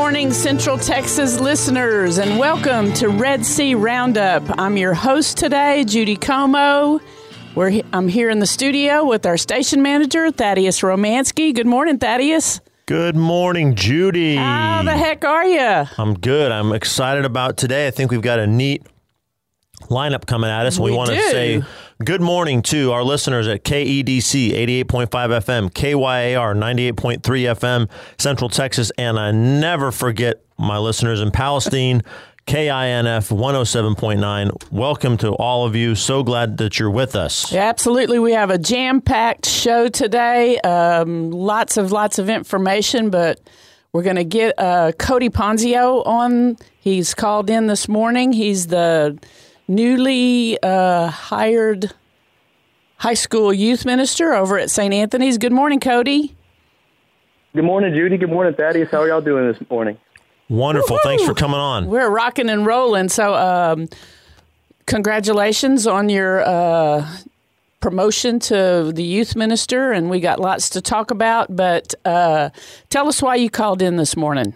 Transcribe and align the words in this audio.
Morning, 0.00 0.28
good 0.28 0.28
morning, 0.28 0.58
Central 0.58 0.78
Texas 0.78 1.40
listeners, 1.40 2.16
and 2.16 2.38
welcome 2.38 2.90
to 2.94 3.10
Red 3.10 3.44
C 3.44 3.74
Roundup. 3.74 4.42
I'm 4.58 4.78
your 4.78 4.94
host 4.94 5.36
today, 5.36 5.84
Judy 5.84 6.16
Como. 6.16 7.00
We're 7.54 7.82
I'm 7.92 8.08
here 8.08 8.30
in 8.30 8.38
the 8.38 8.46
studio 8.46 9.04
with 9.04 9.26
our 9.26 9.36
station 9.36 9.82
manager, 9.82 10.30
Thaddeus 10.30 10.80
Romansky. 10.80 11.54
Good 11.54 11.66
morning, 11.66 11.98
Thaddeus. 11.98 12.62
Good 12.86 13.14
morning, 13.14 13.74
Judy. 13.74 14.36
How 14.36 14.82
the 14.84 14.96
heck 14.96 15.22
are 15.26 15.44
you? 15.44 15.84
I'm 15.98 16.14
good. 16.14 16.50
I'm 16.50 16.72
excited 16.72 17.26
about 17.26 17.58
today. 17.58 17.86
I 17.86 17.90
think 17.90 18.10
we've 18.10 18.22
got 18.22 18.38
a 18.38 18.46
neat 18.46 18.82
lineup 19.90 20.24
coming 20.24 20.48
at 20.48 20.64
us. 20.64 20.78
We 20.78 20.92
want 20.92 21.10
to 21.10 21.20
say 21.30 21.62
good 22.02 22.22
morning 22.22 22.62
to 22.62 22.92
our 22.92 23.04
listeners 23.04 23.46
at 23.46 23.62
KEDC 23.62 24.52
88.5 24.52 25.08
FM, 25.10 25.70
KYAR 25.70 26.54
98.3 26.56 27.20
FM, 27.20 27.90
Central 28.18 28.48
Texas, 28.48 28.90
and 28.96 29.18
I 29.18 29.32
never 29.32 29.92
forget 29.92 30.42
my 30.58 30.78
listeners 30.78 31.20
in 31.20 31.30
Palestine. 31.30 32.02
KINF 32.46 33.30
107.9. 33.30 34.72
Welcome 34.72 35.18
to 35.18 35.32
all 35.34 35.66
of 35.66 35.76
you. 35.76 35.94
So 35.94 36.22
glad 36.22 36.56
that 36.56 36.78
you're 36.78 36.90
with 36.90 37.14
us. 37.14 37.52
Yeah, 37.52 37.68
absolutely. 37.68 38.18
We 38.18 38.32
have 38.32 38.48
a 38.48 38.58
jam 38.58 39.02
packed 39.02 39.46
show 39.46 39.88
today. 39.88 40.58
Um, 40.60 41.30
lots 41.30 41.76
of 41.76 41.92
lots 41.92 42.18
of 42.18 42.30
information, 42.30 43.10
but 43.10 43.40
we're 43.92 44.02
going 44.02 44.16
to 44.16 44.24
get 44.24 44.58
uh, 44.58 44.92
Cody 44.98 45.28
Ponzio 45.28 46.04
on. 46.06 46.56
He's 46.80 47.14
called 47.14 47.50
in 47.50 47.66
this 47.66 47.88
morning. 47.88 48.32
He's 48.32 48.68
the 48.68 49.18
newly 49.70 50.58
uh, 50.62 51.08
hired 51.08 51.92
high 52.96 53.14
school 53.14 53.54
youth 53.54 53.86
minister 53.86 54.34
over 54.34 54.58
at 54.58 54.68
St. 54.68 54.92
Anthony's. 54.92 55.38
Good 55.38 55.52
morning, 55.52 55.80
Cody. 55.80 56.36
Good 57.54 57.64
morning, 57.64 57.94
Judy. 57.94 58.18
Good 58.18 58.30
morning, 58.30 58.54
Thaddeus. 58.54 58.90
How 58.90 59.02
are 59.02 59.08
y'all 59.08 59.20
doing 59.20 59.50
this 59.50 59.70
morning? 59.70 59.96
Wonderful. 60.48 60.98
Thanks 61.02 61.24
for 61.24 61.34
coming 61.34 61.60
on. 61.60 61.86
We're 61.86 62.10
rocking 62.10 62.50
and 62.50 62.66
rolling. 62.66 63.08
So, 63.08 63.34
um, 63.34 63.88
congratulations 64.86 65.86
on 65.86 66.08
your 66.08 66.42
uh, 66.42 67.08
promotion 67.80 68.40
to 68.40 68.90
the 68.92 69.04
youth 69.04 69.36
minister, 69.36 69.92
and 69.92 70.10
we 70.10 70.18
got 70.20 70.40
lots 70.40 70.70
to 70.70 70.80
talk 70.80 71.12
about. 71.12 71.54
But 71.54 71.94
uh, 72.04 72.50
tell 72.88 73.08
us 73.08 73.22
why 73.22 73.36
you 73.36 73.48
called 73.48 73.80
in 73.80 73.96
this 73.96 74.16
morning. 74.16 74.54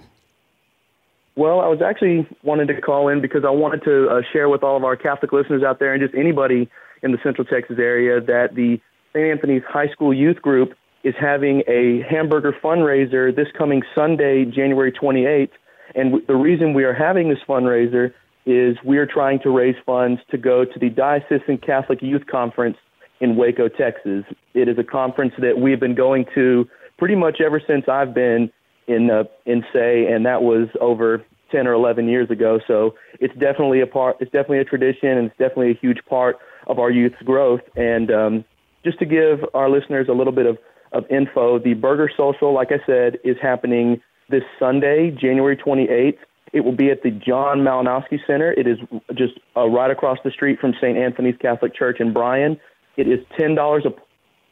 Well, 1.37 1.61
I 1.61 1.67
was 1.67 1.81
actually 1.85 2.29
wanting 2.45 2.69
to 2.69 2.81
call 2.81 3.09
in 3.09 3.21
because 3.21 3.43
I 3.45 3.51
wanted 3.51 3.83
to 3.85 4.09
uh, 4.09 4.21
share 4.33 4.49
with 4.49 4.63
all 4.63 4.77
of 4.77 4.85
our 4.85 4.97
Catholic 4.97 5.33
listeners 5.33 5.65
out 5.65 5.81
there 5.81 5.93
and 5.93 6.01
just 6.01 6.15
anybody 6.15 6.69
in 7.03 7.11
the 7.11 7.19
Central 7.25 7.45
Texas 7.45 7.77
area 7.79 8.21
that 8.21 8.55
the 8.55 8.81
St. 9.13 9.27
Anthony's 9.27 9.63
High 9.69 9.89
School 9.89 10.15
Youth 10.15 10.41
Group 10.41 10.75
is 11.03 11.15
having 11.21 11.63
a 11.67 12.03
hamburger 12.09 12.55
fundraiser 12.63 13.35
this 13.35 13.49
coming 13.59 13.83
Sunday, 13.95 14.45
January 14.45 14.93
28th. 14.93 15.51
And 15.95 16.13
w- 16.13 16.27
the 16.27 16.37
reason 16.37 16.73
we 16.73 16.85
are 16.85 16.95
having 16.95 17.29
this 17.29 17.39
fundraiser 17.49 18.13
is 18.47 18.77
we 18.85 18.99
are 18.99 19.07
trying 19.07 19.41
to 19.41 19.51
raise 19.51 19.77
funds 19.85 20.21
to 20.31 20.39
go 20.39 20.65
to 20.65 20.79
the 20.79 20.89
Diocesan 20.89 21.59
Catholic 21.59 22.01
Youth 22.01 22.27
Conference 22.31 22.77
in 23.21 23.37
Waco, 23.37 23.69
Texas. 23.69 24.25
It 24.55 24.69
is 24.69 24.79
a 24.79 24.85
conference 24.85 25.35
that 25.39 25.59
we've 25.59 25.81
been 25.81 25.95
going 25.95 26.27
to 26.35 26.69
pretty 26.99 27.17
much 27.17 27.41
ever 27.41 27.61
since 27.67 27.85
I've 27.89 28.15
been 28.15 28.51
in 28.87 29.11
uh, 29.11 29.25
in 29.47 29.65
say, 29.73 30.07
and 30.07 30.27
that 30.27 30.43
was 30.43 30.69
over 30.81 31.25
10 31.51 31.67
or 31.67 31.73
11 31.73 32.09
years 32.09 32.31
ago. 32.31 32.61
So 32.67 32.95
it's 33.21 33.35
definitely 33.35 33.81
a 33.81 33.87
part. 33.87 34.17
It's 34.21 34.31
definitely 34.31 34.59
a 34.59 34.65
tradition, 34.65 35.11
and 35.11 35.27
it's 35.27 35.39
definitely 35.39 35.71
a 35.71 35.79
huge 35.81 35.99
part 36.09 36.39
of 36.67 36.79
our 36.79 36.91
youth's 36.91 37.21
growth. 37.25 37.61
And 37.77 38.11
um, 38.11 38.45
just 38.85 38.99
to 38.99 39.07
give 39.07 39.45
our 39.55 39.71
listeners 39.71 40.09
a 40.09 40.13
little 40.13 40.33
bit 40.33 40.47
of 40.47 40.59
of 40.93 41.05
info, 41.11 41.59
the 41.59 41.75
Burger 41.75 42.09
Social, 42.17 42.55
like 42.55 42.71
I 42.71 42.85
said, 42.87 43.19
is 43.25 43.37
happening 43.43 44.01
this 44.31 44.45
Sunday, 44.61 45.11
January 45.11 45.57
28th. 45.57 46.19
It 46.53 46.61
will 46.61 46.77
be 46.77 46.91
at 46.91 47.03
the 47.03 47.11
John 47.11 47.59
Malinowski 47.59 48.21
Center. 48.25 48.53
It 48.53 48.69
is 48.69 48.79
just 49.13 49.41
uh, 49.57 49.67
right 49.67 49.91
across 49.91 50.19
the 50.23 50.31
street 50.31 50.61
from 50.61 50.73
St. 50.81 50.97
Anthony's 50.97 51.35
Catholic 51.41 51.75
Church 51.75 51.99
in 51.99 52.13
Bryan. 52.13 52.61
It 52.97 53.09
is 53.09 53.19
ten 53.37 53.57
dollars 53.57 53.85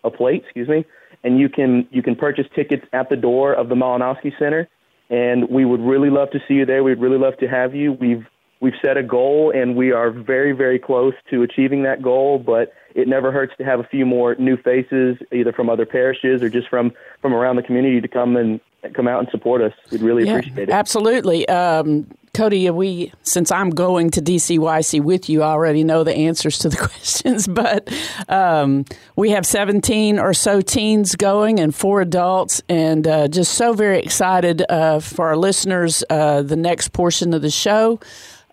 a 0.04 0.10
plate, 0.10 0.42
excuse 0.44 0.69
me, 0.69 0.84
and 1.25 1.38
you 1.38 1.49
can 1.49 1.87
you 1.91 2.03
can 2.03 2.16
purchase 2.16 2.47
tickets 2.55 2.84
at 2.93 3.09
the 3.09 3.16
door 3.16 3.55
of 3.55 3.69
the 3.69 3.75
Malinowski 3.75 4.37
Center. 4.38 4.69
And 5.10 5.49
we 5.50 5.65
would 5.65 5.81
really 5.81 6.09
love 6.09 6.31
to 6.31 6.41
see 6.49 6.55
you 6.55 6.65
there. 6.65 6.83
We'd 6.83 6.99
really 6.99 7.19
love 7.19 7.37
to 7.38 7.47
have 7.47 7.75
you. 7.75 7.93
We've 7.93 8.27
we've 8.60 8.75
set 8.81 8.97
a 8.97 9.03
goal, 9.03 9.53
and 9.55 9.77
we 9.77 9.93
are 9.93 10.10
very 10.10 10.53
very 10.53 10.78
close 10.78 11.15
to 11.31 11.43
achieving 11.43 11.83
that 11.83 12.00
goal. 12.03 12.38
But 12.38 12.72
it 12.94 13.09
never 13.09 13.31
hurts 13.31 13.53
to 13.59 13.65
have 13.65 13.81
a 13.81 13.84
few 13.84 14.06
more 14.06 14.34
new 14.37 14.56
faces, 14.56 15.19
either 15.33 15.53
from 15.53 15.69
other 15.69 15.84
parishes 15.84 16.43
or 16.43 16.49
just 16.49 16.69
from 16.69 16.93
from 17.21 17.34
around 17.34 17.56
the 17.56 17.62
community, 17.62 18.00
to 18.00 18.09
come 18.09 18.37
and 18.37 18.60
come 18.94 19.06
out 19.06 19.21
and 19.21 19.28
support 19.31 19.60
us. 19.60 19.72
We'd 19.91 20.03
really 20.03 20.28
appreciate 20.28 20.69
it. 20.69 20.71
absolutely. 20.71 21.47
Um, 21.49 22.06
Cody, 22.34 22.70
we 22.70 23.12
since 23.25 23.53
I'm 23.53 23.69
going 23.69 24.10
to 24.12 24.22
DCYC 24.22 25.03
with 25.03 25.28
you, 25.28 25.43
I 25.43 25.48
already 25.48 25.84
know 25.84 26.03
the 26.03 26.15
answers 26.15 26.56
to 26.60 26.70
the 26.70 26.76
questions. 26.88 27.47
But 27.47 27.93
um, 28.26 28.87
we 29.16 29.32
have 29.32 29.44
17 29.44 30.19
or 30.19 30.32
so 30.32 30.62
teens 30.62 31.15
going 31.15 31.60
and 31.60 31.75
four 31.75 32.00
adults, 32.00 32.62
and 32.71 33.06
uh, 33.06 33.28
just 33.28 33.53
so 33.53 33.75
very 33.75 33.98
excited 33.98 34.65
uh, 34.71 35.00
for 35.00 35.28
our 35.28 35.37
listeners. 35.37 36.03
Uh, 36.09 36.41
the 36.41 36.56
next 36.56 36.94
portion 36.94 37.34
of 37.34 37.42
the 37.42 37.50
show. 37.50 38.00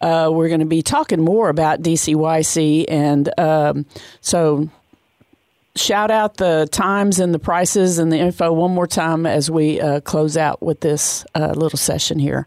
Uh, 0.02 0.30
we're 0.30 0.50
going 0.50 0.60
to 0.60 0.66
be 0.66 0.82
talking 0.82 1.22
more 1.22 1.48
about 1.48 1.82
DCYC, 1.82 2.84
and 2.90 3.40
um, 3.40 3.86
so 4.20 4.70
shout 5.78 6.12
out 6.12 6.36
the 6.36 6.68
times 6.70 7.18
and 7.18 7.34
the 7.34 7.40
prices 7.40 7.98
and 7.98 8.12
the 8.12 8.18
info 8.18 8.52
one 8.52 8.72
more 8.72 8.88
time 8.88 9.26
as 9.26 9.50
we 9.50 9.80
uh, 9.80 10.02
close 10.02 10.36
out 10.36 10.62
with 10.62 10.82
this 10.82 11.26
uh, 11.34 11.54
little 11.56 11.80
session 11.80 12.20
here. 12.20 12.46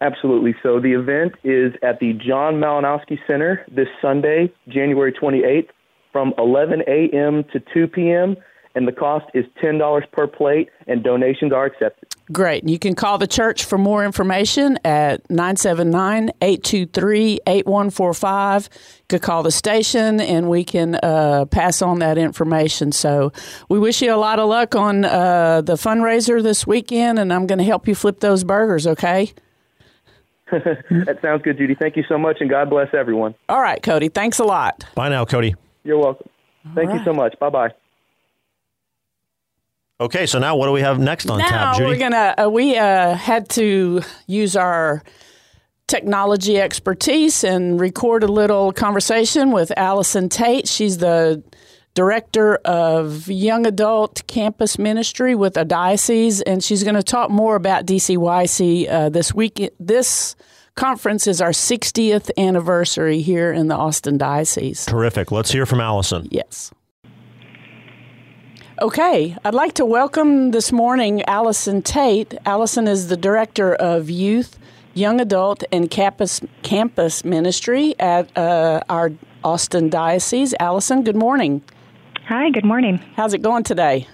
Absolutely. 0.00 0.54
So 0.62 0.80
the 0.80 0.92
event 0.92 1.34
is 1.42 1.72
at 1.82 1.98
the 1.98 2.12
John 2.12 2.54
Malinowski 2.54 3.18
Center 3.26 3.66
this 3.70 3.88
Sunday, 4.00 4.52
January 4.68 5.12
28th, 5.12 5.68
from 6.12 6.34
11 6.38 6.82
a.m. 6.86 7.44
to 7.52 7.60
2 7.74 7.88
p.m. 7.88 8.36
And 8.74 8.86
the 8.86 8.92
cost 8.92 9.26
is 9.34 9.44
$10 9.62 10.12
per 10.12 10.28
plate, 10.28 10.68
and 10.86 11.02
donations 11.02 11.52
are 11.52 11.64
accepted. 11.64 12.14
Great. 12.30 12.68
You 12.68 12.78
can 12.78 12.94
call 12.94 13.18
the 13.18 13.26
church 13.26 13.64
for 13.64 13.78
more 13.78 14.04
information 14.04 14.78
at 14.84 15.28
979 15.30 16.30
823 16.42 17.40
8145. 17.46 18.68
You 18.72 19.04
could 19.08 19.22
call 19.22 19.42
the 19.42 19.50
station 19.50 20.20
and 20.20 20.50
we 20.50 20.62
can 20.62 20.96
uh, 20.96 21.46
pass 21.46 21.80
on 21.80 22.00
that 22.00 22.18
information. 22.18 22.92
So 22.92 23.32
we 23.70 23.78
wish 23.78 24.02
you 24.02 24.14
a 24.14 24.16
lot 24.16 24.38
of 24.38 24.48
luck 24.48 24.76
on 24.76 25.06
uh, 25.06 25.62
the 25.62 25.74
fundraiser 25.74 26.42
this 26.42 26.66
weekend, 26.66 27.18
and 27.18 27.32
I'm 27.32 27.46
going 27.46 27.58
to 27.58 27.64
help 27.64 27.88
you 27.88 27.94
flip 27.94 28.20
those 28.20 28.44
burgers, 28.44 28.86
okay? 28.86 29.32
That 30.90 31.18
sounds 31.20 31.42
good, 31.42 31.58
Judy. 31.58 31.74
Thank 31.74 31.96
you 31.96 32.04
so 32.08 32.18
much, 32.18 32.38
and 32.40 32.48
God 32.48 32.70
bless 32.70 32.88
everyone. 32.94 33.34
All 33.48 33.60
right, 33.60 33.82
Cody. 33.82 34.08
Thanks 34.08 34.38
a 34.38 34.44
lot. 34.44 34.84
Bye 34.94 35.08
now, 35.08 35.24
Cody. 35.24 35.54
You're 35.84 35.98
welcome. 35.98 36.28
Thank 36.74 36.92
you 36.92 37.04
so 37.04 37.12
much. 37.12 37.38
Bye 37.38 37.50
bye. 37.50 37.70
Okay, 40.00 40.26
so 40.26 40.38
now 40.38 40.56
what 40.56 40.66
do 40.66 40.72
we 40.72 40.80
have 40.80 40.98
next 40.98 41.28
on 41.28 41.38
now 41.38 41.48
tap, 41.48 41.76
Judy? 41.76 41.90
we're 41.90 41.98
gonna 41.98 42.34
uh, 42.38 42.48
we 42.48 42.76
uh, 42.76 43.14
had 43.14 43.48
to 43.50 44.00
use 44.26 44.54
our 44.56 45.02
technology 45.88 46.60
expertise 46.60 47.42
and 47.42 47.80
record 47.80 48.22
a 48.22 48.28
little 48.28 48.72
conversation 48.72 49.50
with 49.50 49.72
Allison 49.76 50.28
Tate. 50.28 50.68
She's 50.68 50.98
the 50.98 51.42
director 51.98 52.54
of 52.64 53.26
young 53.26 53.66
adult 53.66 54.24
campus 54.28 54.78
ministry 54.78 55.34
with 55.34 55.56
a 55.56 55.64
diocese, 55.64 56.40
and 56.42 56.62
she's 56.62 56.84
going 56.84 56.94
to 56.94 57.02
talk 57.02 57.28
more 57.28 57.56
about 57.56 57.86
DCYC 57.86 58.88
uh, 58.88 59.08
this 59.08 59.34
week. 59.34 59.68
This 59.80 60.36
conference 60.76 61.26
is 61.26 61.40
our 61.40 61.50
60th 61.50 62.30
anniversary 62.38 63.20
here 63.20 63.52
in 63.52 63.66
the 63.66 63.74
Austin 63.74 64.16
diocese. 64.16 64.86
Terrific. 64.86 65.32
Let's 65.32 65.50
hear 65.50 65.66
from 65.66 65.80
Allison. 65.80 66.28
Yes. 66.30 66.70
Okay, 68.80 69.36
I'd 69.44 69.54
like 69.54 69.74
to 69.74 69.84
welcome 69.84 70.52
this 70.52 70.70
morning 70.70 71.24
Allison 71.24 71.82
Tate. 71.82 72.32
Allison 72.46 72.86
is 72.86 73.08
the 73.08 73.16
director 73.16 73.74
of 73.74 74.08
youth, 74.08 74.56
young 74.94 75.20
adult, 75.20 75.64
and 75.72 75.90
campus 75.90 76.40
campus 76.62 77.24
ministry 77.24 77.96
at 77.98 78.30
uh, 78.38 78.82
our 78.88 79.10
Austin 79.42 79.90
diocese. 79.90 80.54
Allison, 80.60 81.02
good 81.02 81.16
morning. 81.16 81.60
Hi, 82.28 82.50
good 82.50 82.66
morning. 82.66 82.98
How's 83.16 83.32
it 83.32 83.40
going 83.40 83.64
today? 83.64 84.06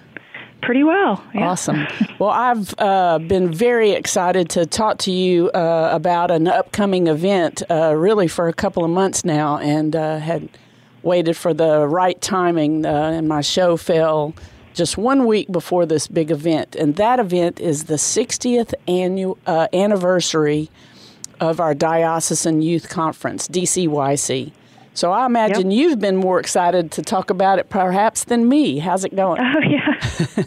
Pretty 0.63 0.85
well. 0.85 1.21
Yeah. 1.35 1.49
Awesome. 1.49 1.85
Well, 2.21 2.31
I've 2.31 2.73
uh, 2.79 3.19
been 3.19 3.53
very 3.53 3.91
excited 3.91 4.49
to 4.51 4.67
talk 4.67 4.99
to 4.99 5.11
you 5.11 5.51
uh, 5.51 5.89
about 5.93 6.31
an 6.31 6.47
upcoming 6.47 7.09
event, 7.09 7.65
uh, 7.69 7.93
really 7.97 8.29
for 8.29 8.47
a 8.47 8.53
couple 8.53 8.85
of 8.85 8.91
months 8.93 9.25
now, 9.25 9.59
and 9.59 9.97
uh, 9.97 10.19
had 10.19 10.49
waited 11.03 11.37
for 11.37 11.53
the 11.53 11.89
right 11.89 12.19
timing, 12.21 12.87
uh, 12.87 12.89
and 12.89 13.27
my 13.27 13.41
show 13.41 13.77
fell 13.77 14.33
just 14.75 14.97
one 14.97 15.27
week 15.27 15.51
before 15.51 15.87
this 15.87 16.07
big 16.07 16.31
event. 16.31 16.77
And 16.77 16.95
that 16.97 17.19
event 17.19 17.59
is 17.59 17.85
the 17.85 17.97
60th 17.97 18.75
annual 18.87 19.37
uh, 19.47 19.67
anniversary 19.73 20.71
of 21.41 21.59
our 21.59 21.75
Diocesan 21.75 22.63
Youth 22.63 22.89
Conference, 22.89 23.49
DCYC. 23.49 24.53
So 24.95 25.11
I 25.11 25.27
imagine 25.27 25.71
yep. 25.71 25.79
you've 25.79 25.99
been 25.99 26.17
more 26.17 26.39
excited 26.39 26.93
to 26.93 27.03
talk 27.03 27.31
about 27.31 27.59
it 27.59 27.69
perhaps 27.69 28.25
than 28.25 28.49
me. 28.49 28.79
How's 28.79 29.05
it 29.05 29.15
going? 29.15 29.41
Oh 29.41 29.61
yeah. 29.61 30.45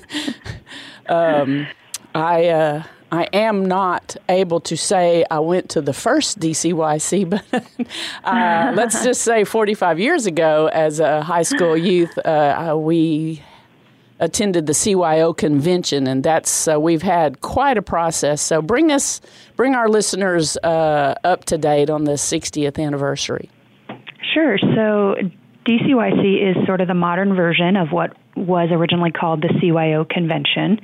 um, 1.07 1.67
I 2.15 2.45
uh, 2.47 2.83
I 3.11 3.23
am 3.33 3.65
not 3.65 4.17
able 4.27 4.59
to 4.61 4.75
say 4.75 5.23
I 5.29 5.39
went 5.39 5.69
to 5.71 5.81
the 5.81 5.93
first 5.93 6.39
DCYC, 6.39 7.29
but 7.51 7.87
uh, 8.23 8.73
let's 8.75 9.03
just 9.03 9.21
say 9.21 9.43
45 9.43 9.99
years 9.99 10.25
ago, 10.25 10.69
as 10.73 10.99
a 10.99 11.21
high 11.21 11.43
school 11.43 11.77
youth, 11.77 12.17
uh, 12.19 12.75
we 12.77 13.43
attended 14.19 14.65
the 14.65 14.73
CYO 14.73 15.35
convention, 15.35 16.07
and 16.07 16.23
that's 16.23 16.67
uh, 16.67 16.79
we've 16.79 17.03
had 17.03 17.41
quite 17.41 17.77
a 17.77 17.81
process. 17.81 18.41
So 18.41 18.61
bring 18.61 18.91
us, 18.91 19.21
bring 19.55 19.75
our 19.75 19.87
listeners 19.87 20.57
uh, 20.57 21.15
up 21.23 21.45
to 21.45 21.57
date 21.57 21.89
on 21.89 22.05
the 22.05 22.13
60th 22.13 22.83
anniversary. 22.83 23.49
Sure. 24.37 24.59
So 24.59 25.15
DCYC 25.65 26.51
is 26.51 26.67
sort 26.67 26.79
of 26.79 26.87
the 26.87 26.93
modern 26.93 27.35
version 27.35 27.75
of 27.75 27.87
what 27.91 28.15
was 28.35 28.69
originally 28.71 29.09
called 29.09 29.41
the 29.41 29.47
CYO 29.47 30.07
convention, 30.07 30.79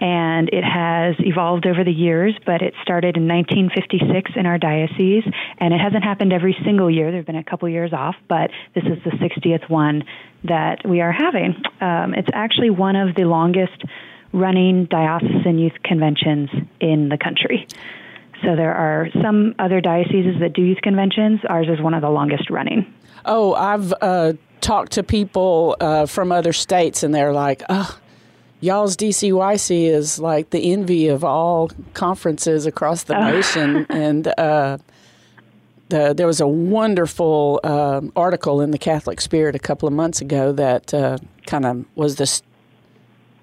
and 0.00 0.48
it 0.48 0.64
has 0.64 1.14
evolved 1.18 1.66
over 1.66 1.84
the 1.84 1.92
years, 1.92 2.34
but 2.46 2.62
it 2.62 2.72
started 2.80 3.18
in 3.18 3.28
1956 3.28 4.30
in 4.36 4.46
our 4.46 4.56
diocese, 4.56 5.22
and 5.58 5.74
it 5.74 5.80
hasn't 5.80 6.02
happened 6.02 6.32
every 6.32 6.56
single 6.64 6.90
year. 6.90 7.10
There 7.10 7.18
have 7.18 7.26
been 7.26 7.36
a 7.36 7.44
couple 7.44 7.68
years 7.68 7.92
off, 7.92 8.16
but 8.26 8.50
this 8.74 8.84
is 8.84 8.96
the 9.04 9.10
60th 9.10 9.68
one 9.68 10.04
that 10.44 10.88
we 10.88 11.02
are 11.02 11.12
having. 11.12 11.62
Um, 11.82 12.14
it's 12.14 12.30
actually 12.32 12.70
one 12.70 12.96
of 12.96 13.14
the 13.14 13.24
longest 13.24 13.84
running 14.32 14.86
diocesan 14.86 15.58
youth 15.58 15.76
conventions 15.84 16.48
in 16.80 17.10
the 17.10 17.18
country. 17.18 17.66
So 18.44 18.56
there 18.56 18.74
are 18.74 19.08
some 19.22 19.54
other 19.58 19.80
dioceses 19.80 20.40
that 20.40 20.52
do 20.54 20.62
youth 20.62 20.80
conventions. 20.82 21.40
Ours 21.48 21.66
is 21.68 21.80
one 21.80 21.94
of 21.94 22.02
the 22.02 22.10
longest 22.10 22.50
running. 22.50 22.93
Oh, 23.24 23.54
I've 23.54 23.92
uh, 24.00 24.34
talked 24.60 24.92
to 24.92 25.02
people 25.02 25.76
uh, 25.80 26.06
from 26.06 26.32
other 26.32 26.52
states, 26.52 27.02
and 27.02 27.14
they're 27.14 27.32
like, 27.32 27.62
"Oh, 27.68 27.98
y'all's 28.60 28.96
DCYC 28.96 29.86
is 29.86 30.18
like 30.18 30.50
the 30.50 30.72
envy 30.72 31.08
of 31.08 31.24
all 31.24 31.70
conferences 31.94 32.66
across 32.66 33.04
the 33.04 33.16
oh. 33.16 33.30
nation." 33.30 33.86
and 33.88 34.26
uh, 34.38 34.78
the, 35.88 36.14
there 36.14 36.26
was 36.26 36.40
a 36.40 36.46
wonderful 36.46 37.60
uh, 37.62 38.00
article 38.16 38.60
in 38.60 38.70
the 38.70 38.78
Catholic 38.78 39.20
Spirit 39.20 39.54
a 39.54 39.58
couple 39.58 39.86
of 39.86 39.94
months 39.94 40.20
ago 40.20 40.52
that 40.52 40.92
uh, 40.94 41.18
kind 41.46 41.66
of 41.66 41.84
was 41.94 42.16
the 42.16 42.42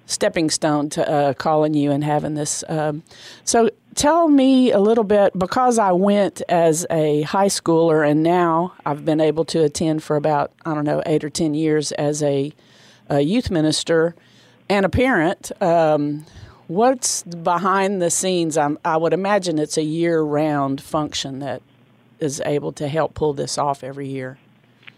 stepping 0.06 0.50
stone 0.50 0.88
to 0.90 1.08
uh, 1.08 1.34
calling 1.34 1.74
you 1.74 1.90
and 1.90 2.04
having 2.04 2.34
this. 2.34 2.64
Um, 2.68 3.02
so 3.44 3.70
tell 3.94 4.28
me 4.28 4.72
a 4.72 4.78
little 4.78 5.04
bit 5.04 5.38
because 5.38 5.78
I 5.78 5.92
went 5.92 6.42
as 6.48 6.86
a 6.90 7.22
high 7.22 7.46
schooler 7.46 8.08
and 8.08 8.22
now 8.22 8.74
I've 8.84 9.04
been 9.04 9.20
able 9.20 9.44
to 9.46 9.62
attend 9.64 10.02
for 10.02 10.16
about, 10.16 10.52
I 10.64 10.74
don't 10.74 10.84
know, 10.84 11.02
eight 11.06 11.24
or 11.24 11.30
10 11.30 11.54
years 11.54 11.92
as 11.92 12.22
a, 12.22 12.52
a 13.08 13.20
youth 13.20 13.50
minister 13.50 14.14
and 14.68 14.86
a 14.86 14.88
parent. 14.88 15.52
Um, 15.62 16.26
what's 16.66 17.22
behind 17.22 18.00
the 18.00 18.10
scenes? 18.10 18.56
I'm, 18.56 18.78
I 18.84 18.96
would 18.96 19.12
imagine 19.12 19.58
it's 19.58 19.76
a 19.76 19.82
year 19.82 20.20
round 20.22 20.80
function 20.80 21.40
that 21.40 21.62
is 22.18 22.40
able 22.46 22.72
to 22.72 22.88
help 22.88 23.14
pull 23.14 23.34
this 23.34 23.58
off 23.58 23.82
every 23.82 24.08
year. 24.08 24.38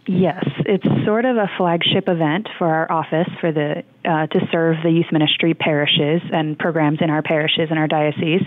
Yes, 0.06 0.44
it's 0.66 0.84
sort 1.06 1.24
of 1.24 1.36
a 1.38 1.48
flagship 1.56 2.08
event 2.08 2.46
for 2.58 2.68
our 2.68 2.92
office 2.92 3.28
for 3.40 3.52
the 3.52 3.84
uh, 4.04 4.26
to 4.26 4.40
serve 4.52 4.76
the 4.84 4.90
youth 4.90 5.06
ministry 5.10 5.54
parishes 5.54 6.20
and 6.30 6.58
programs 6.58 6.98
in 7.00 7.08
our 7.08 7.22
parishes 7.22 7.68
and 7.70 7.78
our 7.78 7.88
diocese, 7.88 8.42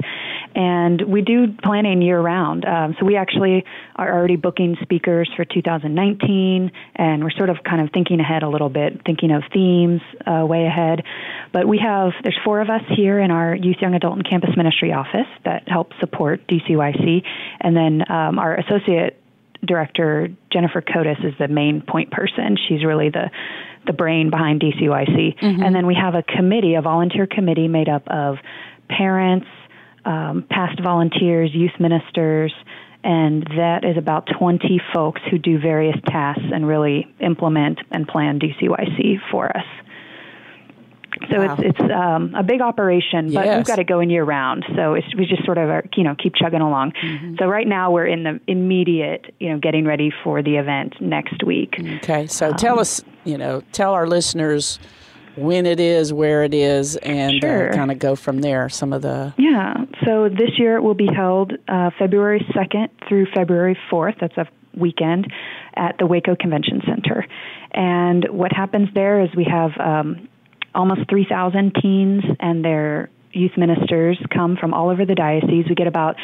and 0.53 1.01
we 1.01 1.21
do 1.21 1.47
planning 1.63 2.03
year 2.03 2.21
round. 2.21 2.63
Um, 2.63 2.95
so 2.99 3.07
we 3.07 3.15
actually 3.15 3.65
are 3.95 4.13
already 4.13 4.35
booking 4.35 4.77
speakers 4.83 5.31
for 5.35 5.45
2019, 5.45 6.71
and 6.95 7.23
we're 7.23 7.31
sort 7.31 7.49
of 7.49 7.57
kind 7.67 7.81
of 7.81 7.91
thinking 7.91 8.19
ahead 8.19 8.43
a 8.43 8.49
little 8.49 8.69
bit, 8.69 9.01
thinking 9.03 9.31
of 9.31 9.41
themes 9.51 10.01
uh, 10.27 10.45
way 10.45 10.67
ahead. 10.67 11.01
But 11.53 11.67
we 11.67 11.79
have 11.79 12.11
there's 12.21 12.37
four 12.45 12.61
of 12.61 12.69
us 12.69 12.83
here 12.95 13.19
in 13.19 13.31
our 13.31 13.55
youth, 13.55 13.77
young 13.81 13.95
adult, 13.95 14.13
and 14.13 14.29
campus 14.29 14.51
ministry 14.55 14.93
office 14.93 15.27
that 15.43 15.67
help 15.67 15.93
support 15.99 16.47
DCYC, 16.47 17.23
and 17.61 17.75
then 17.75 18.11
um, 18.11 18.37
our 18.37 18.55
associate 18.57 19.19
director 19.65 20.29
Jennifer 20.51 20.81
Cotis 20.81 21.23
is 21.25 21.33
the 21.39 21.47
main 21.47 21.81
point 21.81 22.11
person. 22.11 22.57
She's 22.67 22.83
really 22.83 23.09
the 23.09 23.29
the 23.85 23.93
brain 23.93 24.29
behind 24.29 24.61
DCYC. 24.61 25.39
Mm-hmm. 25.39 25.63
And 25.63 25.73
then 25.73 25.87
we 25.87 25.95
have 25.95 26.13
a 26.13 26.21
committee, 26.21 26.75
a 26.75 26.81
volunteer 26.81 27.25
committee 27.25 27.69
made 27.69 27.87
up 27.87 28.03
of 28.07 28.35
parents, 28.89 29.47
um, 30.03 30.45
past 30.49 30.81
volunteers, 30.83 31.51
youth 31.53 31.71
ministers, 31.79 32.53
and 33.03 33.43
that 33.55 33.85
is 33.85 33.97
about 33.97 34.27
20 34.37 34.81
folks 34.93 35.21
who 35.31 35.37
do 35.37 35.59
various 35.59 35.95
tasks 36.07 36.43
and 36.53 36.67
really 36.67 37.07
implement 37.21 37.79
and 37.91 38.07
plan 38.07 38.39
DCYC 38.39 39.19
for 39.31 39.55
us. 39.55 39.65
So 41.29 41.45
wow. 41.45 41.57
it's 41.59 41.79
it's 41.79 41.91
um, 41.91 42.33
a 42.35 42.43
big 42.43 42.61
operation, 42.61 43.33
but 43.33 43.45
yes. 43.45 43.57
we've 43.57 43.65
got 43.65 43.75
to 43.77 43.83
go 43.83 43.99
in 43.99 44.09
year 44.09 44.23
round. 44.23 44.65
So 44.75 44.95
we 45.17 45.25
just 45.25 45.45
sort 45.45 45.57
of 45.57 45.69
are, 45.69 45.83
you 45.95 46.03
know 46.03 46.15
keep 46.15 46.33
chugging 46.35 46.61
along. 46.61 46.93
Mm-hmm. 47.03 47.35
So 47.39 47.47
right 47.47 47.67
now 47.67 47.91
we're 47.91 48.07
in 48.07 48.23
the 48.23 48.39
immediate 48.47 49.33
you 49.39 49.49
know 49.49 49.59
getting 49.59 49.85
ready 49.85 50.11
for 50.23 50.41
the 50.41 50.57
event 50.57 50.99
next 51.01 51.43
week. 51.43 51.75
Okay, 51.97 52.27
so 52.27 52.49
um, 52.49 52.55
tell 52.55 52.79
us 52.79 53.03
you 53.23 53.37
know 53.37 53.61
tell 53.71 53.93
our 53.93 54.07
listeners 54.07 54.79
when 55.35 55.67
it 55.67 55.79
is, 55.79 56.11
where 56.11 56.43
it 56.43 56.53
is, 56.53 56.95
and 56.97 57.43
uh, 57.43 57.47
sure. 57.47 57.69
uh, 57.69 57.75
kind 57.75 57.91
of 57.91 57.99
go 57.99 58.15
from 58.15 58.39
there. 58.41 58.69
Some 58.69 58.93
of 58.93 59.01
the 59.01 59.33
yeah. 59.37 59.75
So 60.05 60.29
this 60.29 60.57
year 60.57 60.77
it 60.77 60.81
will 60.81 60.95
be 60.95 61.07
held 61.13 61.53
uh, 61.67 61.91
February 61.97 62.45
second 62.53 62.89
through 63.07 63.27
February 63.35 63.77
fourth. 63.89 64.15
That's 64.19 64.37
a 64.37 64.47
weekend 64.77 65.31
at 65.75 65.97
the 65.97 66.05
Waco 66.05 66.35
Convention 66.35 66.81
Center. 66.85 67.25
And 67.71 68.27
what 68.29 68.51
happens 68.53 68.89
there 68.93 69.21
is 69.21 69.29
we 69.35 69.45
have 69.45 69.71
um, 69.79 70.27
almost 70.77 71.09
3,000 71.09 71.75
teens 71.81 72.23
and 72.39 72.63
their 72.63 73.09
youth 73.33 73.57
ministers 73.57 74.17
come 74.33 74.55
from 74.57 74.73
all 74.73 74.89
over 74.89 75.05
the 75.05 75.15
diocese. 75.15 75.65
We 75.67 75.75
get 75.75 75.87
about 75.87 76.15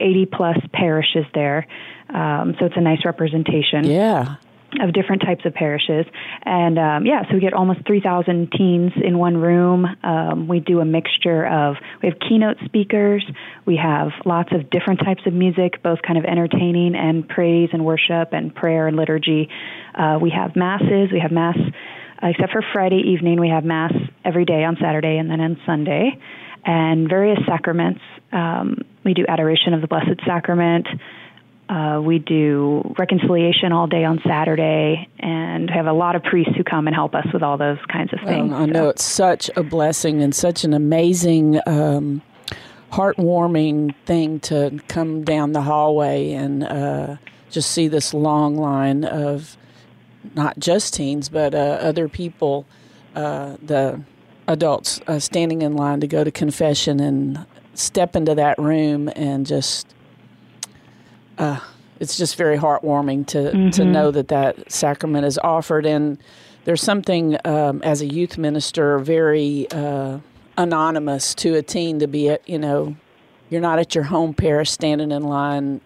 80 0.00 0.26
plus 0.26 0.56
parishes 0.72 1.24
there. 1.34 1.66
Um, 2.12 2.54
so 2.60 2.66
it's 2.66 2.76
a 2.76 2.80
nice 2.80 3.04
representation. 3.04 3.84
Yeah. 3.84 4.36
Of 4.80 4.94
different 4.94 5.20
types 5.20 5.44
of 5.44 5.52
parishes. 5.52 6.06
And 6.44 6.78
um, 6.78 7.04
yeah, 7.04 7.28
so 7.28 7.34
we 7.34 7.40
get 7.40 7.52
almost 7.52 7.86
3,000 7.86 8.52
teens 8.52 8.92
in 9.04 9.18
one 9.18 9.36
room. 9.36 9.86
Um, 10.02 10.48
we 10.48 10.60
do 10.60 10.80
a 10.80 10.84
mixture 10.86 11.46
of, 11.46 11.76
we 12.02 12.08
have 12.08 12.18
keynote 12.26 12.56
speakers, 12.64 13.22
we 13.66 13.76
have 13.76 14.12
lots 14.24 14.48
of 14.52 14.70
different 14.70 15.00
types 15.00 15.22
of 15.26 15.34
music, 15.34 15.82
both 15.82 16.00
kind 16.00 16.18
of 16.18 16.24
entertaining 16.24 16.94
and 16.94 17.28
praise 17.28 17.68
and 17.74 17.84
worship 17.84 18.32
and 18.32 18.54
prayer 18.54 18.88
and 18.88 18.96
liturgy. 18.96 19.50
Uh, 19.94 20.18
we 20.22 20.30
have 20.30 20.56
masses, 20.56 21.10
we 21.12 21.20
have 21.20 21.32
mass 21.32 21.58
except 22.22 22.52
for 22.52 22.62
Friday 22.72 23.02
evening, 23.12 23.40
we 23.40 23.48
have 23.48 23.64
Mass 23.64 23.92
every 24.24 24.44
day 24.44 24.64
on 24.64 24.76
Saturday 24.80 25.18
and 25.18 25.30
then 25.30 25.40
on 25.40 25.60
Sunday, 25.66 26.18
and 26.64 27.08
various 27.08 27.38
sacraments. 27.46 28.00
Um, 28.32 28.78
we 29.04 29.14
do 29.14 29.24
adoration 29.28 29.74
of 29.74 29.80
the 29.80 29.88
Blessed 29.88 30.20
Sacrament. 30.24 30.86
Uh, 31.68 32.00
we 32.04 32.18
do 32.18 32.94
reconciliation 32.98 33.72
all 33.72 33.86
day 33.86 34.04
on 34.04 34.20
Saturday, 34.26 35.08
and 35.18 35.70
have 35.70 35.86
a 35.86 35.92
lot 35.92 36.16
of 36.16 36.22
priests 36.22 36.54
who 36.56 36.64
come 36.64 36.86
and 36.86 36.94
help 36.94 37.14
us 37.14 37.26
with 37.32 37.42
all 37.42 37.56
those 37.56 37.78
kinds 37.90 38.12
of 38.12 38.20
things. 38.20 38.52
I 38.52 38.66
know 38.66 38.88
it's 38.88 39.04
such 39.04 39.50
a 39.56 39.62
blessing 39.62 40.22
and 40.22 40.34
such 40.34 40.64
an 40.64 40.74
amazing, 40.74 41.60
um, 41.66 42.20
heartwarming 42.90 43.94
thing 44.04 44.38
to 44.40 44.78
come 44.86 45.24
down 45.24 45.52
the 45.52 45.62
hallway 45.62 46.32
and 46.32 46.62
uh, 46.62 47.16
just 47.50 47.70
see 47.70 47.88
this 47.88 48.12
long 48.12 48.56
line 48.56 49.04
of 49.04 49.56
not 50.34 50.58
just 50.58 50.94
teens, 50.94 51.28
but 51.28 51.54
uh, 51.54 51.78
other 51.80 52.08
people, 52.08 52.66
uh, 53.14 53.56
the 53.62 54.02
adults 54.48 55.00
uh, 55.06 55.18
standing 55.18 55.62
in 55.62 55.76
line 55.76 56.00
to 56.00 56.06
go 56.06 56.24
to 56.24 56.30
confession 56.30 57.00
and 57.00 57.46
step 57.74 58.16
into 58.16 58.34
that 58.34 58.58
room 58.58 59.08
and 59.14 59.46
just, 59.46 59.94
uh, 61.38 61.60
it's 62.00 62.16
just 62.16 62.36
very 62.36 62.58
heartwarming 62.58 63.26
to, 63.26 63.38
mm-hmm. 63.38 63.70
to 63.70 63.84
know 63.84 64.10
that 64.10 64.28
that 64.28 64.70
sacrament 64.70 65.24
is 65.24 65.38
offered. 65.38 65.86
And 65.86 66.18
there's 66.64 66.82
something 66.82 67.36
um, 67.44 67.80
as 67.82 68.00
a 68.02 68.06
youth 68.06 68.38
minister 68.38 68.98
very 68.98 69.66
uh, 69.70 70.18
anonymous 70.56 71.34
to 71.36 71.54
a 71.54 71.62
teen 71.62 71.98
to 72.00 72.06
be 72.06 72.28
at, 72.30 72.46
you 72.48 72.58
know, 72.58 72.96
you're 73.50 73.60
not 73.60 73.78
at 73.78 73.94
your 73.94 74.04
home 74.04 74.34
parish 74.34 74.70
standing 74.70 75.12
in 75.12 75.22
line 75.24 75.80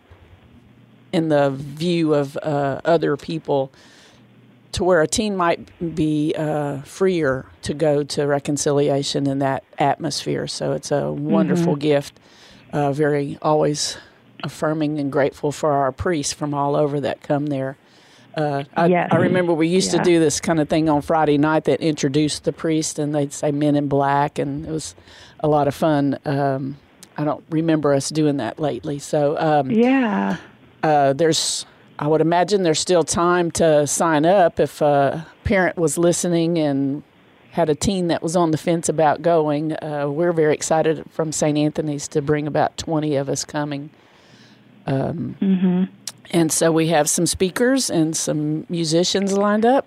in 1.13 1.29
the 1.29 1.51
view 1.51 2.15
of 2.15 2.37
uh, 2.43 2.81
other 2.85 3.17
people 3.17 3.73
to 4.77 4.85
where 4.85 5.01
a 5.01 5.07
teen 5.07 5.35
might 5.35 5.71
be 5.95 6.35
uh, 6.37 6.83
freer 6.83 7.47
to 7.63 7.73
go 7.73 8.05
to 8.05 8.27
reconciliation 8.27 9.27
in 9.27 9.39
that 9.39 9.65
atmosphere. 9.79 10.47
So 10.47 10.73
it's 10.73 10.91
a 10.91 11.11
wonderful 11.11 11.73
mm-hmm. 11.73 11.81
gift. 11.81 12.21
Uh, 12.75 12.93
very 12.93 13.39
always 13.41 13.97
affirming 14.45 14.99
and 14.99 15.11
grateful 15.11 15.51
for 15.51 15.73
our 15.73 15.93
priests 15.93 16.35
from 16.35 16.53
all 16.53 16.77
over 16.77 17.01
that 17.01 17.23
come 17.23 17.47
there. 17.47 17.79
Uh, 18.35 18.65
I, 18.77 18.87
yes. 18.89 19.09
I, 19.11 19.17
remember 19.17 19.55
we 19.55 19.67
used 19.67 19.95
yeah. 19.95 20.03
to 20.03 20.05
do 20.05 20.21
this 20.21 20.43
kind 20.43 20.61
of 20.61 20.69
thing 20.69 20.91
on 20.91 21.01
Friday 21.01 21.39
night 21.39 21.65
that 21.65 21.81
introduced 21.81 22.45
the 22.45 22.53
priest, 22.53 22.99
and 22.99 23.15
they'd 23.15 23.33
say 23.33 23.51
"Men 23.51 23.77
in 23.77 23.89
Black," 23.89 24.39
and 24.39 24.67
it 24.67 24.71
was 24.71 24.95
a 25.41 25.49
lot 25.49 25.69
of 25.69 25.75
fun. 25.75 26.19
Um, 26.27 26.77
I 27.17 27.25
don't 27.25 27.43
remember 27.49 27.95
us 27.95 28.11
doing 28.11 28.37
that 28.37 28.59
lately. 28.59 28.99
So 28.99 29.39
um, 29.39 29.71
yeah, 29.71 30.37
uh, 30.83 31.15
there's. 31.15 31.65
I 31.99 32.09
would 32.09 32.21
imagine 32.21 32.63
there's 32.63 32.81
still 32.81 33.05
time 33.05 33.51
to 33.53 33.87
sign 33.87 34.27
up 34.27 34.61
if 34.61 34.81
a 34.81 35.27
parent 35.45 35.77
was 35.77 35.97
listening 35.97 36.59
and 36.59 37.03
had 37.53 37.71
a 37.71 37.75
teen 37.75 38.09
that 38.09 38.23
was 38.23 38.37
on 38.37 38.51
the 38.51 38.59
fence 38.59 38.89
about 38.89 39.23
going. 39.23 39.73
Uh, 39.83 40.07
we're 40.09 40.33
very 40.33 40.53
excited 40.53 41.05
from 41.11 41.33
St. 41.33 41.57
Anthony's 41.57 42.07
to 42.09 42.21
bring 42.21 42.47
about 42.47 42.77
20 42.77 43.17
of 43.17 43.31
us 43.31 43.47
coming. 43.47 43.89
Um, 44.87 45.37
mm-hmm. 45.41 45.85
And 46.33 46.53
so 46.53 46.71
we 46.71 46.89
have 46.89 47.09
some 47.09 47.25
speakers 47.25 47.89
and 47.89 48.15
some 48.15 48.67
musicians 48.69 49.33
lined 49.33 49.65
up. 49.65 49.87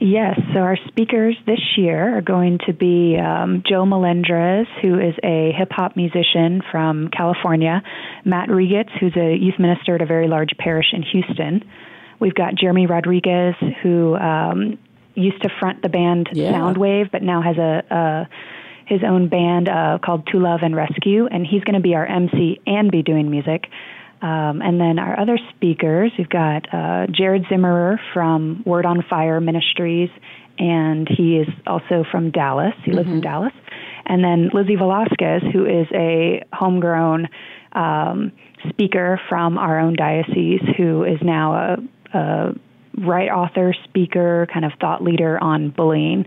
Yes, 0.00 0.38
so 0.52 0.60
our 0.60 0.76
speakers 0.88 1.36
this 1.46 1.60
year 1.76 2.18
are 2.18 2.20
going 2.20 2.58
to 2.66 2.72
be 2.72 3.16
um, 3.16 3.62
Joe 3.66 3.86
Melendrez, 3.86 4.66
who 4.82 4.98
is 4.98 5.14
a 5.22 5.52
hip 5.56 5.70
hop 5.70 5.96
musician 5.96 6.62
from 6.70 7.08
California, 7.08 7.82
Matt 8.24 8.48
Regitz, 8.48 8.90
who's 8.98 9.16
a 9.16 9.36
youth 9.36 9.58
minister 9.58 9.94
at 9.94 10.02
a 10.02 10.06
very 10.06 10.26
large 10.26 10.50
parish 10.58 10.86
in 10.92 11.02
Houston. 11.02 11.64
We've 12.18 12.34
got 12.34 12.56
Jeremy 12.56 12.86
Rodriguez, 12.86 13.54
who 13.82 14.16
um, 14.16 14.78
used 15.14 15.40
to 15.42 15.48
front 15.60 15.82
the 15.82 15.88
band 15.88 16.28
yeah. 16.32 16.52
Soundwave, 16.52 17.12
but 17.12 17.22
now 17.22 17.40
has 17.40 17.56
a, 17.56 17.84
a 17.90 18.28
his 18.86 19.00
own 19.02 19.28
band 19.28 19.68
uh, 19.68 19.98
called 20.04 20.26
To 20.32 20.38
Love 20.38 20.60
and 20.62 20.76
Rescue, 20.76 21.26
and 21.26 21.46
he's 21.46 21.64
going 21.64 21.74
to 21.74 21.80
be 21.80 21.94
our 21.94 22.04
MC 22.04 22.60
and 22.66 22.90
be 22.90 23.02
doing 23.02 23.30
music. 23.30 23.66
Um, 24.22 24.62
and 24.62 24.80
then 24.80 24.98
our 24.98 25.18
other 25.18 25.38
speakers, 25.54 26.12
we've 26.16 26.28
got 26.28 26.72
uh, 26.72 27.06
Jared 27.10 27.44
Zimmerer 27.44 27.98
from 28.12 28.62
Word 28.64 28.86
on 28.86 29.04
Fire 29.08 29.40
Ministries, 29.40 30.08
and 30.58 31.08
he 31.08 31.36
is 31.36 31.48
also 31.66 32.04
from 32.10 32.30
Dallas. 32.30 32.74
He 32.84 32.92
lives 32.92 33.08
mm-hmm. 33.08 33.16
in 33.16 33.20
Dallas. 33.22 33.52
And 34.06 34.22
then 34.22 34.50
Lizzie 34.52 34.76
Velasquez, 34.76 35.42
who 35.52 35.66
is 35.66 35.86
a 35.92 36.42
homegrown 36.52 37.28
um, 37.72 38.32
speaker 38.68 39.20
from 39.28 39.58
our 39.58 39.80
own 39.80 39.94
diocese, 39.94 40.62
who 40.76 41.04
is 41.04 41.18
now 41.22 41.54
a, 41.54 42.18
a 42.18 42.52
right 42.98 43.28
author, 43.28 43.74
speaker, 43.84 44.46
kind 44.52 44.64
of 44.64 44.72
thought 44.80 45.02
leader 45.02 45.42
on 45.42 45.70
bullying. 45.70 46.26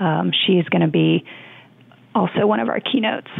Um, 0.00 0.32
she 0.46 0.54
is 0.54 0.68
going 0.68 0.82
to 0.82 0.88
be 0.88 1.24
also 2.14 2.46
one 2.46 2.60
of 2.60 2.68
our 2.68 2.80
keynotes. 2.80 3.30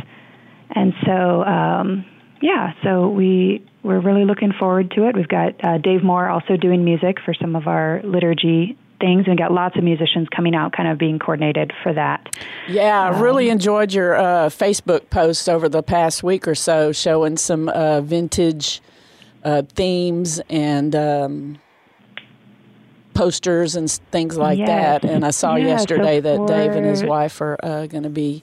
And 0.71 0.93
so, 1.05 1.43
um, 1.45 2.05
yeah, 2.41 2.73
so 2.83 3.09
we 3.09 3.65
we're 3.83 4.01
really 4.01 4.25
looking 4.25 4.53
forward 4.53 4.91
to 4.93 5.09
it. 5.09 5.15
We've 5.15 5.29
got 5.29 5.55
uh, 5.65 5.79
Dave 5.79 6.03
Moore 6.03 6.29
also 6.29 6.57
doing 6.57 6.85
music 6.85 7.19
for 7.25 7.33
some 7.35 7.57
of 7.57 7.67
our 7.67 8.01
liturgy 8.05 8.77
things. 9.01 9.27
And 9.27 9.39
got 9.39 9.53
lots 9.53 9.77
of 9.77 9.85
musicians 9.85 10.29
coming 10.35 10.55
out, 10.55 10.73
kind 10.73 10.89
of 10.89 10.99
being 10.99 11.19
coordinated 11.19 11.73
for 11.83 11.93
that. 11.93 12.29
Yeah, 12.69 13.01
I 13.01 13.15
um, 13.15 13.23
really 13.23 13.49
enjoyed 13.49 13.93
your 13.93 14.17
uh, 14.17 14.49
Facebook 14.49 15.11
posts 15.11 15.49
over 15.49 15.69
the 15.69 15.83
past 15.83 16.23
week 16.23 16.49
or 16.49 16.55
so, 16.55 16.93
showing 16.93 17.37
some 17.37 17.69
uh, 17.69 18.01
vintage 18.01 18.81
uh, 19.45 19.63
themes 19.75 20.41
and 20.49 20.95
um, 20.95 21.59
posters 23.15 23.77
and 23.77 23.91
things 24.11 24.37
like 24.37 24.59
yes. 24.59 24.69
that. 24.69 25.05
And 25.05 25.25
I 25.25 25.31
saw 25.31 25.57
yeah, 25.57 25.69
yesterday 25.69 26.21
so 26.21 26.47
that 26.47 26.47
Dave 26.49 26.73
and 26.73 26.87
his 26.87 27.05
wife 27.05 27.41
are 27.41 27.57
uh, 27.63 27.87
going 27.87 28.05
to 28.05 28.11
be 28.11 28.43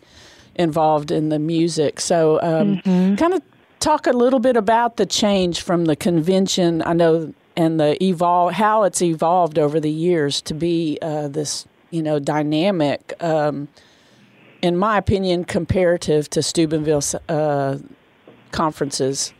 involved 0.55 1.11
in 1.11 1.29
the 1.29 1.39
music. 1.39 1.99
So, 1.99 2.39
um, 2.41 2.77
mm-hmm. 2.77 3.15
kind 3.15 3.33
of 3.33 3.41
talk 3.85 4.07
a 4.07 4.11
little 4.11 4.39
bit 4.39 4.57
about 4.57 4.97
the 4.97 5.05
change 5.05 5.61
from 5.61 5.85
the 5.85 5.95
convention. 5.95 6.81
I 6.81 6.93
know 6.93 7.33
and 7.55 7.79
the 7.79 8.03
evolve 8.03 8.53
how 8.53 8.83
it's 8.83 9.01
evolved 9.01 9.59
over 9.59 9.79
the 9.79 9.91
years 9.91 10.41
to 10.41 10.53
be 10.55 10.97
uh, 11.01 11.27
this 11.27 11.67
you 11.91 12.01
know 12.01 12.17
dynamic. 12.17 13.13
Um, 13.19 13.67
in 14.61 14.75
my 14.75 14.97
opinion, 14.97 15.45
comparative 15.45 16.27
to 16.31 16.41
Steubenville 16.41 17.03
uh, 17.29 17.77
conferences. 18.51 19.33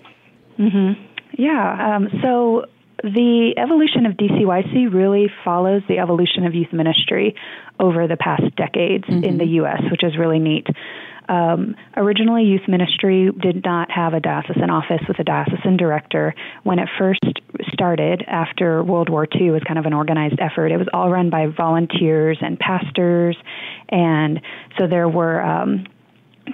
Mm-hmm. 0.60 1.04
Yeah. 1.40 1.96
Um, 1.96 2.10
so 2.22 2.66
the 3.02 3.56
evolution 3.58 4.06
of 4.06 4.14
DCYC 4.14 4.94
really 4.94 5.28
follows 5.44 5.82
the 5.88 5.98
evolution 5.98 6.46
of 6.46 6.54
youth 6.54 6.72
ministry 6.72 7.36
over 7.80 8.08
the 8.08 8.18
past 8.18 8.44
decades 8.56 9.06
mm-hmm. 9.06 9.24
in 9.24 9.38
the 9.40 9.46
U.S., 9.62 9.82
which 9.90 10.04
is 10.04 10.18
really 10.18 10.40
neat. 10.40 10.68
Um, 11.28 11.76
originally, 11.98 12.44
youth 12.44 12.68
ministry 12.68 13.30
did 13.42 13.64
not 13.64 13.90
have 13.92 14.14
a 14.14 14.20
diocesan 14.20 14.70
office 14.70 15.02
with 15.08 15.20
a 15.20 15.24
diocesan 15.24 15.78
director. 15.78 16.34
When 16.64 16.80
it 16.80 16.90
first 16.98 17.24
started 17.74 18.24
after 18.28 18.84
World 18.84 19.10
War 19.10 19.28
II, 19.34 19.48
it 19.48 19.52
was 19.52 19.64
kind 19.68 19.80
of 19.80 19.86
an 19.86 19.94
organized 19.94 20.40
effort. 20.40 20.72
It 20.72 20.78
was 20.78 20.88
all 20.94 21.10
run 21.10 21.30
by 21.30 21.48
volunteers 21.48 22.38
and 22.42 22.60
pastors, 22.60 23.38
and 23.90 24.42
so 24.78 24.88
there 24.88 25.10
were 25.10 25.42
um, 25.42 25.86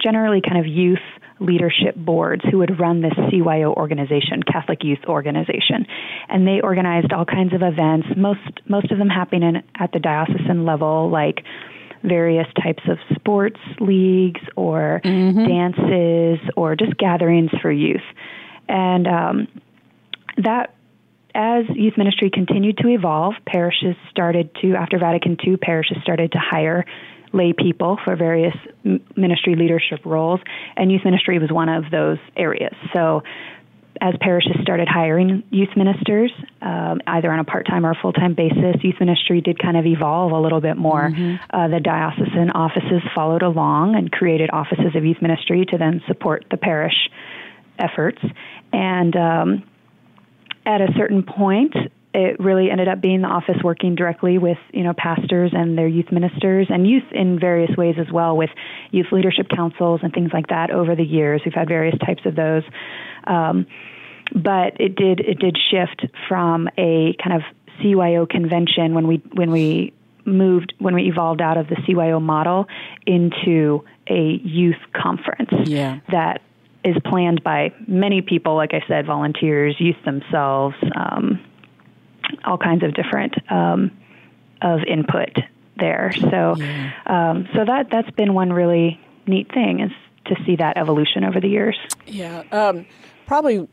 generally 0.00 0.40
kind 0.40 0.58
of 0.58 0.66
youth 0.66 0.98
leadership 1.42 1.96
boards 1.96 2.42
who 2.50 2.58
would 2.58 2.78
run 2.78 3.02
this 3.02 3.12
CYO 3.12 3.74
organization, 3.74 4.42
Catholic 4.42 4.84
Youth 4.84 5.04
Organization, 5.06 5.86
and 6.28 6.46
they 6.46 6.60
organized 6.62 7.12
all 7.12 7.24
kinds 7.24 7.52
of 7.52 7.62
events. 7.62 8.06
Most 8.16 8.40
most 8.68 8.90
of 8.90 8.98
them 8.98 9.08
happening 9.08 9.62
at 9.78 9.92
the 9.92 9.98
diocesan 9.98 10.64
level, 10.64 11.10
like 11.10 11.44
various 12.02 12.46
types 12.62 12.82
of 12.88 12.98
sports 13.14 13.60
leagues 13.80 14.40
or 14.56 15.00
mm-hmm. 15.04 15.46
dances 15.46 16.50
or 16.56 16.76
just 16.76 16.96
gatherings 16.96 17.50
for 17.60 17.70
youth. 17.70 18.02
And 18.68 19.06
um, 19.06 19.48
that, 20.38 20.74
as 21.34 21.64
youth 21.74 21.96
ministry 21.96 22.30
continued 22.30 22.78
to 22.78 22.88
evolve, 22.88 23.34
parishes 23.46 23.96
started 24.10 24.54
to, 24.62 24.74
after 24.74 24.98
Vatican 24.98 25.36
II, 25.46 25.56
parishes 25.56 25.96
started 26.02 26.32
to 26.32 26.38
hire 26.38 26.84
lay 27.32 27.52
people 27.52 27.98
for 28.04 28.14
various 28.16 28.54
ministry 29.16 29.54
leadership 29.54 30.04
roles, 30.04 30.40
and 30.76 30.92
youth 30.92 31.02
ministry 31.04 31.38
was 31.38 31.50
one 31.50 31.68
of 31.68 31.84
those 31.90 32.18
areas. 32.36 32.74
So 32.92 33.22
as 34.00 34.14
parishes 34.20 34.56
started 34.62 34.88
hiring 34.88 35.42
youth 35.50 35.68
ministers, 35.76 36.32
um, 36.60 37.00
either 37.06 37.30
on 37.30 37.38
a 37.38 37.44
part 37.44 37.66
time 37.66 37.84
or 37.84 37.94
full 38.00 38.12
time 38.12 38.34
basis, 38.34 38.82
youth 38.82 38.96
ministry 39.00 39.40
did 39.40 39.58
kind 39.58 39.76
of 39.76 39.86
evolve 39.86 40.32
a 40.32 40.40
little 40.40 40.60
bit 40.60 40.76
more. 40.76 41.10
Mm-hmm. 41.10 41.36
Uh, 41.54 41.68
the 41.68 41.80
diocesan 41.80 42.50
offices 42.50 43.02
followed 43.14 43.42
along 43.42 43.94
and 43.94 44.10
created 44.10 44.50
offices 44.52 44.94
of 44.94 45.04
youth 45.04 45.20
ministry 45.20 45.66
to 45.66 45.78
then 45.78 46.02
support 46.06 46.44
the 46.50 46.56
parish 46.56 47.10
efforts. 47.78 48.18
And 48.72 49.14
um, 49.16 49.62
at 50.64 50.80
a 50.80 50.88
certain 50.96 51.22
point, 51.22 51.74
it 52.14 52.38
really 52.38 52.70
ended 52.70 52.88
up 52.88 53.00
being 53.00 53.22
the 53.22 53.28
office 53.28 53.56
working 53.64 53.94
directly 53.94 54.38
with 54.38 54.58
you 54.72 54.82
know 54.82 54.92
pastors 54.96 55.52
and 55.54 55.78
their 55.78 55.88
youth 55.88 56.12
ministers 56.12 56.66
and 56.70 56.86
youth 56.86 57.04
in 57.12 57.38
various 57.38 57.74
ways 57.76 57.96
as 57.98 58.10
well 58.12 58.36
with 58.36 58.50
youth 58.90 59.06
leadership 59.12 59.48
councils 59.54 60.00
and 60.02 60.12
things 60.12 60.30
like 60.32 60.48
that 60.48 60.70
over 60.70 60.94
the 60.94 61.04
years 61.04 61.40
we've 61.44 61.54
had 61.54 61.68
various 61.68 61.98
types 62.04 62.22
of 62.26 62.34
those 62.34 62.62
um, 63.24 63.66
but 64.34 64.80
it 64.80 64.94
did 64.94 65.20
it 65.20 65.38
did 65.38 65.56
shift 65.70 66.06
from 66.28 66.68
a 66.78 67.14
kind 67.22 67.36
of 67.36 67.42
CYO 67.80 68.28
convention 68.28 68.94
when 68.94 69.06
we 69.06 69.16
when 69.32 69.50
we 69.50 69.92
moved 70.24 70.74
when 70.78 70.94
we 70.94 71.08
evolved 71.08 71.40
out 71.40 71.56
of 71.56 71.68
the 71.68 71.76
CYO 71.76 72.20
model 72.20 72.66
into 73.06 73.84
a 74.08 74.40
youth 74.44 74.76
conference 74.94 75.50
yeah. 75.68 76.00
that 76.10 76.42
is 76.84 76.96
planned 77.04 77.42
by 77.44 77.72
many 77.86 78.22
people, 78.22 78.56
like 78.56 78.74
I 78.74 78.82
said, 78.88 79.06
volunteers, 79.06 79.76
youth 79.78 79.96
themselves, 80.04 80.74
um, 80.96 81.40
all 82.44 82.58
kinds 82.58 82.82
of 82.82 82.94
different 82.94 83.34
um, 83.50 83.90
of 84.60 84.80
input 84.86 85.36
there. 85.78 86.12
So, 86.12 86.54
yeah. 86.56 86.92
um, 87.06 87.48
so 87.54 87.64
that 87.64 87.88
that's 87.90 88.10
been 88.12 88.34
one 88.34 88.52
really 88.52 89.00
neat 89.26 89.52
thing 89.52 89.80
is 89.80 89.90
to 90.26 90.36
see 90.44 90.56
that 90.56 90.76
evolution 90.76 91.24
over 91.24 91.40
the 91.40 91.48
years. 91.48 91.76
Yeah, 92.06 92.42
um, 92.52 92.86
probably 93.26 93.66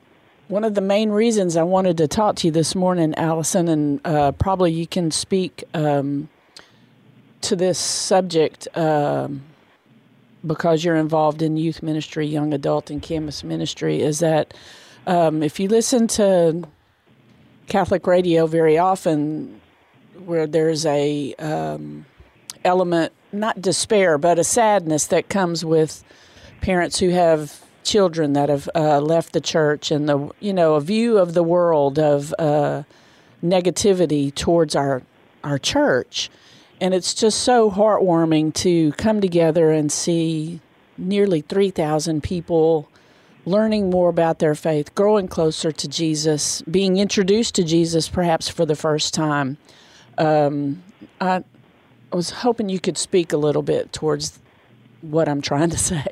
one 0.47 0.63
of 0.63 0.73
the 0.73 0.81
main 0.81 1.11
reasons 1.11 1.55
I 1.55 1.63
wanted 1.63 1.97
to 1.97 2.07
talk 2.07 2.35
to 2.37 2.47
you 2.47 2.51
this 2.51 2.73
morning, 2.73 3.13
Allison, 3.15 3.67
and 3.67 4.01
uh, 4.05 4.31
probably 4.33 4.71
you 4.71 4.87
can 4.87 5.11
speak 5.11 5.63
um, 5.73 6.29
to 7.41 7.55
this 7.55 7.77
subject 7.77 8.67
um, 8.75 9.43
because 10.45 10.83
you're 10.83 10.95
involved 10.95 11.41
in 11.41 11.55
youth 11.55 11.83
ministry, 11.83 12.25
young 12.25 12.53
adult, 12.53 12.89
and 12.89 13.01
campus 13.01 13.43
ministry, 13.43 14.01
is 14.01 14.19
that 14.19 14.53
um, 15.05 15.43
if 15.43 15.59
you 15.59 15.67
listen 15.67 16.07
to 16.07 16.67
Catholic 17.69 18.05
radio 18.07 18.47
very 18.47 18.77
often, 18.77 19.61
where 20.25 20.47
there's 20.47 20.85
a 20.85 21.33
um, 21.35 22.05
element, 22.65 23.13
not 23.31 23.61
despair, 23.61 24.17
but 24.17 24.39
a 24.39 24.43
sadness 24.43 25.07
that 25.07 25.29
comes 25.29 25.63
with 25.63 26.03
parents 26.61 26.99
who 26.99 27.09
have 27.09 27.63
children 27.83 28.33
that 28.33 28.49
have 28.49 28.69
uh, 28.75 28.99
left 28.99 29.33
the 29.33 29.41
church 29.41 29.89
and 29.89 30.09
the 30.09 30.29
you 30.39 30.53
know 30.53 30.75
a 30.75 30.81
view 30.81 31.17
of 31.17 31.33
the 31.33 31.43
world 31.43 31.97
of 31.97 32.35
uh, 32.37 32.83
negativity 33.43 34.33
towards 34.33 34.75
our 34.75 35.01
our 35.43 35.57
church. 35.57 36.29
And 36.81 36.93
it's 36.93 37.13
just 37.13 37.41
so 37.41 37.69
heartwarming 37.69 38.53
to 38.55 38.93
come 38.93 39.19
together 39.21 39.71
and 39.71 39.91
see 39.91 40.61
nearly 40.97 41.41
3,000 41.41 42.23
people 42.23 42.89
learning 43.49 43.89
more 43.89 44.09
about 44.09 44.39
their 44.39 44.55
faith, 44.55 44.93
growing 44.95 45.27
closer 45.27 45.71
to 45.71 45.87
Jesus, 45.87 46.61
being 46.63 46.97
introduced 46.97 47.55
to 47.55 47.63
Jesus 47.63 48.07
perhaps 48.07 48.47
for 48.47 48.65
the 48.65 48.75
first 48.75 49.13
time. 49.13 49.57
Um, 50.17 50.83
I, 51.19 51.43
was 52.11 52.31
hoping 52.31 52.69
you 52.69 52.79
could 52.79 52.97
speak 52.97 53.33
a 53.33 53.37
little 53.37 53.61
bit 53.61 53.93
towards 53.93 54.39
what 55.01 55.29
I'm 55.29 55.41
trying 55.41 55.69
to 55.69 55.77
say. 55.77 56.05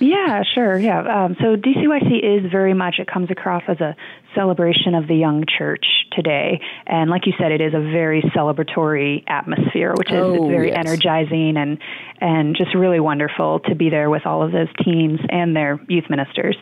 Yeah, 0.00 0.42
sure. 0.54 0.78
Yeah. 0.78 1.00
Um, 1.00 1.36
so 1.40 1.56
DCYC 1.56 2.22
is 2.22 2.50
very 2.50 2.74
much, 2.74 2.96
it 2.98 3.06
comes 3.06 3.30
across 3.30 3.62
as 3.68 3.80
a 3.80 3.96
celebration 4.38 4.94
of 4.94 5.08
the 5.08 5.16
young 5.16 5.44
church 5.58 5.84
today. 6.12 6.60
And 6.86 7.10
like 7.10 7.26
you 7.26 7.32
said, 7.38 7.50
it 7.50 7.60
is 7.60 7.74
a 7.74 7.80
very 7.80 8.22
celebratory 8.36 9.24
atmosphere, 9.26 9.94
which 9.98 10.10
is 10.10 10.22
oh, 10.22 10.46
very 10.48 10.68
yes. 10.68 10.78
energizing 10.78 11.56
and, 11.56 11.78
and 12.20 12.56
just 12.56 12.74
really 12.74 13.00
wonderful 13.00 13.60
to 13.68 13.74
be 13.74 13.90
there 13.90 14.08
with 14.08 14.24
all 14.26 14.44
of 14.44 14.52
those 14.52 14.68
teams 14.84 15.18
and 15.28 15.56
their 15.56 15.80
youth 15.88 16.04
ministers. 16.08 16.56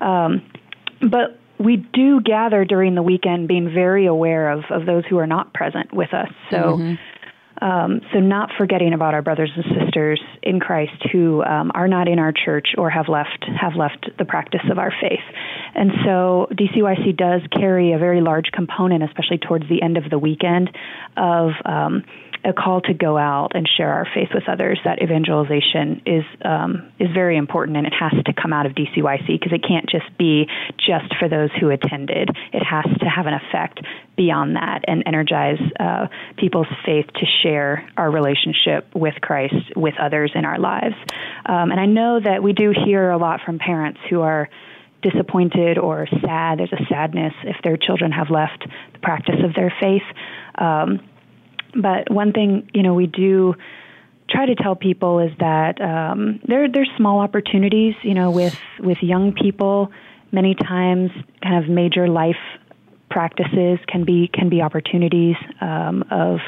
Um, 0.00 0.42
but 1.00 1.38
we 1.58 1.76
do 1.92 2.20
gather 2.20 2.64
during 2.64 2.94
the 2.94 3.02
weekend 3.02 3.48
being 3.48 3.72
very 3.74 4.06
aware 4.06 4.50
of, 4.50 4.60
of 4.70 4.86
those 4.86 5.02
who 5.10 5.18
are 5.18 5.26
not 5.26 5.52
present 5.52 5.92
with 5.92 6.14
us. 6.14 6.30
So, 6.50 6.56
Mm-hmm. 6.56 6.94
Um, 7.60 8.00
so 8.12 8.20
not 8.20 8.50
forgetting 8.56 8.92
about 8.92 9.14
our 9.14 9.22
brothers 9.22 9.50
and 9.54 9.64
sisters 9.80 10.20
in 10.42 10.60
Christ 10.60 11.06
who 11.12 11.42
um, 11.44 11.70
are 11.74 11.88
not 11.88 12.08
in 12.08 12.18
our 12.18 12.32
church 12.32 12.68
or 12.76 12.90
have 12.90 13.08
left 13.08 13.44
have 13.60 13.74
left 13.74 14.10
the 14.18 14.24
practice 14.24 14.62
of 14.70 14.78
our 14.78 14.92
faith. 15.00 15.24
And 15.74 15.90
so 16.04 16.48
DCYC 16.52 17.16
does 17.16 17.42
carry 17.50 17.92
a 17.92 17.98
very 17.98 18.20
large 18.20 18.50
component, 18.52 19.02
especially 19.02 19.38
towards 19.38 19.68
the 19.68 19.82
end 19.82 19.96
of 19.96 20.10
the 20.10 20.18
weekend, 20.18 20.70
of 21.16 21.50
um, 21.64 22.04
a 22.44 22.52
call 22.52 22.80
to 22.82 22.94
go 22.94 23.18
out 23.18 23.52
and 23.54 23.68
share 23.76 23.92
our 23.92 24.06
faith 24.14 24.28
with 24.34 24.48
others. 24.48 24.78
That 24.84 25.02
evangelization 25.02 26.02
is 26.06 26.24
um, 26.44 26.92
is 26.98 27.08
very 27.12 27.36
important, 27.36 27.76
and 27.76 27.86
it 27.86 27.92
has 27.98 28.12
to 28.24 28.32
come 28.32 28.52
out 28.52 28.66
of 28.66 28.72
DCYC 28.72 29.26
because 29.26 29.52
it 29.52 29.64
can't 29.66 29.88
just 29.88 30.16
be 30.18 30.46
just 30.78 31.14
for 31.18 31.28
those 31.28 31.50
who 31.60 31.70
attended. 31.70 32.30
It 32.52 32.62
has 32.62 32.84
to 32.84 33.06
have 33.06 33.26
an 33.26 33.34
effect 33.34 33.80
beyond 34.16 34.56
that 34.56 34.84
and 34.86 35.02
energize 35.06 35.60
uh, 35.78 36.06
people's 36.36 36.66
faith 36.84 37.06
to 37.14 37.26
share 37.42 37.88
our 37.96 38.10
relationship 38.10 38.94
with 38.94 39.14
Christ 39.20 39.76
with 39.76 39.94
others 40.00 40.32
in 40.34 40.44
our 40.44 40.58
lives. 40.58 40.96
Um, 41.46 41.70
and 41.70 41.80
I 41.80 41.86
know 41.86 42.20
that 42.20 42.42
we 42.42 42.52
do 42.52 42.72
hear 42.72 43.10
a 43.10 43.18
lot 43.18 43.40
from 43.44 43.58
parents 43.58 44.00
who 44.10 44.22
are 44.22 44.48
disappointed 45.02 45.78
or 45.78 46.06
sad. 46.20 46.58
There's 46.58 46.72
a 46.72 46.84
sadness 46.88 47.32
if 47.44 47.56
their 47.62 47.76
children 47.76 48.10
have 48.12 48.30
left 48.30 48.66
the 48.92 48.98
practice 48.98 49.36
of 49.44 49.54
their 49.54 49.72
faith. 49.80 50.02
Um, 50.56 51.00
but 51.74 52.10
one 52.10 52.32
thing, 52.32 52.70
you 52.74 52.82
know, 52.82 52.94
we 52.94 53.06
do 53.06 53.54
try 54.30 54.46
to 54.46 54.54
tell 54.54 54.76
people 54.76 55.20
is 55.20 55.32
that 55.38 55.80
um, 55.80 56.40
there 56.46 56.68
there's 56.70 56.90
small 56.96 57.20
opportunities, 57.20 57.94
you 58.02 58.14
know, 58.14 58.30
with 58.30 58.56
with 58.80 58.98
young 59.02 59.32
people. 59.32 59.90
Many 60.30 60.54
times, 60.54 61.10
kind 61.42 61.64
of 61.64 61.70
major 61.70 62.08
life 62.08 62.36
practices 63.10 63.78
can 63.88 64.04
be 64.04 64.28
can 64.32 64.48
be 64.48 64.60
opportunities 64.62 65.36
um, 65.60 66.04
of 66.10 66.40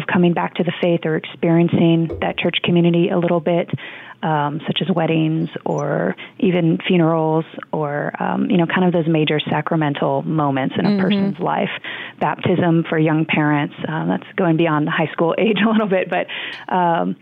of 0.00 0.06
coming 0.06 0.32
back 0.32 0.54
to 0.54 0.64
the 0.64 0.72
faith 0.80 1.00
or 1.04 1.16
experiencing 1.16 2.18
that 2.20 2.38
church 2.38 2.56
community 2.64 3.08
a 3.10 3.18
little 3.18 3.40
bit, 3.40 3.68
um, 4.22 4.60
such 4.66 4.78
as 4.82 4.94
weddings 4.94 5.48
or 5.64 6.14
even 6.38 6.78
funerals 6.86 7.44
or 7.72 8.12
um, 8.22 8.50
you 8.50 8.56
know 8.56 8.66
kind 8.66 8.84
of 8.84 8.92
those 8.92 9.06
major 9.08 9.40
sacramental 9.40 10.22
moments 10.22 10.74
in 10.78 10.86
a 10.86 10.90
Mm-hmm. 10.90 11.00
person's 11.00 11.38
life. 11.38 11.70
Baptism 12.20 12.84
for 12.88 12.98
young 12.98 13.24
parents 13.24 13.74
um, 13.86 14.08
that's 14.08 14.26
going 14.36 14.56
beyond 14.56 14.86
the 14.86 14.90
high 14.90 15.10
school 15.12 15.34
age 15.38 15.58
a 15.64 15.70
little 15.70 15.88
bit, 15.88 16.08
but. 16.10 16.26
Um, 16.72 17.16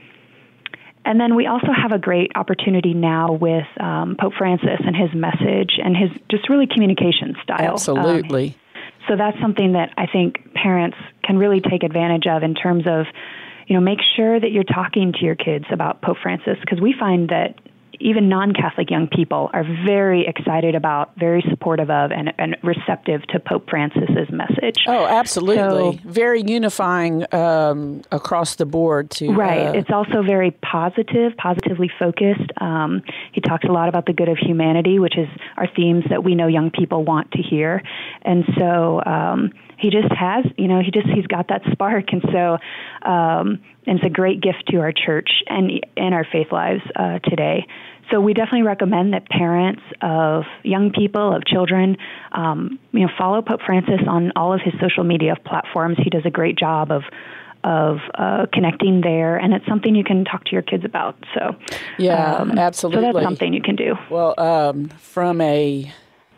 and 1.05 1.19
then 1.19 1.37
we 1.37 1.47
also 1.47 1.69
have 1.75 1.93
a 1.93 1.99
great 1.99 2.33
opportunity 2.35 2.93
now 2.93 3.33
with 3.33 3.65
um, 3.81 4.17
Pope 4.21 4.35
Francis 4.37 4.81
and 4.85 4.95
his 4.95 5.09
message 5.15 5.79
and 5.83 5.97
his 5.97 6.11
just 6.31 6.51
really 6.51 6.67
communication 6.67 7.35
style. 7.43 7.61
Um, 7.61 7.73
Absolutely. 7.75 8.57
So 9.09 9.17
that's 9.17 9.39
something 9.41 9.73
that 9.73 9.93
I 9.97 10.07
think 10.07 10.53
parents 10.55 10.97
can 11.25 11.39
really 11.39 11.61
take 11.61 11.83
advantage 11.83 12.27
of 12.27 12.43
in 12.43 12.55
terms 12.55 12.85
of, 12.87 13.07
you 13.67 13.75
know, 13.75 13.81
make 13.81 14.01
sure 14.17 14.39
that 14.39 14.53
you're 14.53 14.65
talking 14.65 15.13
to 15.13 15.25
your 15.25 15.35
kids 15.35 15.65
about 15.73 16.03
Pope 16.03 16.19
Francis 16.23 16.59
because 16.61 16.81
we 16.81 16.95
find 16.99 17.31
that 17.31 17.55
even 18.01 18.29
non-Catholic 18.29 18.91
young 18.91 19.09
people 19.09 19.51
are 19.53 19.65
very 19.85 20.27
excited 20.27 20.75
about, 20.75 21.11
very 21.17 21.45
supportive 21.51 21.91
of, 21.91 22.11
and, 22.13 22.33
and 22.39 22.57
receptive 22.63 23.23
to 23.29 23.41
Pope 23.41 23.69
Francis's 23.69 24.31
message. 24.31 24.77
oh, 24.87 25.07
absolutely. 25.07 25.99
So- 26.03 26.09
Very 26.09 26.43
unifying 26.43 27.25
um, 27.35 28.03
across 28.13 28.57
the 28.57 28.67
board. 28.67 29.11
To 29.11 29.33
Right. 29.33 29.69
uh, 29.69 29.73
it's 29.73 29.91
also 29.91 30.23
very 30.23 30.51
positive, 30.51 31.37
positively 31.37 31.91
focused. 31.99 32.51
Um, 32.61 33.03
he 33.33 33.41
talks 33.41 33.65
a 33.65 33.73
lot 33.73 33.89
about 33.89 34.07
the 34.07 34.13
good 34.13 34.29
of 34.29 34.39
humanity, 34.39 34.99
which 34.99 35.17
is 35.19 35.29
our 35.57 35.67
themes 35.75 36.05
that 36.11 36.23
we 36.25 36.35
know 36.35 36.47
young 36.47 36.71
people 36.71 37.05
want 37.05 37.31
to 37.33 37.43
hear. 37.43 37.83
And 38.23 38.45
so 38.59 39.03
um, 39.05 39.51
he 39.79 39.91
just 39.91 40.13
has, 40.13 40.45
you 40.57 40.69
know, 40.69 40.81
he 40.81 40.91
just 40.91 41.07
he's 41.09 41.27
got 41.27 41.49
that 41.49 41.63
spark, 41.73 42.07
and 42.13 42.23
so 42.33 42.59
um, 43.09 43.61
and 43.87 43.99
it's 43.99 44.05
a 44.05 44.11
great 44.11 44.41
gift 44.41 44.65
to 44.71 44.79
our 44.79 44.93
church 44.93 45.31
and 45.47 45.71
and 45.97 46.15
our 46.15 46.27
faith 46.31 46.49
lives 46.53 46.83
uh, 46.97 47.19
today. 47.21 47.67
So 48.11 48.21
we 48.21 48.33
definitely 48.33 48.63
recommend 48.63 49.13
that 49.13 49.29
parents 49.29 49.83
of 50.01 50.45
young 50.63 50.93
people, 50.93 51.35
of 51.35 51.45
children, 51.45 51.97
um, 52.33 52.79
you 52.93 53.01
know, 53.01 53.13
follow 53.19 53.43
Pope 53.43 53.61
Francis 53.67 54.01
on 54.07 54.33
all 54.35 54.53
of 54.53 54.61
his 54.63 54.73
social 54.81 55.05
media 55.05 55.37
platforms. 55.45 55.99
He 56.03 56.11
does 56.11 56.23
a 56.25 56.31
great 56.31 56.57
job 56.59 56.91
of 56.91 57.03
of 57.65 57.99
uh, 58.15 58.47
connecting 58.53 59.01
there, 59.01 59.37
and 59.37 59.53
it's 59.53 59.67
something 59.67 59.95
you 59.95 60.05
can 60.05 60.25
talk 60.25 60.45
to 60.45 60.53
your 60.53 60.63
kids 60.63 60.85
about. 60.85 61.17
So, 61.35 61.57
Yeah, 61.99 62.37
um, 62.37 62.57
So 62.73 62.89
that's 62.89 63.21
something 63.21 63.53
you 63.53 63.61
can 63.61 63.75
do. 63.75 63.95
Well, 64.09 64.35
um, 64.39 64.89
from 64.89 65.41
a 65.41 65.93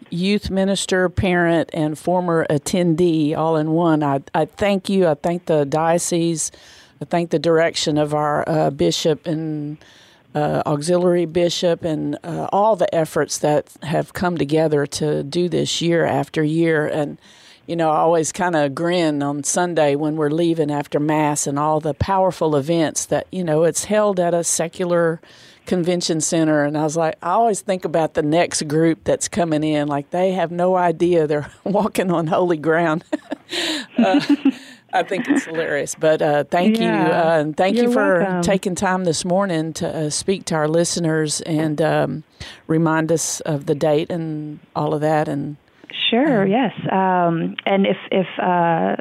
youth 0.08 0.50
minister, 0.50 1.08
parent, 1.08 1.70
and 1.72 1.98
former 1.98 2.46
attendee 2.48 3.36
all 3.36 3.56
in 3.56 3.72
one, 3.72 4.02
I, 4.02 4.20
I 4.34 4.46
thank 4.46 4.88
you. 4.88 5.06
I 5.06 5.14
thank 5.14 5.44
the 5.44 5.64
diocese. 5.64 6.50
I 7.00 7.04
thank 7.04 7.30
the 7.30 7.38
direction 7.38 7.98
of 7.98 8.14
our 8.14 8.48
uh, 8.48 8.70
bishop 8.70 9.26
and 9.26 9.78
uh, 10.34 10.62
auxiliary 10.66 11.26
bishop 11.26 11.84
and 11.84 12.18
uh, 12.22 12.48
all 12.52 12.76
the 12.76 12.92
efforts 12.94 13.38
that 13.38 13.72
have 13.82 14.12
come 14.12 14.36
together 14.38 14.86
to 14.86 15.22
do 15.22 15.48
this 15.48 15.80
year 15.80 16.04
after 16.04 16.42
year. 16.42 16.86
And, 16.86 17.18
you 17.66 17.76
know, 17.76 17.90
I 17.90 17.98
always 17.98 18.32
kind 18.32 18.54
of 18.54 18.74
grin 18.74 19.22
on 19.22 19.42
Sunday 19.44 19.96
when 19.96 20.16
we're 20.16 20.30
leaving 20.30 20.70
after 20.70 21.00
Mass 21.00 21.46
and 21.46 21.58
all 21.58 21.80
the 21.80 21.94
powerful 21.94 22.54
events 22.56 23.06
that, 23.06 23.26
you 23.32 23.42
know, 23.42 23.64
it's 23.64 23.84
held 23.84 24.20
at 24.20 24.34
a 24.34 24.44
secular 24.44 25.20
convention 25.66 26.20
center. 26.20 26.64
And 26.64 26.76
I 26.76 26.82
was 26.82 26.96
like 26.96 27.16
I 27.22 27.30
always 27.30 27.60
think 27.60 27.84
about 27.84 28.14
the 28.14 28.22
next 28.22 28.66
group 28.66 29.04
that's 29.04 29.28
coming 29.28 29.62
in. 29.62 29.88
Like 29.88 30.10
they 30.10 30.32
have 30.32 30.50
no 30.50 30.76
idea 30.76 31.26
they're 31.26 31.50
walking 31.64 32.10
on 32.10 32.26
holy 32.26 32.58
ground. 32.58 33.04
Uh, 33.98 34.20
I 34.92 35.02
think 35.02 35.28
it's 35.28 35.44
hilarious 35.44 35.94
but 35.94 36.20
uh, 36.22 36.44
thank 36.44 36.78
you 36.78 36.88
uh, 36.88 37.38
and 37.40 37.56
thank 37.56 37.76
you 37.76 37.84
You're 37.84 37.92
for 37.92 38.18
welcome. 38.20 38.42
taking 38.42 38.74
time 38.74 39.04
this 39.04 39.24
morning 39.24 39.72
to 39.74 39.88
uh, 39.88 40.10
speak 40.10 40.44
to 40.46 40.54
our 40.54 40.68
listeners 40.68 41.40
and 41.42 41.80
um, 41.80 42.24
remind 42.66 43.12
us 43.12 43.40
of 43.40 43.66
the 43.66 43.74
date 43.74 44.10
and 44.10 44.58
all 44.74 44.94
of 44.94 45.00
that 45.00 45.28
and 45.28 45.56
Sure. 46.10 46.46
Yes. 46.46 46.72
Um, 46.90 47.56
and 47.66 47.86
if 47.86 47.96
if 48.10 48.26
uh, 48.40 48.96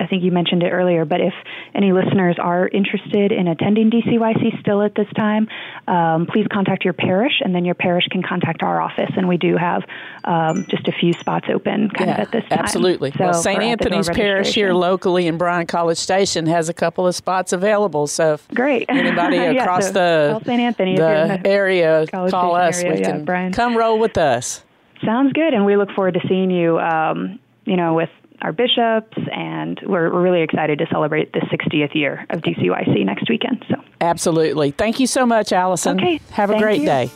I 0.00 0.06
think 0.06 0.22
you 0.24 0.32
mentioned 0.32 0.62
it 0.62 0.70
earlier, 0.70 1.04
but 1.04 1.20
if 1.20 1.32
any 1.74 1.92
listeners 1.92 2.36
are 2.40 2.66
interested 2.68 3.30
in 3.30 3.46
attending 3.46 3.90
DCYC 3.90 4.60
still 4.60 4.82
at 4.82 4.94
this 4.94 5.06
time, 5.16 5.48
um, 5.86 6.26
please 6.26 6.46
contact 6.52 6.84
your 6.84 6.94
parish, 6.94 7.34
and 7.40 7.54
then 7.54 7.64
your 7.64 7.74
parish 7.76 8.04
can 8.10 8.22
contact 8.22 8.62
our 8.62 8.80
office, 8.80 9.10
and 9.16 9.28
we 9.28 9.36
do 9.36 9.56
have 9.56 9.82
um, 10.24 10.66
just 10.68 10.88
a 10.88 10.92
few 10.92 11.12
spots 11.12 11.46
open 11.52 11.90
kind 11.90 12.10
of 12.10 12.18
at 12.18 12.32
this 12.32 12.42
time. 12.48 12.58
Absolutely. 12.58 13.12
So 13.12 13.18
well, 13.26 13.34
St. 13.34 13.62
Anthony's 13.62 14.08
Parish 14.08 14.52
here 14.54 14.72
locally 14.74 15.26
in 15.26 15.38
Bryan 15.38 15.66
College 15.66 15.98
Station 15.98 16.46
has 16.46 16.68
a 16.68 16.74
couple 16.74 17.06
of 17.06 17.14
spots 17.14 17.52
available. 17.52 18.06
So 18.06 18.34
if 18.34 18.48
Great. 18.48 18.86
anybody 18.88 19.36
Yeah, 19.36 19.50
across 19.62 19.86
so 19.88 19.92
the 19.92 20.40
St. 20.44 20.60
Anthony 20.60 20.94
if 20.94 20.98
you're 20.98 21.12
in 21.14 21.28
the 21.28 21.38
the 21.38 21.48
area, 21.48 22.06
College 22.08 22.30
call 22.30 22.54
Station 22.54 22.68
us. 22.68 22.78
area, 22.82 22.94
we 22.94 23.00
yeah, 23.00 23.10
can 23.10 23.24
Bryan. 23.24 23.52
come 23.52 23.76
roll 23.76 23.98
with 23.98 24.18
us. 24.18 24.62
Sounds 25.04 25.32
good, 25.32 25.52
and 25.54 25.64
we 25.66 25.76
look 25.76 25.90
forward 25.92 26.14
to 26.14 26.20
seeing 26.28 26.50
you. 26.50 26.78
Um, 26.78 27.38
you 27.66 27.76
know, 27.76 27.94
with 27.94 28.10
our 28.42 28.52
bishops, 28.52 29.16
and 29.32 29.80
we're, 29.84 30.12
we're 30.12 30.22
really 30.22 30.42
excited 30.42 30.78
to 30.78 30.86
celebrate 30.90 31.32
the 31.32 31.40
60th 31.40 31.94
year 31.94 32.26
of 32.30 32.40
DCYC 32.42 33.04
next 33.04 33.28
weekend. 33.28 33.64
So, 33.68 33.76
Absolutely. 34.00 34.70
Thank 34.70 35.00
you 35.00 35.06
so 35.06 35.24
much, 35.24 35.52
Allison. 35.52 35.98
Okay, 35.98 36.20
Have 36.30 36.50
a 36.50 36.54
thank 36.54 36.62
great 36.62 36.80
you. 36.80 36.86
day. 36.86 37.10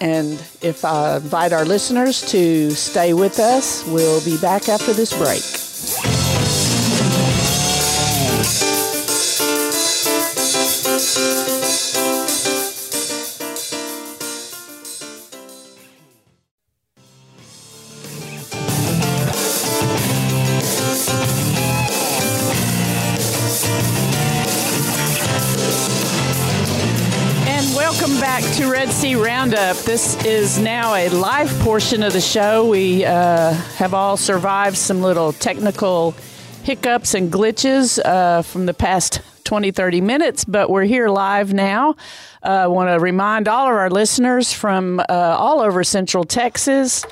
And 0.00 0.32
if 0.62 0.84
I 0.84 1.16
invite 1.16 1.52
our 1.52 1.64
listeners 1.64 2.20
to 2.30 2.70
stay 2.70 3.14
with 3.14 3.38
us, 3.38 3.86
we'll 3.86 4.24
be 4.24 4.36
back 4.40 4.68
after 4.68 4.92
this 4.92 5.16
break. 5.16 5.65
This 29.96 30.22
is 30.26 30.58
now 30.58 30.94
a 30.94 31.08
live 31.08 31.48
portion 31.60 32.02
of 32.02 32.12
the 32.12 32.20
show. 32.20 32.68
We 32.68 33.06
uh, 33.06 33.54
have 33.54 33.94
all 33.94 34.18
survived 34.18 34.76
some 34.76 35.00
little 35.00 35.32
technical 35.32 36.14
hiccups 36.64 37.14
and 37.14 37.32
glitches 37.32 37.98
uh, 38.04 38.42
from 38.42 38.66
the 38.66 38.74
past 38.74 39.22
20, 39.44 39.70
30 39.70 40.02
minutes, 40.02 40.44
but 40.44 40.68
we're 40.68 40.84
here 40.84 41.08
live 41.08 41.54
now. 41.54 41.96
I 42.42 42.64
uh, 42.64 42.68
want 42.68 42.90
to 42.90 43.00
remind 43.02 43.48
all 43.48 43.68
of 43.68 43.72
our 43.72 43.88
listeners 43.88 44.52
from 44.52 45.00
uh, 45.00 45.04
all 45.08 45.62
over 45.62 45.82
Central 45.82 46.24
Texas 46.24 47.06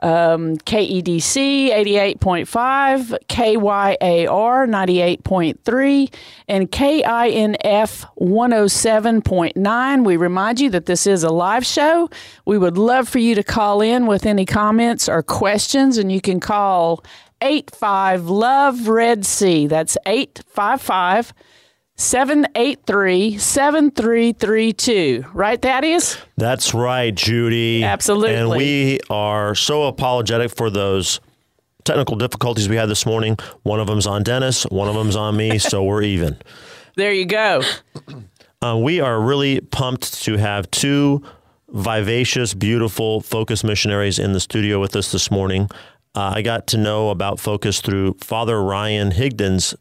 um, 0.00 0.56
KEDC 0.58 1.70
88.5, 1.70 3.18
KYAR 3.28 4.66
98.3, 4.68 6.14
and 6.46 6.70
KINF 6.70 8.06
107.9. 8.20 10.04
We 10.04 10.16
remind 10.16 10.60
you 10.60 10.70
that 10.70 10.86
this 10.86 11.06
is 11.06 11.24
a 11.24 11.30
live 11.30 11.66
show. 11.66 12.08
We 12.44 12.58
would 12.58 12.78
love 12.78 13.08
for 13.08 13.18
you 13.18 13.34
to 13.34 13.42
call 13.42 13.80
in 13.80 14.06
with 14.06 14.26
any 14.26 14.44
comments 14.46 15.08
or 15.08 15.22
questions, 15.22 15.98
and 15.98 16.12
you 16.12 16.20
can 16.20 16.40
call 16.40 17.02
85 17.40 18.26
Love 18.28 18.88
Red 18.88 19.24
Sea. 19.24 19.66
That's 19.66 19.96
855 20.06 21.32
783 21.98 23.38
7332. 23.38 25.24
Right, 25.34 25.60
Thaddeus? 25.60 26.16
That's 26.36 26.72
right, 26.72 27.12
Judy. 27.12 27.82
Absolutely. 27.82 28.36
And 28.36 28.50
we 28.50 29.00
are 29.10 29.56
so 29.56 29.88
apologetic 29.88 30.54
for 30.54 30.70
those 30.70 31.18
technical 31.84 32.14
difficulties 32.14 32.68
we 32.68 32.76
had 32.76 32.88
this 32.88 33.04
morning. 33.04 33.36
One 33.64 33.80
of 33.80 33.88
them's 33.88 34.06
on 34.06 34.22
Dennis, 34.22 34.62
one 34.64 34.88
of 34.88 34.94
them's 34.94 35.16
on 35.16 35.36
me, 35.36 35.58
so 35.58 35.82
we're 35.84 36.02
even. 36.02 36.38
There 36.94 37.12
you 37.12 37.26
go. 37.26 37.62
Uh, 38.60 38.76
we 38.76 38.98
are 38.98 39.20
really 39.20 39.60
pumped 39.60 40.20
to 40.24 40.36
have 40.36 40.68
two 40.72 41.22
vivacious, 41.68 42.54
beautiful 42.54 43.20
Focus 43.20 43.62
missionaries 43.62 44.18
in 44.18 44.32
the 44.32 44.40
studio 44.40 44.80
with 44.80 44.96
us 44.96 45.12
this 45.12 45.30
morning. 45.30 45.70
Uh, 46.12 46.32
I 46.34 46.42
got 46.42 46.66
to 46.68 46.76
know 46.76 47.10
about 47.10 47.38
Focus 47.38 47.80
through 47.80 48.14
Father 48.14 48.60
Ryan 48.60 49.12
Higdon's 49.12 49.76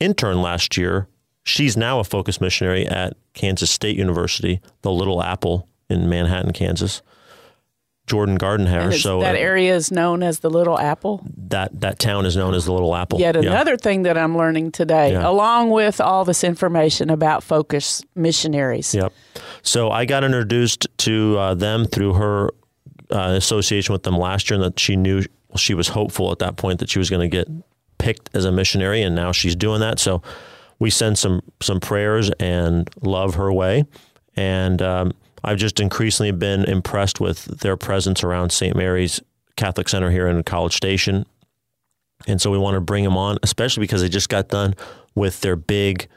intern 0.00 0.42
last 0.42 0.76
year 0.76 1.06
She's 1.44 1.76
now 1.76 1.98
a 1.98 2.04
focus 2.04 2.40
missionary 2.40 2.86
at 2.86 3.14
Kansas 3.34 3.70
State 3.70 3.96
University, 3.96 4.60
the 4.82 4.92
Little 4.92 5.22
Apple 5.22 5.68
in 5.88 6.08
Manhattan, 6.08 6.52
Kansas. 6.52 7.02
Jordan 8.06 8.36
Gardenhire. 8.36 9.00
So 9.00 9.20
that 9.20 9.36
uh, 9.36 9.38
area 9.38 9.74
is 9.74 9.92
known 9.92 10.22
as 10.22 10.40
the 10.40 10.50
Little 10.50 10.78
Apple. 10.78 11.24
That 11.48 11.80
that 11.80 11.98
town 11.98 12.26
is 12.26 12.36
known 12.36 12.52
as 12.52 12.64
the 12.64 12.72
Little 12.72 12.94
Apple. 12.96 13.20
Yet 13.20 13.36
another 13.36 13.72
yeah. 13.72 13.76
thing 13.76 14.02
that 14.02 14.18
I'm 14.18 14.36
learning 14.36 14.72
today, 14.72 15.12
yeah. 15.12 15.26
along 15.26 15.70
with 15.70 16.00
all 16.00 16.24
this 16.24 16.42
information 16.42 17.10
about 17.10 17.44
Focus 17.44 18.02
missionaries. 18.14 18.94
Yep. 18.94 19.12
So 19.62 19.90
I 19.90 20.04
got 20.04 20.24
introduced 20.24 20.88
to 20.98 21.38
uh, 21.38 21.54
them 21.54 21.86
through 21.86 22.14
her 22.14 22.50
uh, 23.10 23.34
association 23.36 23.92
with 23.92 24.02
them 24.02 24.16
last 24.16 24.50
year, 24.50 24.56
and 24.56 24.64
that 24.64 24.80
she 24.80 24.96
knew 24.96 25.22
she 25.56 25.74
was 25.74 25.88
hopeful 25.88 26.32
at 26.32 26.40
that 26.40 26.56
point 26.56 26.80
that 26.80 26.90
she 26.90 26.98
was 26.98 27.08
going 27.08 27.20
to 27.20 27.28
get 27.28 27.48
picked 27.98 28.30
as 28.34 28.44
a 28.44 28.50
missionary, 28.50 29.02
and 29.02 29.14
now 29.14 29.30
she's 29.30 29.54
doing 29.54 29.80
that. 29.80 30.00
So 30.00 30.22
we 30.82 30.90
send 30.90 31.16
some 31.16 31.40
some 31.60 31.78
prayers 31.78 32.28
and 32.40 32.90
love 33.02 33.36
her 33.36 33.52
way. 33.52 33.84
And 34.34 34.82
um, 34.82 35.12
I've 35.44 35.56
just 35.56 35.78
increasingly 35.78 36.32
been 36.32 36.64
impressed 36.64 37.20
with 37.20 37.44
their 37.60 37.76
presence 37.76 38.24
around 38.24 38.50
St. 38.50 38.74
Mary's 38.74 39.20
Catholic 39.56 39.88
Center 39.88 40.10
here 40.10 40.26
in 40.26 40.42
College 40.42 40.74
Station. 40.74 41.24
And 42.26 42.40
so 42.40 42.50
we 42.50 42.58
want 42.58 42.74
to 42.74 42.80
bring 42.80 43.04
them 43.04 43.16
on, 43.16 43.38
especially 43.44 43.82
because 43.82 44.00
they 44.00 44.08
just 44.08 44.28
got 44.28 44.48
done 44.48 44.74
with 45.14 45.40
their 45.40 45.54
big 45.54 46.08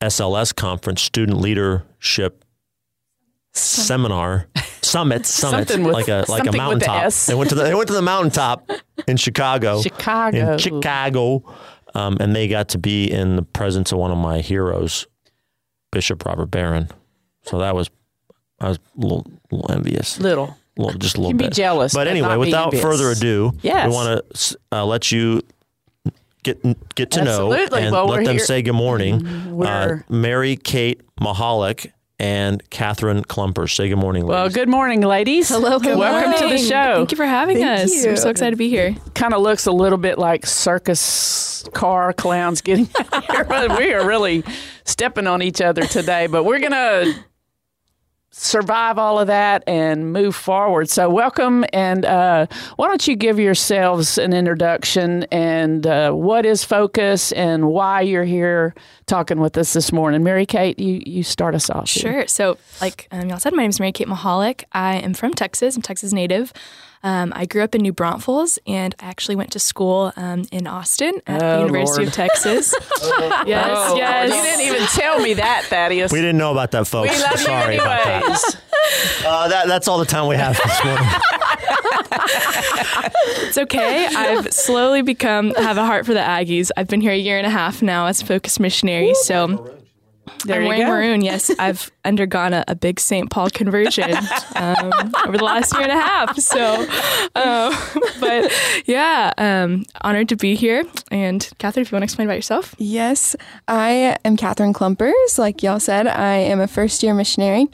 SLS 0.00 0.54
conference, 0.54 1.02
student 1.02 1.38
leadership 1.38 2.42
seminar, 3.52 4.48
summit, 4.82 5.26
summit, 5.26 5.68
with, 5.68 5.80
like 5.80 6.08
a 6.08 6.24
like 6.28 6.46
a 6.46 6.52
mountaintop. 6.52 7.12
The 7.12 7.24
they 7.28 7.34
went 7.34 7.50
to 7.50 7.54
the 7.54 7.64
they 7.64 7.74
went 7.74 7.88
to 7.88 7.94
the 7.94 8.02
mountaintop 8.02 8.70
in 9.06 9.18
Chicago. 9.18 9.82
Chicago. 9.82 10.52
In 10.52 10.58
Chicago. 10.58 11.54
Um, 11.96 12.18
and 12.20 12.36
they 12.36 12.46
got 12.46 12.68
to 12.70 12.78
be 12.78 13.10
in 13.10 13.36
the 13.36 13.42
presence 13.42 13.90
of 13.90 13.98
one 13.98 14.10
of 14.10 14.18
my 14.18 14.40
heroes, 14.40 15.06
Bishop 15.90 16.26
Robert 16.26 16.50
Barron. 16.50 16.88
So 17.42 17.58
that 17.58 17.74
was, 17.74 17.88
I 18.60 18.68
was 18.68 18.78
a 18.78 19.00
little, 19.00 19.26
little 19.50 19.70
envious. 19.72 20.20
Little. 20.20 20.58
little 20.76 20.98
just 20.98 21.16
a 21.16 21.20
little 21.20 21.32
you 21.32 21.38
bit. 21.38 21.50
be 21.50 21.54
jealous. 21.54 21.94
But 21.94 22.06
anyway, 22.06 22.36
without 22.36 22.74
further 22.74 23.10
ado, 23.12 23.52
yes. 23.62 23.88
we 23.88 23.94
want 23.94 24.30
to 24.30 24.58
uh, 24.72 24.84
let 24.84 25.10
you 25.10 25.40
get 26.42 26.62
get 26.94 27.10
to 27.12 27.22
Absolutely. 27.22 27.80
know 27.80 27.86
and 27.86 27.92
well, 27.92 28.06
let 28.06 28.24
them 28.24 28.36
here. 28.36 28.44
say 28.44 28.60
good 28.60 28.74
morning. 28.74 29.26
Uh, 29.62 29.98
Mary 30.08 30.56
Kate 30.56 31.00
Mahalik 31.18 31.92
and 32.18 32.68
Catherine 32.70 33.22
Klumper. 33.22 33.68
Say 33.68 33.88
good 33.88 33.96
morning, 33.98 34.22
ladies. 34.24 34.34
Well, 34.34 34.48
good 34.48 34.68
morning, 34.68 35.00
ladies. 35.02 35.48
Hello, 35.48 35.78
good 35.78 35.98
Welcome 35.98 36.30
morning. 36.30 36.50
to 36.50 36.56
the 36.56 36.68
show. 36.68 36.96
Thank 36.96 37.10
you 37.12 37.16
for 37.16 37.26
having 37.26 37.58
Thank 37.58 37.84
us. 37.84 37.94
You. 37.94 38.10
We're 38.10 38.16
so 38.16 38.30
excited 38.30 38.52
to 38.52 38.56
be 38.56 38.68
here. 38.68 38.96
Kind 39.14 39.34
of 39.34 39.42
looks 39.42 39.66
a 39.66 39.72
little 39.72 39.98
bit 39.98 40.18
like 40.18 40.46
circus 40.46 41.64
car 41.74 42.12
clowns 42.12 42.60
getting 42.62 42.86
here, 43.30 43.44
but 43.44 43.78
we 43.78 43.92
are 43.92 44.06
really 44.06 44.44
stepping 44.84 45.26
on 45.26 45.42
each 45.42 45.60
other 45.60 45.82
today. 45.82 46.26
But 46.26 46.44
we're 46.44 46.60
gonna 46.60 47.04
survive 48.36 48.98
all 48.98 49.18
of 49.18 49.26
that 49.28 49.64
and 49.66 50.12
move 50.12 50.36
forward. 50.36 50.90
So, 50.90 51.08
welcome, 51.08 51.64
and 51.72 52.04
uh, 52.04 52.46
why 52.76 52.88
don't 52.88 53.06
you 53.08 53.16
give 53.16 53.40
yourselves 53.40 54.18
an 54.18 54.32
introduction 54.32 55.24
and 55.32 55.86
uh, 55.86 56.12
what 56.12 56.44
is 56.44 56.62
Focus 56.62 57.32
and 57.32 57.68
why 57.68 58.02
you're 58.02 58.24
here 58.24 58.74
talking 59.06 59.40
with 59.40 59.56
us 59.56 59.72
this 59.72 59.90
morning? 59.90 60.22
Mary 60.22 60.44
Kate, 60.46 60.78
you, 60.78 61.02
you 61.06 61.22
start 61.22 61.54
us 61.54 61.70
off. 61.70 61.88
Sure. 61.88 62.12
Here. 62.12 62.28
So, 62.28 62.58
like 62.80 63.08
um, 63.10 63.28
y'all 63.28 63.38
said, 63.38 63.54
my 63.54 63.62
name 63.62 63.70
is 63.70 63.80
Mary 63.80 63.92
Kate 63.92 64.08
Mahalik. 64.08 64.64
I 64.72 64.96
am 64.96 65.14
from 65.14 65.32
Texas. 65.32 65.76
I'm 65.76 65.82
Texas 65.82 66.12
native. 66.12 66.52
Um, 67.06 67.32
I 67.36 67.46
grew 67.46 67.62
up 67.62 67.72
in 67.76 67.82
New 67.82 67.92
Braunfels, 67.92 68.58
and 68.66 68.92
I 68.98 69.06
actually 69.06 69.36
went 69.36 69.52
to 69.52 69.60
school 69.60 70.12
um, 70.16 70.44
in 70.50 70.66
Austin 70.66 71.20
at 71.28 71.40
oh, 71.40 71.58
the 71.58 71.66
University 71.66 71.98
Lord. 72.02 72.08
of 72.08 72.14
Texas. 72.14 72.74
yes, 73.46 73.68
oh, 73.70 73.96
yes. 73.96 74.34
You 74.34 74.42
didn't 74.42 74.74
even 74.74 74.88
tell 74.88 75.20
me 75.20 75.34
that, 75.34 75.62
Thaddeus. 75.66 76.10
we 76.10 76.18
didn't 76.18 76.38
know 76.38 76.50
about 76.50 76.72
that, 76.72 76.88
folks. 76.88 77.16
We 77.16 77.22
love 77.22 77.38
Sorry 77.38 77.76
you 77.76 77.80
about 77.80 78.04
that. 78.04 78.60
Uh, 79.24 79.48
that. 79.48 79.68
That's 79.68 79.86
all 79.86 79.98
the 79.98 80.04
time 80.04 80.26
we 80.26 80.34
have 80.34 80.56
this 80.56 80.84
morning. 80.84 81.08
it's 83.46 83.58
okay. 83.58 84.06
I've 84.06 84.52
slowly 84.52 85.02
become 85.02 85.54
have 85.54 85.78
a 85.78 85.86
heart 85.86 86.06
for 86.06 86.14
the 86.14 86.20
Aggies. 86.20 86.72
I've 86.76 86.88
been 86.88 87.00
here 87.00 87.12
a 87.12 87.16
year 87.16 87.38
and 87.38 87.46
a 87.46 87.50
half 87.50 87.82
now 87.82 88.06
as 88.06 88.20
focus 88.20 88.58
missionary. 88.58 89.14
So 89.14 89.75
there 90.44 90.60
I'm 90.60 90.66
wearing 90.66 90.82
go. 90.82 90.88
maroon. 90.88 91.20
Yes, 91.22 91.50
I've 91.58 91.90
undergone 92.04 92.52
a, 92.52 92.64
a 92.68 92.74
big 92.74 93.00
St. 93.00 93.30
Paul 93.30 93.50
conversion 93.50 94.10
um, 94.56 94.92
over 95.26 95.38
the 95.38 95.44
last 95.44 95.72
year 95.74 95.82
and 95.82 95.92
a 95.92 96.00
half. 96.00 96.38
So, 96.38 96.86
um, 97.34 97.72
but 98.20 98.52
yeah, 98.86 99.32
um, 99.38 99.84
honored 100.02 100.28
to 100.30 100.36
be 100.36 100.54
here. 100.54 100.84
And 101.10 101.48
Catherine, 101.58 101.82
if 101.82 101.90
you 101.90 101.96
want 101.96 102.02
to 102.02 102.06
explain 102.06 102.28
about 102.28 102.36
yourself. 102.36 102.74
Yes, 102.78 103.36
I 103.68 104.18
am 104.24 104.36
Catherine 104.36 104.72
Klumpers. 104.72 105.38
Like 105.38 105.62
y'all 105.62 105.80
said, 105.80 106.06
I 106.06 106.34
am 106.36 106.60
a 106.60 106.68
first 106.68 107.02
year 107.02 107.14
missionary. 107.14 107.68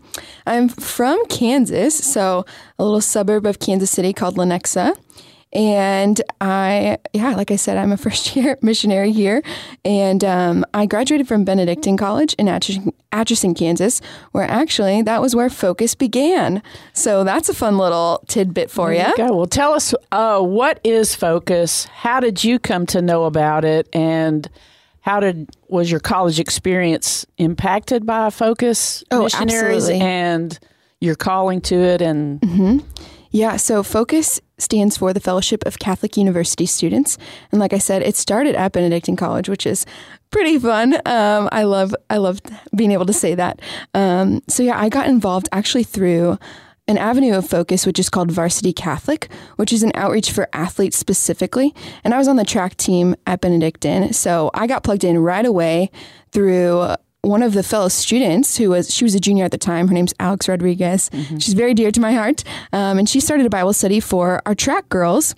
I'm 0.46 0.68
from 0.68 1.24
Kansas, 1.26 1.96
so 1.96 2.44
a 2.78 2.84
little 2.84 3.00
suburb 3.00 3.46
of 3.46 3.58
Kansas 3.58 3.90
City 3.90 4.12
called 4.12 4.36
Lenexa. 4.36 4.96
And 5.52 6.20
I, 6.40 6.98
yeah, 7.12 7.34
like 7.34 7.50
I 7.50 7.56
said, 7.56 7.76
I'm 7.76 7.92
a 7.92 7.96
first 7.98 8.34
year 8.34 8.58
missionary 8.62 9.12
here. 9.12 9.42
And 9.84 10.24
um, 10.24 10.64
I 10.72 10.86
graduated 10.86 11.28
from 11.28 11.44
Benedictine 11.44 11.96
College 11.96 12.34
in 12.34 12.48
Atchison, 12.48 12.92
Atchison, 13.12 13.54
Kansas, 13.54 14.00
where 14.32 14.44
actually 14.44 15.02
that 15.02 15.20
was 15.20 15.36
where 15.36 15.50
Focus 15.50 15.94
began. 15.94 16.62
So 16.92 17.24
that's 17.24 17.48
a 17.48 17.54
fun 17.54 17.78
little 17.78 18.24
tidbit 18.28 18.70
for 18.70 18.92
you. 18.92 19.12
Well, 19.18 19.46
tell 19.46 19.72
us 19.74 19.94
uh, 20.10 20.40
what 20.40 20.80
is 20.84 21.14
Focus? 21.14 21.84
How 21.84 22.20
did 22.20 22.42
you 22.42 22.58
come 22.58 22.86
to 22.86 23.02
know 23.02 23.24
about 23.24 23.64
it? 23.64 23.88
And 23.92 24.48
how 25.00 25.20
did 25.20 25.50
was 25.68 25.90
your 25.90 26.00
college 26.00 26.38
experience 26.38 27.26
impacted 27.36 28.06
by 28.06 28.30
Focus 28.30 29.02
oh, 29.10 29.24
missionaries 29.24 29.84
absolutely. 29.84 30.00
and 30.06 30.58
your 31.00 31.16
calling 31.16 31.60
to 31.62 31.74
it? 31.74 32.00
And 32.00 32.40
mm-hmm. 32.40 32.78
Yeah, 33.32 33.56
so 33.56 33.82
Focus 33.82 34.40
stands 34.58 34.96
for 34.96 35.12
the 35.12 35.20
Fellowship 35.20 35.64
of 35.66 35.78
Catholic 35.78 36.16
University 36.16 36.66
Students. 36.66 37.18
And 37.50 37.60
like 37.60 37.72
I 37.72 37.78
said, 37.78 38.02
it 38.02 38.14
started 38.14 38.54
at 38.54 38.72
Benedictine 38.72 39.16
College, 39.16 39.48
which 39.48 39.66
is 39.66 39.86
pretty 40.30 40.58
fun. 40.58 40.94
Um, 41.06 41.48
I 41.50 41.64
love 41.64 41.94
I 42.10 42.18
love 42.18 42.40
being 42.76 42.92
able 42.92 43.06
to 43.06 43.12
say 43.12 43.34
that. 43.34 43.60
Um, 43.94 44.42
so 44.48 44.62
yeah, 44.62 44.78
I 44.78 44.88
got 44.88 45.08
involved 45.08 45.48
actually 45.50 45.84
through 45.84 46.38
an 46.88 46.98
avenue 46.98 47.34
of 47.34 47.48
focus, 47.48 47.86
which 47.86 47.98
is 47.98 48.10
called 48.10 48.30
Varsity 48.30 48.72
Catholic, 48.72 49.32
which 49.56 49.72
is 49.72 49.82
an 49.82 49.92
outreach 49.94 50.30
for 50.32 50.48
athletes 50.52 50.98
specifically. 50.98 51.74
And 52.04 52.12
I 52.12 52.18
was 52.18 52.28
on 52.28 52.36
the 52.36 52.44
track 52.44 52.76
team 52.76 53.14
at 53.26 53.40
Benedictine, 53.40 54.12
so 54.12 54.50
I 54.52 54.66
got 54.66 54.82
plugged 54.82 55.04
in 55.04 55.18
right 55.18 55.46
away 55.46 55.90
through 56.32 56.96
one 57.22 57.42
of 57.42 57.52
the 57.52 57.62
fellow 57.62 57.88
students 57.88 58.56
who 58.56 58.70
was 58.70 58.92
she 58.92 59.04
was 59.04 59.14
a 59.14 59.20
junior 59.20 59.44
at 59.44 59.52
the 59.52 59.58
time 59.58 59.86
her 59.88 59.94
name's 59.94 60.12
alex 60.18 60.48
rodriguez 60.48 61.08
mm-hmm. 61.10 61.38
she's 61.38 61.54
very 61.54 61.72
dear 61.72 61.90
to 61.90 62.00
my 62.00 62.12
heart 62.12 62.42
um, 62.72 62.98
and 62.98 63.08
she 63.08 63.20
started 63.20 63.46
a 63.46 63.50
bible 63.50 63.72
study 63.72 64.00
for 64.00 64.42
our 64.44 64.54
track 64.54 64.88
girls 64.88 65.34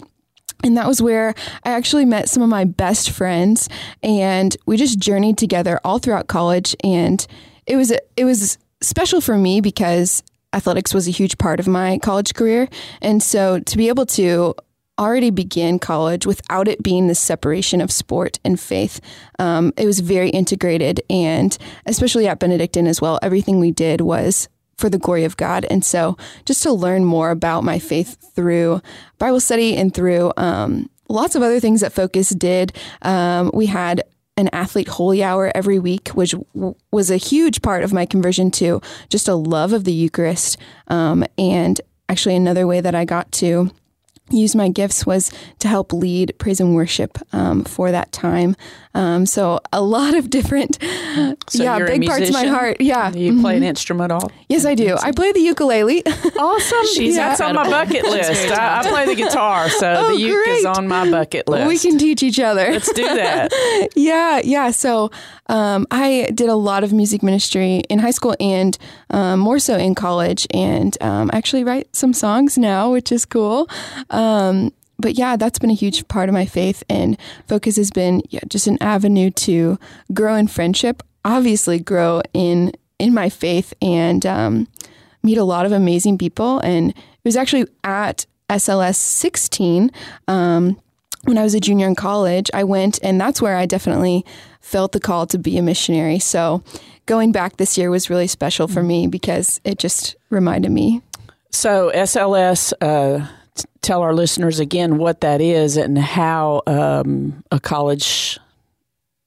and 0.62 0.79
that 0.79 0.87
was 0.87 1.03
where 1.03 1.35
I 1.62 1.73
actually 1.73 2.07
met 2.07 2.31
some 2.31 2.42
of 2.42 2.49
my 2.49 2.64
best 2.64 3.11
friends, 3.11 3.68
and 4.03 4.57
we 4.64 4.79
just 4.79 4.99
journeyed 4.99 5.37
together 5.37 5.79
all 5.85 5.99
throughout 5.99 6.27
college. 6.27 6.75
And 6.83 7.25
it 7.66 7.77
was 7.77 7.92
it 8.16 8.25
was 8.25 8.57
special 8.81 9.20
for 9.20 9.37
me 9.37 9.61
because 9.61 10.23
athletics 10.55 10.94
was 10.94 11.07
a 11.07 11.11
huge 11.11 11.37
part 11.37 11.61
of 11.61 11.68
my 11.68 11.99
college 11.99 12.33
career. 12.35 12.68
And 13.03 13.23
so 13.23 13.61
to 13.61 13.77
be 13.77 13.88
able 13.88 14.07
to 14.07 14.55
already 14.98 15.30
begin 15.30 15.78
college 15.78 16.26
without 16.26 16.68
it 16.68 16.83
being 16.83 17.09
the 17.09 17.14
separation 17.14 17.80
of 17.80 17.90
sport 17.90 18.38
and 18.44 18.61
faith, 18.61 19.00
um, 19.38 19.72
it 19.76 19.87
was 19.87 20.00
very 20.00 20.30
integrated. 20.30 21.00
And 21.11 21.57
especially 21.87 22.26
at 22.28 22.38
Benedictine 22.38 22.87
as 22.87 23.00
well, 23.00 23.18
everything 23.22 23.61
we 23.61 23.70
did 23.70 24.00
was 24.00 24.48
for 24.76 24.88
the 24.88 24.98
glory 24.98 25.24
of 25.24 25.37
God. 25.37 25.64
And 25.70 25.85
so 25.85 26.16
just 26.44 26.62
to 26.64 26.72
learn 26.72 27.04
more 27.04 27.30
about 27.30 27.64
my 27.64 27.78
faith 27.78 28.16
through 28.35 28.83
Bible 29.18 29.40
study 29.40 29.76
and 29.76 29.94
through 29.94 30.33
um, 30.37 30.90
lots 31.09 31.35
of 31.35 31.42
other 31.42 31.61
things 31.61 31.80
that 31.80 31.92
Focus 31.92 32.30
did. 32.30 32.72
Um, 33.02 33.50
we 33.54 33.66
had 33.66 34.02
an 34.37 34.48
athlete 34.52 34.88
holy 34.88 35.22
hour 35.22 35.52
every 35.54 35.78
week, 35.78 36.09
which 36.09 36.33
w- 36.54 36.74
was 36.90 37.11
a 37.11 37.16
huge 37.16 37.62
part 37.62 37.85
of 37.85 37.92
my 37.92 38.04
conversion 38.04 38.50
to 38.50 38.80
just 39.09 39.28
a 39.28 39.35
love 39.35 39.72
of 39.72 39.85
the 39.85 39.92
Eucharist. 39.92 40.57
Um, 40.88 41.24
and 41.38 41.80
actually, 42.09 42.35
another 42.35 42.66
way 42.66 42.80
that 42.80 42.94
I 42.94 43.04
got 43.04 43.30
to 43.33 43.70
use 44.31 44.55
my 44.55 44.69
gifts 44.69 45.05
was 45.07 45.31
to 45.59 45.69
help 45.69 45.93
lead 45.93 46.35
praise 46.39 46.61
and 46.61 46.75
worship 46.75 47.19
um, 47.33 47.65
for 47.65 47.91
that 47.91 48.13
time. 48.13 48.57
Um, 48.94 49.26
so 49.26 49.61
a 49.72 49.83
lot 49.83 50.14
of 50.14 50.30
different, 50.30 50.78
So 51.48 51.62
yeah, 51.62 51.78
big 51.85 52.07
parts 52.07 52.28
of 52.28 52.33
my 52.33 52.46
heart. 52.46 52.80
Yeah, 52.80 53.12
You 53.12 53.40
play 53.40 53.57
an 53.57 53.62
instrument 53.64 54.12
all. 54.12 54.30
yes, 54.48 54.64
I 54.64 54.74
do. 54.74 54.96
I 55.02 55.11
play 55.12 55.33
the 55.33 55.40
ukulele. 55.40 56.02
Awesome. 56.37 56.87
She's 56.94 57.16
That's 57.16 57.40
on 57.40 57.54
my 57.54 57.68
bucket 57.68 58.04
list. 58.04 58.50
I, 58.50 58.80
I 58.80 58.88
play 58.88 59.07
the 59.07 59.14
guitar, 59.14 59.68
so 59.68 59.94
Oh, 59.98 60.14
the 60.14 60.20
uke 60.20 60.46
is 60.48 60.64
on 60.64 60.87
my 60.88 61.09
bucket 61.11 61.48
list. 61.48 61.68
we 61.68 61.78
can 61.78 61.98
teach 61.98 62.22
each 62.22 62.38
other. 62.40 62.70
Let's 62.72 62.92
do 62.92 63.02
that. 63.02 63.52
yeah, 63.96 64.40
yeah. 64.44 64.70
So 64.70 65.11
um, 65.48 65.87
I 65.90 66.28
did 66.35 66.48
a 66.48 66.54
lot 66.54 66.85
of 66.85 66.92
music 66.92 67.22
ministry 67.22 67.78
in 67.88 67.98
high 67.98 68.11
school 68.11 68.35
and 68.40 68.76
um, 69.11 69.40
more 69.40 69.59
so 69.59 69.76
in 69.76 69.94
college, 69.94 70.46
and 70.52 70.96
um, 71.00 71.30
actually 71.33 71.64
write 71.64 71.94
some 71.94 72.12
songs 72.12 72.59
now, 72.59 72.92
which 72.92 73.11
is 73.12 73.24
cool. 73.24 73.68
Um, 74.11 74.72
but 74.98 75.14
yeah, 75.14 75.37
that's 75.37 75.59
been 75.59 75.70
a 75.70 75.74
huge 75.74 76.07
part 76.09 76.28
of 76.28 76.33
my 76.33 76.46
faith, 76.46 76.83
and 76.88 77.18
Focus 77.48 77.76
has 77.76 77.90
been 77.90 78.22
yeah, 78.30 78.40
just 78.48 78.66
an 78.66 78.78
avenue 78.80 79.30
to 79.30 79.78
grow 80.12 80.35
in 80.35 80.48
friendship. 80.48 81.02
Obviously, 81.24 81.78
grow 81.78 82.22
in 82.33 82.72
in 82.98 83.12
my 83.12 83.28
faith 83.28 83.74
and 83.83 84.24
um, 84.24 84.68
meet 85.22 85.38
a 85.38 85.44
lot 85.44 85.66
of 85.66 85.72
amazing 85.72 86.18
people. 86.18 86.61
And 86.61 86.90
it 86.90 87.24
was 87.24 87.37
actually 87.37 87.66
at 87.83 88.26
SLS 88.48 88.96
16 88.96 89.90
um, 90.28 90.80
when 91.24 91.38
I 91.38 91.42
was 91.42 91.54
a 91.54 91.61
junior 91.61 91.87
in 91.87 91.94
college, 91.94 92.50
I 92.52 92.64
went, 92.64 92.98
and 93.02 93.20
that's 93.20 93.40
where 93.40 93.57
I 93.57 93.64
definitely 93.64 94.24
felt 94.61 94.92
the 94.92 95.00
call 95.00 95.26
to 95.28 95.38
be 95.38 95.57
a 95.57 95.62
missionary. 95.62 96.18
So 96.18 96.62
going 97.07 97.33
back 97.33 97.57
this 97.57 97.78
year 97.78 97.90
was 97.90 98.11
really 98.11 98.26
special 98.26 98.68
for 98.68 98.83
me 98.83 99.07
because 99.07 99.61
it 99.64 99.78
just 99.78 100.16
reminded 100.30 100.70
me. 100.70 101.02
So 101.50 101.90
SLS, 101.94 102.72
uh, 102.80 103.26
tell 103.83 104.03
our 104.03 104.14
listeners 104.14 104.61
again 104.61 104.99
what 104.99 105.21
that 105.21 105.40
is 105.40 105.77
and 105.77 105.99
how 105.99 106.62
um, 106.67 107.45
a 107.51 107.61
college 107.61 108.38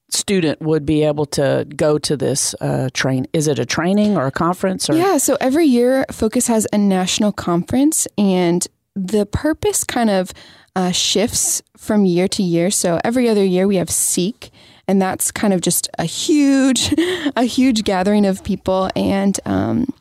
student 0.10 0.62
would 0.62 0.86
be 0.86 1.04
able 1.04 1.26
to 1.26 1.68
go 1.76 1.98
to 1.98 2.16
this 2.18 2.56
uh, 2.62 2.90
train. 2.94 3.28
Is 3.34 3.48
it 3.48 3.60
a 3.60 3.66
training 3.66 4.18
or 4.18 4.28
a 4.28 4.32
conference? 4.32 4.90
Or 4.90 4.96
Yeah, 4.96 5.18
so 5.18 5.38
every 5.40 5.66
year 5.66 6.06
Focus 6.12 6.48
has 6.48 6.68
a 6.72 6.78
national 6.78 7.32
conference, 7.32 8.08
and 8.18 8.66
the 8.96 9.26
purpose 9.26 9.84
kind 9.84 10.10
of 10.10 10.34
uh, 10.76 10.92
shifts 10.92 11.62
from 11.76 12.06
year 12.06 12.28
to 12.30 12.44
year. 12.44 12.72
So 12.72 13.00
every 13.04 13.28
other 13.28 13.44
year 13.44 13.68
we 13.68 13.76
have 13.78 13.90
Seek, 13.90 14.52
and 14.88 15.02
that's 15.02 15.32
kind 15.32 15.54
of 15.54 15.62
just 15.62 15.90
a 16.00 16.06
huge, 16.06 16.94
a 17.36 17.44
huge 17.44 17.84
gathering 17.84 18.26
of 18.26 18.44
people, 18.44 18.90
and 18.96 19.40
um, 19.46 19.94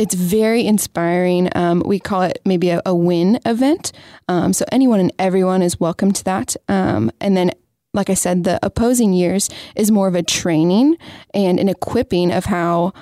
it's 0.00 0.14
very 0.14 0.66
inspiring. 0.66 1.50
Um, 1.54 1.82
we 1.84 2.00
call 2.00 2.22
it 2.22 2.40
maybe 2.46 2.70
a, 2.70 2.80
a 2.86 2.94
win 2.94 3.38
event. 3.44 3.92
Um, 4.28 4.54
so 4.54 4.64
anyone 4.72 4.98
and 4.98 5.12
everyone 5.18 5.60
is 5.60 5.78
welcome 5.78 6.10
to 6.12 6.24
that. 6.24 6.56
Um, 6.68 7.10
and 7.20 7.36
then, 7.36 7.50
like 7.92 8.08
I 8.08 8.14
said, 8.14 8.44
the 8.44 8.58
opposing 8.62 9.12
years 9.12 9.50
is 9.76 9.90
more 9.90 10.08
of 10.08 10.14
a 10.14 10.22
training 10.22 10.96
and 11.34 11.60
an 11.60 11.68
equipping 11.68 12.32
of 12.32 12.46
how 12.46 12.94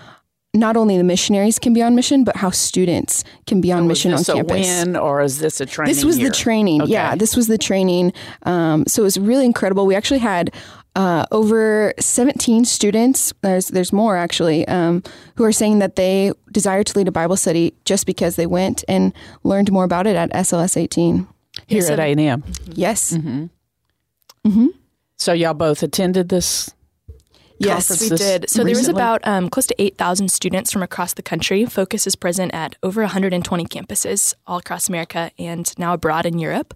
not 0.54 0.76
only 0.76 0.96
the 0.96 1.04
missionaries 1.04 1.60
can 1.60 1.72
be 1.72 1.82
on 1.82 1.94
mission, 1.94 2.24
but 2.24 2.34
how 2.36 2.50
students 2.50 3.22
can 3.46 3.60
be 3.60 3.70
on 3.70 3.86
mission 3.86 4.12
is 4.12 4.14
on 4.14 4.18
this 4.20 4.28
a 4.28 4.34
campus. 4.48 4.84
win 4.84 4.96
or 4.96 5.20
is 5.20 5.38
this 5.38 5.60
a 5.60 5.66
training? 5.66 5.94
This 5.94 6.04
was 6.04 6.18
year? 6.18 6.30
the 6.30 6.34
training. 6.34 6.82
Okay. 6.82 6.92
Yeah, 6.92 7.14
this 7.14 7.36
was 7.36 7.46
the 7.46 7.58
training. 7.58 8.12
Um, 8.42 8.84
so 8.88 9.02
it 9.02 9.04
was 9.04 9.20
really 9.20 9.44
incredible. 9.44 9.86
We 9.86 9.94
actually 9.94 10.18
had 10.18 10.52
uh, 10.98 11.24
over 11.30 11.94
17 12.00 12.64
students. 12.66 13.32
There's 13.40 13.68
there's 13.68 13.92
more 13.92 14.16
actually 14.16 14.66
um, 14.68 15.02
who 15.36 15.44
are 15.44 15.52
saying 15.52 15.78
that 15.78 15.94
they 15.94 16.32
desire 16.52 16.82
to 16.84 16.98
lead 16.98 17.06
a 17.08 17.12
Bible 17.12 17.36
study 17.36 17.72
just 17.84 18.04
because 18.04 18.34
they 18.36 18.46
went 18.46 18.84
and 18.88 19.12
learned 19.44 19.70
more 19.70 19.84
about 19.84 20.06
it 20.06 20.16
at 20.16 20.30
SLS 20.32 20.76
18. 20.76 21.26
here 21.68 21.82
So- 21.82 21.92
at 21.94 22.00
A 22.00 22.10
and 22.12 22.20
M. 22.20 22.42
Yes, 22.74 23.16
So 25.16 25.32
y'all 25.32 25.54
both 25.54 25.82
attended 25.82 26.28
this. 26.28 26.70
Yes, 27.58 27.88
conference 27.88 28.10
We 28.10 28.16
did. 28.16 28.50
So 28.50 28.64
there 28.64 28.74
was 28.74 28.88
about 28.88 29.26
um, 29.26 29.48
close 29.48 29.66
to 29.66 29.82
8,000 29.82 30.30
students 30.30 30.72
from 30.72 30.82
across 30.82 31.14
the 31.14 31.22
country. 31.22 31.64
Focus 31.66 32.06
is 32.06 32.16
present 32.16 32.54
at 32.54 32.76
over 32.82 33.02
120 33.02 33.64
campuses 33.66 34.34
all 34.46 34.58
across 34.58 34.88
America 34.88 35.30
and 35.38 35.72
now 35.78 35.94
abroad 35.94 36.26
in 36.26 36.38
Europe. 36.38 36.74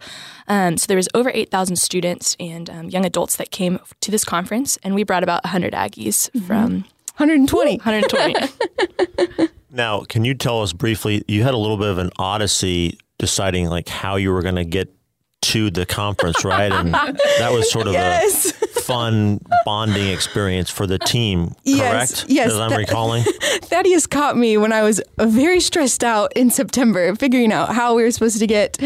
Um, 0.48 0.76
so 0.76 0.86
there 0.86 0.96
was 0.96 1.08
over 1.14 1.30
8,000 1.32 1.76
students 1.76 2.36
and 2.38 2.68
um, 2.70 2.88
young 2.90 3.04
adults 3.04 3.36
that 3.36 3.50
came 3.50 3.78
to 4.00 4.10
this 4.10 4.24
conference, 4.24 4.78
and 4.82 4.94
we 4.94 5.04
brought 5.04 5.22
about 5.22 5.44
100 5.44 5.72
Aggies 5.72 6.30
from 6.46 6.84
120. 7.16 7.78
120. 7.78 9.48
Now, 9.72 10.00
can 10.02 10.26
you 10.26 10.34
tell 10.34 10.60
us 10.60 10.74
briefly? 10.74 11.24
You 11.26 11.42
had 11.44 11.54
a 11.54 11.56
little 11.56 11.78
bit 11.78 11.88
of 11.88 11.96
an 11.96 12.10
odyssey 12.18 12.98
deciding 13.18 13.68
like 13.70 13.88
how 13.88 14.16
you 14.16 14.30
were 14.30 14.42
going 14.42 14.56
to 14.56 14.66
get 14.66 14.94
to 15.42 15.70
the 15.70 15.84
conference, 15.86 16.44
right? 16.44 16.72
And 16.72 16.94
that 16.94 17.50
was 17.52 17.70
sort 17.70 17.86
of 17.86 17.92
Yes. 17.92 18.52
a 18.62 18.66
fun 18.80 19.40
bonding 19.64 20.08
experience 20.08 20.70
for 20.70 20.86
the 20.86 20.98
team, 20.98 21.54
correct? 21.66 22.24
yes, 22.28 22.48
As 22.52 22.56
I'm 22.58 22.70
that- 22.70 22.78
recalling. 22.78 23.24
Thaddeus 23.62 24.06
caught 24.06 24.36
me 24.36 24.56
when 24.56 24.72
I 24.72 24.82
was 24.82 25.00
very 25.18 25.60
stressed 25.60 26.04
out 26.04 26.32
in 26.36 26.50
September, 26.50 27.14
figuring 27.16 27.52
out 27.52 27.74
how 27.74 27.94
we 27.94 28.02
were 28.02 28.10
supposed 28.10 28.38
to 28.38 28.46
get 28.46 28.78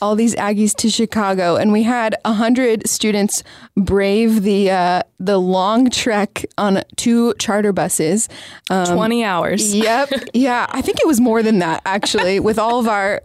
all 0.00 0.16
these 0.16 0.34
Aggies 0.34 0.74
to 0.76 0.90
Chicago, 0.90 1.56
and 1.56 1.72
we 1.72 1.82
had 1.82 2.16
hundred 2.24 2.88
students 2.88 3.42
brave 3.76 4.42
the 4.42 4.70
uh, 4.70 5.02
the 5.18 5.38
long 5.38 5.90
trek 5.90 6.44
on 6.56 6.82
two 6.96 7.34
charter 7.34 7.72
buses. 7.72 8.28
Um, 8.70 8.86
20 8.86 9.24
hours. 9.24 9.74
Yep, 9.88 10.10
yeah, 10.34 10.66
I 10.70 10.82
think 10.82 10.98
it 11.00 11.06
was 11.06 11.20
more 11.20 11.42
than 11.42 11.60
that 11.60 11.82
actually. 11.86 12.40
with 12.40 12.58
all 12.58 12.80
of 12.80 12.88
our 12.88 13.20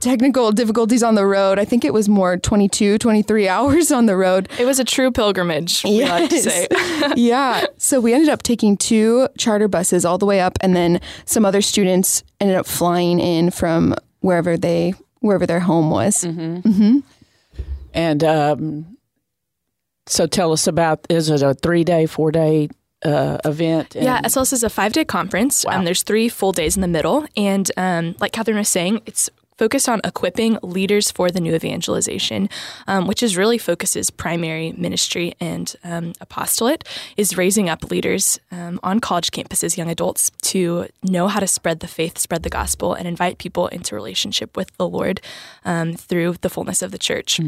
technical 0.00 0.52
difficulties 0.52 1.02
on 1.02 1.14
the 1.14 1.24
road, 1.26 1.58
I 1.58 1.64
think 1.64 1.84
it 1.84 1.92
was 1.92 2.08
more 2.08 2.36
22, 2.36 2.98
23 2.98 3.48
hours 3.48 3.90
on 3.92 4.06
the 4.06 4.16
road. 4.16 4.48
It 4.58 4.64
was 4.64 4.78
a 4.78 4.84
true 4.84 5.10
pilgrimage, 5.10 5.84
we 5.84 6.04
like 6.04 6.30
to 6.30 6.38
say. 6.38 6.66
yeah. 7.16 7.66
So 7.78 8.00
we 8.00 8.14
ended 8.14 8.28
up 8.28 8.42
taking 8.42 8.76
two 8.76 9.28
charter 9.38 9.68
buses 9.68 10.04
all 10.04 10.18
the 10.18 10.26
way 10.26 10.40
up, 10.40 10.58
and 10.60 10.74
then 10.76 11.00
some 11.24 11.44
other 11.44 11.62
students 11.62 12.22
ended 12.40 12.56
up 12.56 12.66
flying 12.66 13.20
in 13.20 13.50
from 13.50 13.94
wherever 14.20 14.56
they 14.56 14.94
wherever 15.20 15.46
their 15.46 15.60
home 15.60 15.90
was. 15.90 16.24
And 17.94 18.22
um, 18.24 18.96
so 20.06 20.26
tell 20.26 20.52
us 20.52 20.66
about 20.66 21.06
is 21.08 21.30
it 21.30 21.42
a 21.42 21.54
three 21.54 21.84
day, 21.84 22.06
four 22.06 22.30
day 22.30 22.68
uh, 23.04 23.38
event? 23.44 23.94
Yeah, 23.94 24.16
And- 24.18 24.26
SLS 24.26 24.52
is 24.52 24.62
a 24.62 24.70
five 24.70 24.92
day 24.92 25.04
conference. 25.04 25.64
Wow. 25.64 25.78
Um, 25.78 25.84
there's 25.84 26.02
three 26.02 26.28
full 26.28 26.52
days 26.52 26.76
in 26.76 26.82
the 26.82 26.88
middle. 26.88 27.26
And 27.36 27.70
um, 27.76 28.14
like 28.20 28.32
Catherine 28.32 28.58
was 28.58 28.68
saying, 28.68 29.00
it's 29.06 29.30
focused 29.58 29.88
on 29.88 30.00
equipping 30.04 30.58
leaders 30.62 31.10
for 31.10 31.30
the 31.30 31.40
new 31.40 31.54
evangelization, 31.54 32.48
um, 32.86 33.06
which 33.06 33.22
is 33.22 33.36
really 33.36 33.58
focuses 33.58 34.10
primary 34.10 34.72
ministry 34.72 35.34
and 35.40 35.74
um, 35.84 36.12
apostolate, 36.20 36.84
is 37.16 37.36
raising 37.36 37.68
up 37.68 37.90
leaders 37.90 38.38
um, 38.50 38.78
on 38.82 39.00
college 39.00 39.30
campuses, 39.30 39.76
young 39.76 39.90
adults, 39.90 40.30
to 40.42 40.86
know 41.02 41.28
how 41.28 41.40
to 41.40 41.46
spread 41.46 41.80
the 41.80 41.88
faith, 41.88 42.18
spread 42.18 42.42
the 42.42 42.50
gospel, 42.50 42.94
and 42.94 43.08
invite 43.08 43.38
people 43.38 43.68
into 43.68 43.94
relationship 43.94 44.56
with 44.56 44.74
the 44.76 44.88
Lord 44.88 45.20
um, 45.64 45.94
through 45.94 46.36
the 46.40 46.50
fullness 46.50 46.82
of 46.82 46.90
the 46.90 46.98
church. 46.98 47.40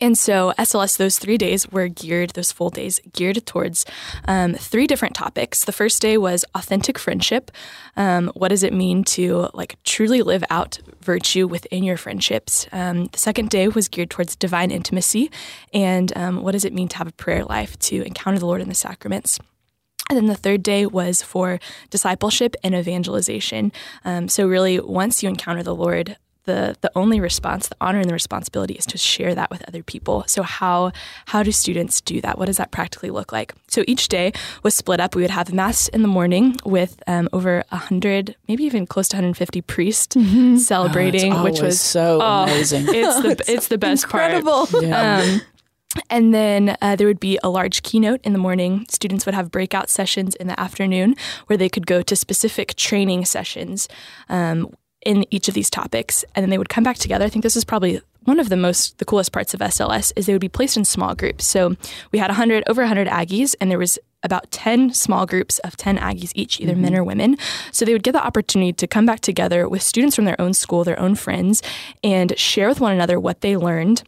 And 0.00 0.16
so 0.16 0.52
SLS, 0.58 0.96
those 0.96 1.18
three 1.18 1.36
days 1.36 1.70
were 1.70 1.88
geared, 1.88 2.30
those 2.30 2.52
full 2.52 2.70
days 2.70 3.00
geared 3.12 3.44
towards 3.44 3.84
um, 4.26 4.54
three 4.54 4.86
different 4.86 5.14
topics. 5.14 5.64
The 5.64 5.72
first 5.72 6.00
day 6.00 6.16
was 6.16 6.44
authentic 6.54 6.98
friendship. 6.98 7.50
Um, 7.96 8.30
what 8.34 8.48
does 8.48 8.62
it 8.62 8.72
mean 8.72 9.04
to 9.04 9.50
like 9.52 9.76
truly 9.84 10.22
live 10.22 10.44
out 10.48 10.78
virtue 11.04 11.46
within 11.46 11.84
your 11.84 11.96
friendships? 11.96 12.66
Um, 12.72 13.06
the 13.06 13.18
second 13.18 13.50
day 13.50 13.68
was 13.68 13.88
geared 13.88 14.10
towards 14.10 14.36
divine 14.36 14.70
intimacy. 14.70 15.30
And 15.72 16.16
um, 16.16 16.42
what 16.42 16.52
does 16.52 16.64
it 16.64 16.72
mean 16.72 16.88
to 16.88 16.96
have 16.98 17.06
a 17.06 17.12
prayer 17.12 17.44
life, 17.44 17.78
to 17.80 18.02
encounter 18.02 18.38
the 18.38 18.46
Lord 18.46 18.60
in 18.60 18.68
the 18.68 18.74
sacraments? 18.74 19.38
And 20.10 20.18
then 20.18 20.26
the 20.26 20.34
third 20.34 20.62
day 20.62 20.84
was 20.84 21.22
for 21.22 21.58
discipleship 21.88 22.54
and 22.62 22.74
evangelization. 22.74 23.72
Um, 24.04 24.28
so, 24.28 24.46
really, 24.46 24.78
once 24.78 25.22
you 25.22 25.30
encounter 25.30 25.62
the 25.62 25.74
Lord, 25.74 26.18
the 26.44 26.76
the 26.80 26.90
only 26.94 27.20
response, 27.20 27.68
the 27.68 27.76
honor 27.80 28.00
and 28.00 28.08
the 28.08 28.14
responsibility 28.14 28.74
is 28.74 28.86
to 28.86 28.98
share 28.98 29.34
that 29.34 29.50
with 29.50 29.66
other 29.68 29.82
people. 29.82 30.24
So 30.26 30.42
how 30.42 30.92
how 31.26 31.42
do 31.42 31.52
students 31.52 32.00
do 32.00 32.20
that? 32.20 32.38
What 32.38 32.46
does 32.46 32.56
that 32.58 32.70
practically 32.70 33.10
look 33.10 33.32
like? 33.32 33.54
So 33.68 33.84
each 33.86 34.08
day 34.08 34.32
was 34.62 34.74
split 34.74 35.00
up. 35.00 35.14
We 35.14 35.22
would 35.22 35.30
have 35.30 35.52
mass 35.52 35.88
in 35.88 36.02
the 36.02 36.08
morning 36.08 36.56
with 36.64 37.02
um, 37.06 37.28
over 37.32 37.64
hundred, 37.70 38.36
maybe 38.48 38.64
even 38.64 38.86
close 38.86 39.08
to 39.08 39.16
150 39.16 39.60
priests 39.62 40.16
mm-hmm. 40.16 40.56
celebrating, 40.56 41.32
oh, 41.32 41.42
which 41.42 41.60
was 41.60 41.80
so 41.80 42.20
oh, 42.22 42.44
amazing. 42.44 42.86
It's 42.94 43.22
the 43.22 43.52
it's 43.52 43.68
the 43.68 43.78
best 43.78 44.04
Incredible. 44.04 44.66
part. 44.66 44.84
Yeah. 44.84 45.18
Um, 45.18 45.40
and 46.10 46.34
then 46.34 46.76
uh, 46.80 46.96
there 46.96 47.06
would 47.06 47.20
be 47.20 47.38
a 47.42 47.48
large 47.48 47.82
keynote 47.82 48.20
in 48.24 48.32
the 48.32 48.38
morning. 48.38 48.86
Students 48.88 49.26
would 49.26 49.34
have 49.34 49.50
breakout 49.50 49.90
sessions 49.90 50.34
in 50.36 50.46
the 50.46 50.58
afternoon 50.58 51.14
where 51.46 51.56
they 51.56 51.68
could 51.68 51.86
go 51.86 52.02
to 52.02 52.16
specific 52.16 52.74
training 52.74 53.24
sessions 53.24 53.88
um, 54.28 54.74
in 55.04 55.24
each 55.32 55.48
of 55.48 55.54
these 55.54 55.70
topics. 55.70 56.24
And 56.34 56.42
then 56.42 56.50
they 56.50 56.58
would 56.58 56.68
come 56.68 56.84
back 56.84 56.96
together. 56.96 57.24
I 57.24 57.28
think 57.28 57.42
this 57.42 57.56
is 57.56 57.64
probably 57.64 58.00
one 58.24 58.40
of 58.40 58.48
the 58.48 58.56
most 58.56 58.98
the 58.98 59.04
coolest 59.04 59.32
parts 59.32 59.54
of 59.54 59.60
SLS 59.60 60.12
is 60.16 60.26
they 60.26 60.32
would 60.32 60.40
be 60.40 60.48
placed 60.48 60.76
in 60.76 60.84
small 60.84 61.14
groups. 61.14 61.44
So 61.46 61.76
we 62.10 62.18
had 62.18 62.28
100 62.28 62.64
over 62.68 62.82
100 62.82 63.06
Aggies 63.06 63.54
and 63.60 63.70
there 63.70 63.78
was 63.78 63.98
about 64.22 64.50
10 64.50 64.94
small 64.94 65.26
groups 65.26 65.58
of 65.60 65.76
10 65.76 65.98
Aggies 65.98 66.32
each, 66.34 66.60
either 66.60 66.72
mm-hmm. 66.72 66.82
men 66.82 66.94
or 66.94 67.04
women. 67.04 67.36
So 67.72 67.84
they 67.84 67.92
would 67.92 68.02
get 68.02 68.12
the 68.12 68.24
opportunity 68.24 68.72
to 68.72 68.86
come 68.86 69.04
back 69.04 69.20
together 69.20 69.68
with 69.68 69.82
students 69.82 70.16
from 70.16 70.24
their 70.24 70.40
own 70.40 70.54
school, 70.54 70.82
their 70.82 70.98
own 70.98 71.14
friends, 71.14 71.62
and 72.02 72.36
share 72.38 72.68
with 72.68 72.80
one 72.80 72.92
another 72.92 73.20
what 73.20 73.42
they 73.42 73.56
learned 73.56 74.02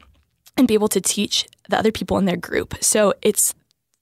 and 0.57 0.67
be 0.67 0.75
able 0.75 0.89
to 0.89 1.01
teach 1.01 1.47
the 1.69 1.79
other 1.79 1.93
people 1.93 2.17
in 2.17 2.25
their 2.25 2.37
group. 2.37 2.75
So 2.81 3.13
it's 3.21 3.55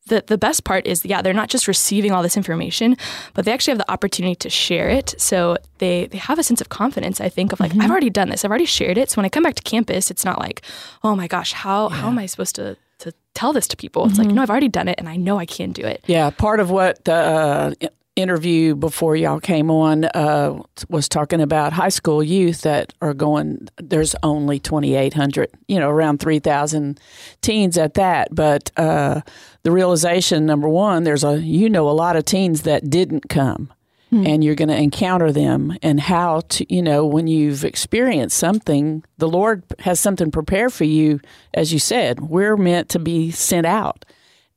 the, 0.06 0.22
the 0.26 0.36
best 0.36 0.64
part 0.64 0.86
is, 0.86 1.04
yeah, 1.04 1.22
they're 1.22 1.32
not 1.32 1.48
just 1.48 1.66
receiving 1.66 2.12
all 2.12 2.22
this 2.22 2.36
information, 2.36 2.96
but 3.32 3.44
they 3.44 3.52
actually 3.52 3.72
have 3.72 3.78
the 3.78 3.90
opportunity 3.90 4.34
to 4.34 4.50
share 4.50 4.88
it. 4.88 5.14
So 5.18 5.56
they, 5.78 6.06
they 6.06 6.18
have 6.18 6.38
a 6.38 6.42
sense 6.42 6.60
of 6.60 6.68
confidence, 6.68 7.20
I 7.20 7.28
think, 7.28 7.52
of 7.52 7.60
like, 7.60 7.72
mm-hmm. 7.72 7.80
I've 7.80 7.90
already 7.90 8.10
done 8.10 8.28
this, 8.28 8.44
I've 8.44 8.50
already 8.50 8.66
shared 8.66 8.98
it. 8.98 9.10
So 9.10 9.16
when 9.16 9.24
I 9.24 9.30
come 9.30 9.42
back 9.42 9.54
to 9.54 9.62
campus, 9.62 10.10
it's 10.10 10.24
not 10.24 10.38
like, 10.38 10.62
oh 11.02 11.16
my 11.16 11.26
gosh, 11.26 11.52
how, 11.52 11.88
yeah. 11.88 11.96
how 11.96 12.08
am 12.08 12.18
I 12.18 12.26
supposed 12.26 12.54
to, 12.56 12.76
to 12.98 13.12
tell 13.34 13.52
this 13.52 13.66
to 13.68 13.76
people? 13.76 14.02
Mm-hmm. 14.02 14.10
It's 14.10 14.18
like, 14.18 14.28
mm-hmm. 14.28 14.36
no, 14.36 14.42
I've 14.42 14.50
already 14.50 14.68
done 14.68 14.88
it 14.88 14.96
and 14.98 15.08
I 15.08 15.16
know 15.16 15.38
I 15.38 15.46
can 15.46 15.72
do 15.72 15.82
it. 15.82 16.04
Yeah. 16.06 16.28
Part 16.30 16.60
of 16.60 16.70
what 16.70 17.04
the 17.04 17.14
uh, 17.14 17.72
interview 18.16 18.74
before 18.74 19.16
y'all 19.16 19.40
came 19.40 19.70
on 19.70 20.04
uh, 20.04 20.60
was 20.88 21.08
talking 21.08 21.40
about 21.40 21.72
high 21.72 21.88
school 21.88 22.22
youth 22.22 22.62
that 22.62 22.92
are 23.00 23.14
going. 23.14 23.68
There's 23.78 24.14
only 24.22 24.58
2,800, 24.60 25.50
you 25.68 25.80
know, 25.80 25.90
around 25.90 26.20
3,000 26.20 27.00
teens 27.40 27.76
at 27.76 27.94
that. 27.94 28.34
But 28.34 28.70
uh, 28.76 29.22
the 29.62 29.72
realization, 29.72 30.46
number 30.46 30.68
one, 30.68 31.04
there's 31.04 31.24
a 31.24 31.40
you 31.40 31.68
know 31.68 31.88
a 31.88 31.92
lot 31.92 32.16
of 32.16 32.24
teens 32.24 32.62
that 32.62 32.88
didn't 32.88 33.28
come. 33.28 33.72
Hmm. 34.10 34.26
And 34.26 34.44
you're 34.44 34.54
going 34.54 34.68
to 34.68 34.76
encounter 34.76 35.32
them, 35.32 35.76
and 35.82 35.98
how 35.98 36.42
to, 36.50 36.72
you 36.72 36.82
know, 36.82 37.06
when 37.06 37.26
you've 37.26 37.64
experienced 37.64 38.36
something, 38.36 39.02
the 39.16 39.28
Lord 39.28 39.64
has 39.80 39.98
something 39.98 40.30
prepared 40.30 40.72
for 40.74 40.84
you. 40.84 41.20
As 41.54 41.72
you 41.72 41.78
said, 41.78 42.20
we're 42.20 42.56
meant 42.56 42.90
to 42.90 42.98
be 42.98 43.30
sent 43.30 43.66
out 43.66 44.04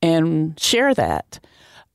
and 0.02 0.60
share 0.60 0.94
that. 0.94 1.40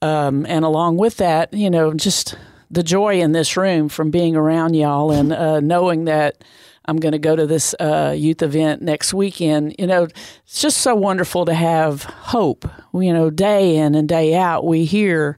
Um, 0.02 0.44
and 0.48 0.64
along 0.64 0.96
with 0.96 1.16
that, 1.18 1.54
you 1.54 1.70
know, 1.70 1.94
just 1.94 2.36
the 2.70 2.82
joy 2.82 3.20
in 3.20 3.32
this 3.32 3.56
room 3.56 3.88
from 3.88 4.10
being 4.10 4.34
around 4.34 4.74
y'all 4.74 5.12
and 5.12 5.32
uh, 5.32 5.60
knowing 5.60 6.06
that 6.06 6.42
I'm 6.86 6.96
going 6.96 7.12
to 7.12 7.18
go 7.18 7.36
to 7.36 7.46
this 7.46 7.74
uh, 7.78 8.12
youth 8.16 8.42
event 8.42 8.82
next 8.82 9.14
weekend. 9.14 9.76
You 9.78 9.86
know, 9.86 10.08
it's 10.44 10.60
just 10.60 10.78
so 10.78 10.96
wonderful 10.96 11.44
to 11.44 11.54
have 11.54 12.02
hope. 12.02 12.68
You 12.92 13.12
know, 13.12 13.30
day 13.30 13.76
in 13.76 13.94
and 13.94 14.08
day 14.08 14.34
out, 14.34 14.66
we 14.66 14.84
hear 14.84 15.36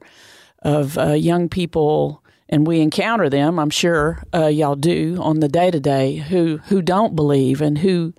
of 0.63 0.97
uh, 0.97 1.11
young 1.11 1.47
people 1.47 2.23
and 2.49 2.65
we 2.65 2.79
encounter 2.79 3.29
them. 3.29 3.59
I'm 3.59 3.69
sure 3.69 4.23
uh, 4.33 4.47
y'all 4.47 4.75
do 4.75 5.19
on 5.21 5.39
the 5.39 5.47
day 5.47 5.69
to 5.69 5.79
day 5.79 6.17
who 6.17 6.57
who 6.65 6.81
don't 6.81 7.15
believe 7.15 7.61
and 7.61 7.77
who 7.77 8.13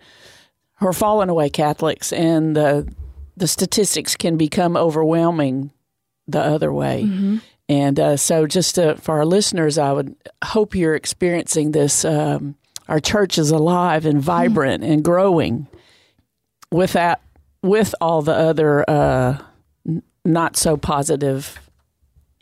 are 0.80 0.92
fallen 0.92 1.28
away 1.28 1.48
Catholics, 1.50 2.12
and 2.12 2.54
the 2.54 2.92
the 3.36 3.48
statistics 3.48 4.14
can 4.14 4.36
become 4.36 4.76
overwhelming 4.76 5.72
the 6.28 6.40
other 6.40 6.72
way. 6.72 7.04
Mm-hmm. 7.04 7.38
And 7.68 7.98
uh, 7.98 8.16
so, 8.16 8.46
just 8.46 8.76
to, 8.76 8.96
for 8.96 9.18
our 9.18 9.26
listeners, 9.26 9.76
I 9.76 9.92
would 9.92 10.14
hope 10.44 10.74
you're 10.74 10.94
experiencing 10.94 11.72
this. 11.72 12.04
Um, 12.04 12.54
our 12.88 13.00
church 13.00 13.38
is 13.38 13.50
alive 13.50 14.06
and 14.06 14.22
vibrant 14.22 14.82
mm-hmm. 14.82 14.92
and 14.92 15.04
growing 15.04 15.66
with 16.70 16.92
that, 16.92 17.20
with 17.62 17.94
all 18.00 18.22
the 18.22 18.34
other 18.34 18.88
uh, 18.88 19.38
not 20.24 20.56
so 20.56 20.76
positive. 20.76 21.58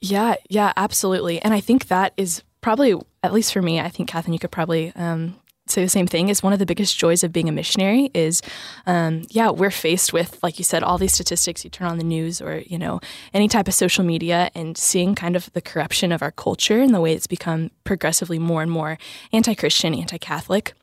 Yeah, 0.01 0.35
yeah, 0.51 0.73
absolutely. 0.77 1.41
And 1.41 1.55
I 1.55 1.61
think 1.61 1.89
that 1.89 2.13
is 2.19 2.43
probably, 2.61 2.95
at 3.23 3.33
least 3.33 3.53
for 3.55 3.63
me, 3.63 3.81
I 3.81 3.89
think, 3.89 4.11
Catherine, 4.11 4.35
you 4.35 4.39
could 4.39 4.51
probably 4.51 4.93
um, 4.97 5.37
say 5.67 5.83
the 5.83 5.89
same 5.89 6.07
thing 6.07 6.29
is 6.29 6.43
one 6.43 6.53
of 6.53 6.59
the 6.59 6.67
biggest 6.67 6.99
joys 6.99 7.25
of 7.25 7.33
being 7.33 7.49
a 7.49 7.53
missionary 7.53 8.11
is 8.15 8.43
um, 8.87 9.23
yeah 9.31 9.51
we're 9.51 9.71
faced 9.71 10.13
with 10.13 10.39
like 10.43 10.59
you 10.59 10.65
said 10.65 10.83
all 10.83 10.99
these 10.99 11.15
statistics. 11.15 11.65
You 11.65 11.71
turn 11.71 11.89
on 11.89 11.99
the 11.99 12.05
news 12.05 12.41
or 12.41 12.59
you 12.67 12.79
know 12.79 13.01
any 13.33 13.49
type 13.49 13.69
of 13.69 13.75
social 13.75 14.05
media 14.05 14.51
and 14.55 14.77
seeing 14.77 15.15
kind 15.15 15.37
of 15.37 15.53
the 15.53 15.63
corruption 15.63 16.13
of 16.13 16.23
our 16.23 16.33
culture 16.33 16.81
and 16.81 16.95
the 16.95 17.01
way 17.01 17.13
it's 17.13 17.27
become 17.27 17.71
progressively 17.85 18.39
more 18.39 18.63
and 18.63 18.71
more 18.71 18.99
anti-christian 19.33 19.95
anti-catholic. 19.95 20.75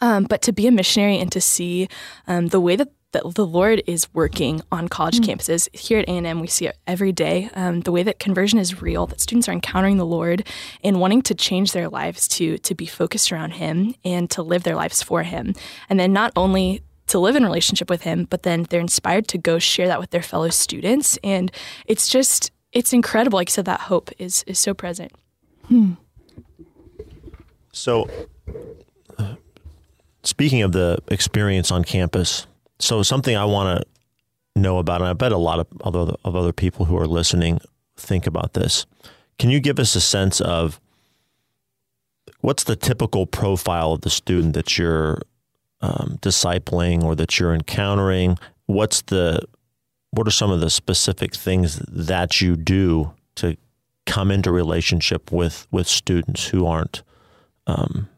Um, 0.00 0.24
but 0.24 0.42
to 0.42 0.52
be 0.52 0.66
a 0.66 0.72
missionary 0.72 1.18
and 1.18 1.30
to 1.32 1.40
see 1.40 1.88
um, 2.26 2.48
the 2.48 2.60
way 2.60 2.74
that 2.76 2.88
that 3.24 3.34
the 3.34 3.46
Lord 3.46 3.82
is 3.86 4.12
working 4.12 4.62
on 4.70 4.88
college 4.88 5.20
mm. 5.20 5.24
campuses. 5.24 5.74
Here 5.74 5.98
at 5.98 6.08
A&M, 6.08 6.40
we 6.40 6.46
see 6.46 6.66
it 6.66 6.76
every 6.86 7.12
day. 7.12 7.48
Um, 7.54 7.80
the 7.80 7.92
way 7.92 8.02
that 8.02 8.18
conversion 8.18 8.58
is 8.58 8.82
real, 8.82 9.06
that 9.06 9.20
students 9.20 9.48
are 9.48 9.52
encountering 9.52 9.96
the 9.96 10.06
Lord 10.06 10.46
and 10.84 11.00
wanting 11.00 11.22
to 11.22 11.34
change 11.34 11.72
their 11.72 11.88
lives 11.88 12.28
to 12.28 12.58
to 12.58 12.74
be 12.74 12.86
focused 12.86 13.32
around 13.32 13.52
Him 13.52 13.94
and 14.04 14.30
to 14.30 14.42
live 14.42 14.64
their 14.64 14.74
lives 14.74 15.02
for 15.02 15.22
Him. 15.22 15.54
And 15.88 15.98
then 15.98 16.12
not 16.12 16.32
only 16.36 16.82
to 17.06 17.18
live 17.18 17.36
in 17.36 17.44
relationship 17.44 17.88
with 17.88 18.02
Him, 18.02 18.26
but 18.28 18.42
then 18.42 18.66
they're 18.68 18.80
inspired 18.80 19.28
to 19.28 19.38
go 19.38 19.58
share 19.58 19.88
that 19.88 20.00
with 20.00 20.10
their 20.10 20.22
fellow 20.22 20.50
students. 20.50 21.18
And 21.24 21.50
it's 21.86 22.08
just 22.08 22.50
it's 22.72 22.92
incredible. 22.92 23.38
Like 23.38 23.48
you 23.48 23.52
said, 23.52 23.64
that 23.64 23.80
hope 23.82 24.10
is 24.18 24.44
is 24.46 24.58
so 24.58 24.74
present. 24.74 25.12
Hmm. 25.68 25.92
So, 27.72 28.08
uh, 29.18 29.36
speaking 30.22 30.62
of 30.62 30.72
the 30.72 30.98
experience 31.08 31.70
on 31.70 31.84
campus 31.84 32.46
so 32.78 33.02
something 33.02 33.36
I 33.36 33.44
want 33.44 33.80
to 33.80 34.60
know 34.60 34.78
about, 34.78 35.00
and 35.00 35.08
I 35.08 35.12
bet 35.12 35.32
a 35.32 35.38
lot 35.38 35.60
of 35.60 35.66
other 35.82 36.14
of 36.24 36.36
other 36.36 36.52
people 36.52 36.86
who 36.86 36.96
are 36.98 37.06
listening 37.06 37.60
think 37.96 38.26
about 38.26 38.54
this. 38.54 38.86
Can 39.38 39.50
you 39.50 39.60
give 39.60 39.78
us 39.78 39.94
a 39.94 40.00
sense 40.00 40.40
of 40.40 40.80
what's 42.40 42.64
the 42.64 42.76
typical 42.76 43.26
profile 43.26 43.92
of 43.92 44.00
the 44.02 44.10
student 44.10 44.54
that 44.54 44.78
you're 44.78 45.20
um, 45.80 46.18
discipling 46.20 47.02
or 47.02 47.14
that 47.14 47.38
you're 47.38 47.54
encountering? 47.54 48.38
What's 48.66 49.02
the 49.02 49.40
what 50.10 50.26
are 50.26 50.32
some 50.32 50.50
of 50.50 50.60
the 50.60 50.70
specific 50.70 51.34
things 51.34 51.78
that 51.88 52.40
you 52.40 52.56
do 52.56 53.12
to 53.36 53.56
come 54.06 54.30
into 54.30 54.50
relationship 54.50 55.30
with 55.32 55.66
with 55.70 55.86
students 55.86 56.46
who 56.48 56.66
aren't 56.66 57.02
um, 57.66 58.08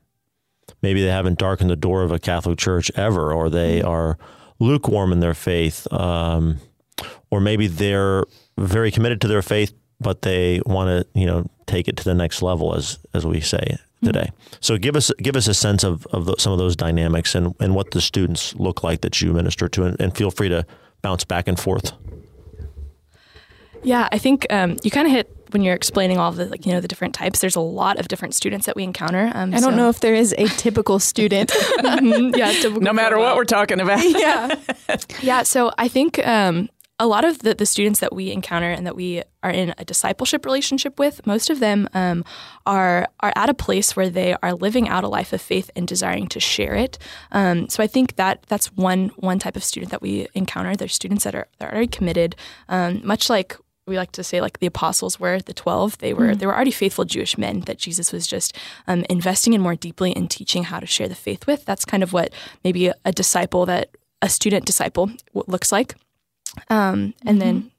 maybe 0.83 1.03
they 1.03 1.11
haven't 1.11 1.38
darkened 1.38 1.71
the 1.71 1.77
door 1.77 2.03
of 2.03 2.12
a 2.12 2.18
Catholic 2.18 2.59
church 2.59 2.90
ever, 2.94 3.33
or 3.33 3.49
they 3.49 3.79
mm-hmm. 3.79 3.88
are 3.88 4.18
lukewarm 4.59 5.12
in 5.12 5.21
their 5.21 5.35
faith, 5.35 5.87
um, 5.92 6.59
or 7.31 7.40
maybe 7.40 7.66
they're 7.66 8.25
very 8.57 8.90
committed 8.90 9.21
to 9.21 9.29
their 9.29 9.42
faith, 9.42 9.73
but 10.01 10.23
they 10.23 10.61
want 10.66 10.88
to, 10.88 11.18
you 11.18 11.27
know, 11.27 11.49
take 11.66 11.88
it 11.88 11.97
to 11.97 12.05
the 12.05 12.14
next 12.14 12.42
level, 12.42 12.75
as 12.75 12.99
as 13.14 13.25
we 13.25 13.40
say 13.40 13.77
today. 14.03 14.31
Mm-hmm. 14.31 14.57
So 14.61 14.79
give 14.79 14.97
us 14.97 15.12
give 15.23 15.37
us 15.37 15.49
a 15.49 15.55
sense 15.55 15.85
of, 15.85 16.07
of 16.07 16.27
the, 16.27 16.37
some 16.38 16.53
of 16.53 16.59
those 16.59 16.77
dynamics 16.77 17.35
and, 17.35 17.55
and 17.61 17.75
what 17.75 17.90
the 17.90 18.01
students 18.01 18.55
look 18.57 18.83
like 18.83 19.01
that 19.03 19.21
you 19.21 19.33
minister 19.33 19.68
to, 19.68 19.85
and, 19.85 20.01
and 20.01 20.16
feel 20.16 20.31
free 20.31 20.49
to 20.49 20.64
bounce 21.03 21.25
back 21.25 21.49
and 21.49 21.59
forth. 21.59 21.92
Yeah, 23.85 24.09
I 24.11 24.18
think 24.18 24.47
um, 24.51 24.77
you 24.83 24.90
kind 24.90 25.07
of 25.07 25.12
hit 25.12 25.38
when 25.50 25.62
you're 25.62 25.74
explaining 25.74 26.18
all 26.18 26.32
the 26.32 26.46
like 26.46 26.66
you 26.66 26.72
know 26.72 26.80
the 26.80 26.88
different 26.88 27.14
types. 27.14 27.40
There's 27.40 27.56
a 27.56 27.61
lot 27.61 27.98
of 27.98 28.08
different 28.08 28.34
students 28.34 28.66
that 28.66 28.76
we 28.76 28.84
encounter. 28.84 29.30
Um, 29.34 29.54
I 29.54 29.61
don't 29.61 29.72
so. 29.72 29.76
know 29.76 29.88
if 29.88 30.00
there 30.00 30.14
is 30.14 30.34
a 30.38 30.46
typical 30.48 30.98
student. 30.98 31.50
mm-hmm, 31.78 32.34
yeah, 32.34 32.52
typical 32.61 32.80
no 32.80 32.92
matter 32.92 33.18
what 33.18 33.37
we're 33.37 33.44
talking 33.44 33.80
about. 33.80 34.00
yeah, 34.04 34.54
yeah. 35.20 35.42
So 35.42 35.70
I 35.78 35.88
think 35.88 36.24
um, 36.26 36.68
a 37.01 37.07
lot 37.07 37.24
of 37.24 37.40
the, 37.40 37.55
the 37.55 37.66
students 37.66 38.01
that 38.01 38.12
we 38.14 38.32
encounter 38.32 38.70
and 38.70 38.86
that 38.86 38.96
we 38.96 39.22
are 39.42 39.51
in 39.51 39.72
a 39.78 39.84
discipleship 39.84 40.44
relationship 40.44 40.99
with, 40.99 41.24
most 41.26 41.49
of 41.49 41.61
them 41.61 41.88
um, 41.94 42.24
are 42.66 43.09
are 43.20 43.32
at 43.36 43.49
a 43.49 43.55
place 43.55 43.94
where 43.94 44.11
they 44.11 44.34
are 44.42 44.55
living 44.55 44.88
out 44.88 45.05
a 45.05 45.09
life 45.09 45.32
of 45.32 45.40
faith 45.40 45.70
and 45.76 45.86
desiring 45.86 46.26
to 46.28 46.40
share 46.40 46.74
it. 46.74 46.99
Um, 47.30 47.68
so 47.68 47.82
I 47.82 47.86
think 47.86 48.16
that 48.16 48.42
that's 48.49 48.72
one 48.72 49.09
one 49.16 49.38
type 49.38 49.57
of 49.57 49.64
student 49.64 49.92
that 49.92 50.03
we 50.03 50.26
encounter. 50.34 50.74
There's 50.74 50.94
students 50.94 51.24
that 51.24 51.34
are 51.34 51.46
that 51.59 51.68
are 51.68 51.72
already 51.72 51.88
committed, 51.88 52.36
um, 52.68 53.01
much 53.05 53.30
like 53.30 53.57
we 53.89 53.97
like 53.97 54.12
to 54.12 54.22
say 54.22 54.41
like 54.41 54.59
the 54.59 54.66
apostles 54.66 55.18
were 55.18 55.41
the 55.41 55.55
12 55.55 55.99
they 55.99 56.12
were 56.12 56.28
mm. 56.28 56.39
they 56.39 56.47
were 56.47 56.55
already 56.55 56.70
faithful 56.70 57.05
jewish 57.05 57.39
men 57.39 57.61
that 57.61 57.78
jesus 57.78 58.12
was 58.12 58.26
just 58.26 58.57
um, 58.86 59.05
investing 59.09 59.53
in 59.53 59.61
more 59.61 59.74
deeply 59.74 60.14
and 60.14 60.30
teaching 60.30 60.64
how 60.64 60.78
to 60.78 60.86
share 60.86 61.09
the 61.09 61.14
faith 61.14 61.47
with 61.47 61.64
that's 61.64 61.84
kind 61.84 62.03
of 62.03 62.12
what 62.12 62.32
maybe 62.64 62.89
a, 62.89 62.95
a 63.05 63.12
disciple 63.12 63.66
that 63.66 63.91
a 64.22 64.28
student 64.28 64.64
disciple 64.64 65.11
looks 65.34 65.72
like 65.72 65.95
um, 66.70 67.14
and 67.24 67.39
mm-hmm. 67.39 67.39
then 67.39 67.70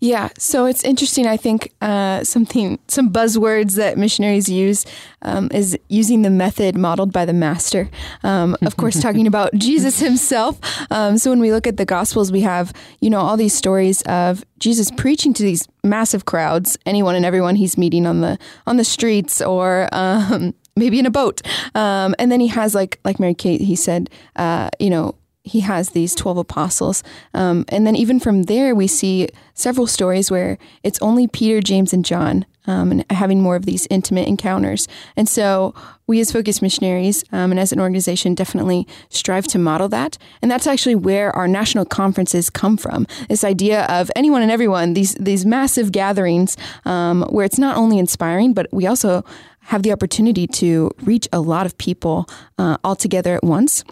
Yeah, 0.00 0.28
so 0.38 0.66
it's 0.66 0.84
interesting. 0.84 1.26
I 1.26 1.36
think 1.36 1.72
uh, 1.80 2.24
something, 2.24 2.78
some 2.88 3.10
buzzwords 3.10 3.76
that 3.76 3.96
missionaries 3.96 4.48
use 4.48 4.84
um, 5.22 5.48
is 5.52 5.78
using 5.88 6.22
the 6.22 6.30
method 6.30 6.76
modeled 6.76 7.12
by 7.12 7.24
the 7.24 7.32
master. 7.32 7.88
Um, 8.22 8.56
of 8.62 8.76
course, 8.76 9.00
talking 9.02 9.26
about 9.26 9.54
Jesus 9.54 10.00
himself. 10.00 10.58
Um, 10.90 11.16
so 11.16 11.30
when 11.30 11.40
we 11.40 11.52
look 11.52 11.66
at 11.66 11.76
the 11.76 11.86
Gospels, 11.86 12.30
we 12.30 12.42
have 12.42 12.72
you 13.00 13.08
know 13.08 13.20
all 13.20 13.36
these 13.36 13.54
stories 13.54 14.02
of 14.02 14.44
Jesus 14.58 14.90
preaching 14.90 15.32
to 15.34 15.42
these 15.42 15.66
massive 15.82 16.24
crowds, 16.24 16.76
anyone 16.84 17.14
and 17.14 17.24
everyone 17.24 17.56
he's 17.56 17.78
meeting 17.78 18.06
on 18.06 18.20
the 18.20 18.38
on 18.66 18.76
the 18.76 18.84
streets 18.84 19.40
or 19.40 19.88
um, 19.92 20.54
maybe 20.76 20.98
in 20.98 21.06
a 21.06 21.10
boat. 21.10 21.40
Um, 21.74 22.14
and 22.18 22.30
then 22.30 22.40
he 22.40 22.48
has 22.48 22.74
like 22.74 23.00
like 23.04 23.18
Mary 23.18 23.34
Kate, 23.34 23.62
he 23.62 23.76
said, 23.76 24.10
uh, 24.36 24.68
you 24.78 24.90
know, 24.90 25.14
he 25.44 25.60
has 25.60 25.90
these 25.90 26.14
12 26.14 26.38
apostles. 26.38 27.02
Um, 27.34 27.66
and 27.68 27.86
then 27.86 27.94
even 27.94 28.18
from 28.18 28.44
there, 28.44 28.74
we 28.74 28.86
see 28.86 29.28
several 29.52 29.86
stories 29.86 30.30
where 30.30 30.56
it's 30.82 30.98
only 31.02 31.28
Peter, 31.28 31.60
James, 31.60 31.92
and 31.92 32.02
John 32.02 32.46
um, 32.66 32.90
and 32.90 33.04
having 33.10 33.42
more 33.42 33.54
of 33.54 33.66
these 33.66 33.86
intimate 33.90 34.26
encounters. 34.26 34.88
And 35.16 35.28
so 35.28 35.74
we 36.06 36.18
as 36.20 36.32
Focus 36.32 36.62
Missionaries 36.62 37.24
um, 37.30 37.50
and 37.50 37.60
as 37.60 37.72
an 37.72 37.80
organization 37.80 38.34
definitely 38.34 38.88
strive 39.10 39.46
to 39.48 39.58
model 39.58 39.86
that. 39.90 40.16
And 40.40 40.50
that's 40.50 40.66
actually 40.66 40.94
where 40.94 41.30
our 41.36 41.46
national 41.46 41.84
conferences 41.84 42.48
come 42.48 42.78
from. 42.78 43.06
This 43.28 43.44
idea 43.44 43.84
of 43.84 44.10
anyone 44.16 44.40
and 44.40 44.50
everyone, 44.50 44.94
these, 44.94 45.14
these 45.16 45.44
massive 45.44 45.92
gatherings 45.92 46.56
um, 46.86 47.22
where 47.24 47.44
it's 47.44 47.58
not 47.58 47.76
only 47.76 47.98
inspiring, 47.98 48.54
but 48.54 48.66
we 48.72 48.86
also 48.86 49.24
have 49.60 49.82
the 49.82 49.92
opportunity 49.92 50.46
to 50.46 50.90
reach 51.02 51.28
a 51.34 51.40
lot 51.40 51.66
of 51.66 51.76
people 51.76 52.26
uh, 52.58 52.78
all 52.82 52.96
together 52.96 53.34
at 53.34 53.44
once. 53.44 53.84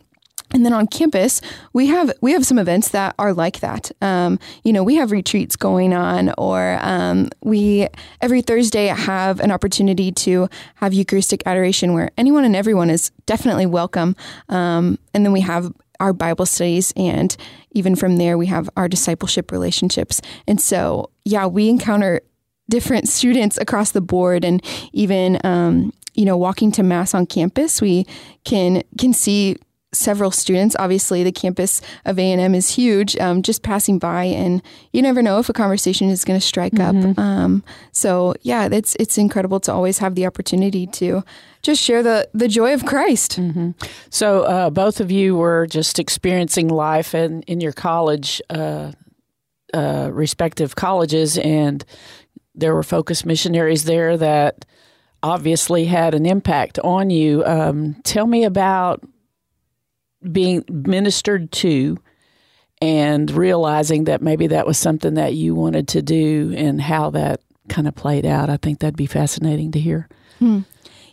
And 0.52 0.64
then 0.64 0.72
on 0.72 0.86
campus, 0.86 1.40
we 1.72 1.86
have 1.86 2.12
we 2.20 2.32
have 2.32 2.44
some 2.44 2.58
events 2.58 2.90
that 2.90 3.14
are 3.18 3.32
like 3.32 3.60
that. 3.60 3.90
Um, 4.00 4.38
you 4.64 4.72
know, 4.72 4.84
we 4.84 4.96
have 4.96 5.10
retreats 5.10 5.56
going 5.56 5.92
on, 5.92 6.32
or 6.36 6.78
um, 6.82 7.30
we 7.42 7.88
every 8.20 8.42
Thursday 8.42 8.86
have 8.86 9.40
an 9.40 9.50
opportunity 9.50 10.12
to 10.12 10.48
have 10.76 10.92
Eucharistic 10.92 11.42
adoration, 11.46 11.94
where 11.94 12.10
anyone 12.18 12.44
and 12.44 12.54
everyone 12.54 12.90
is 12.90 13.10
definitely 13.26 13.66
welcome. 13.66 14.14
Um, 14.48 14.98
and 15.14 15.24
then 15.24 15.32
we 15.32 15.40
have 15.40 15.72
our 16.00 16.12
Bible 16.12 16.46
studies, 16.46 16.92
and 16.96 17.36
even 17.72 17.96
from 17.96 18.16
there, 18.16 18.36
we 18.36 18.46
have 18.46 18.68
our 18.76 18.88
discipleship 18.88 19.52
relationships. 19.52 20.20
And 20.46 20.60
so, 20.60 21.10
yeah, 21.24 21.46
we 21.46 21.68
encounter 21.68 22.20
different 22.68 23.08
students 23.08 23.56
across 23.58 23.92
the 23.92 24.00
board, 24.00 24.44
and 24.44 24.62
even 24.92 25.38
um, 25.44 25.92
you 26.14 26.24
know, 26.24 26.36
walking 26.36 26.70
to 26.72 26.82
mass 26.82 27.14
on 27.14 27.26
campus, 27.26 27.80
we 27.80 28.06
can 28.44 28.82
can 28.98 29.12
see 29.12 29.56
several 29.92 30.30
students. 30.30 30.74
Obviously, 30.78 31.22
the 31.22 31.32
campus 31.32 31.80
of 32.04 32.18
A 32.18 32.32
and 32.32 32.40
M 32.40 32.54
is 32.54 32.74
huge. 32.74 33.16
Um, 33.16 33.42
just 33.42 33.62
passing 33.62 33.98
by, 33.98 34.24
and 34.24 34.62
you 34.92 35.02
never 35.02 35.22
know 35.22 35.38
if 35.38 35.48
a 35.48 35.52
conversation 35.52 36.08
is 36.08 36.24
going 36.24 36.38
to 36.38 36.44
strike 36.44 36.72
mm-hmm. 36.72 37.10
up. 37.10 37.18
Um, 37.18 37.64
so 37.92 38.34
yeah, 38.42 38.68
it's 38.70 38.96
it's 38.96 39.18
incredible 39.18 39.60
to 39.60 39.72
always 39.72 39.98
have 39.98 40.14
the 40.14 40.26
opportunity 40.26 40.86
to 40.88 41.22
just 41.62 41.82
share 41.82 42.02
the 42.02 42.28
the 42.32 42.48
joy 42.48 42.74
of 42.74 42.84
Christ. 42.84 43.38
Mm-hmm. 43.38 43.70
So 44.10 44.42
uh, 44.42 44.70
both 44.70 45.00
of 45.00 45.10
you 45.10 45.36
were 45.36 45.66
just 45.66 45.98
experiencing 45.98 46.68
life 46.68 47.14
in 47.14 47.42
in 47.42 47.60
your 47.60 47.72
college. 47.72 48.40
Uh, 48.50 48.92
uh, 49.74 50.10
respective 50.12 50.76
colleges, 50.76 51.38
and 51.38 51.82
there 52.54 52.74
were 52.74 52.82
focus 52.82 53.24
missionaries 53.24 53.84
there 53.84 54.18
that 54.18 54.66
obviously 55.22 55.86
had 55.86 56.14
an 56.14 56.26
impact 56.26 56.78
on 56.80 57.08
you. 57.08 57.42
Um, 57.46 57.94
tell 58.02 58.26
me 58.26 58.44
about 58.44 59.02
being 60.30 60.64
ministered 60.68 61.50
to 61.52 61.98
and 62.80 63.30
realizing 63.30 64.04
that 64.04 64.22
maybe 64.22 64.48
that 64.48 64.66
was 64.66 64.76
something 64.78 65.14
that 65.14 65.34
you 65.34 65.54
wanted 65.54 65.88
to 65.88 66.02
do 66.02 66.52
and 66.56 66.80
how 66.80 67.10
that 67.10 67.40
kind 67.68 67.86
of 67.86 67.94
played 67.94 68.26
out. 68.26 68.50
I 68.50 68.56
think 68.56 68.80
that'd 68.80 68.96
be 68.96 69.06
fascinating 69.06 69.70
to 69.72 69.80
hear. 69.80 70.08
Hmm. 70.38 70.60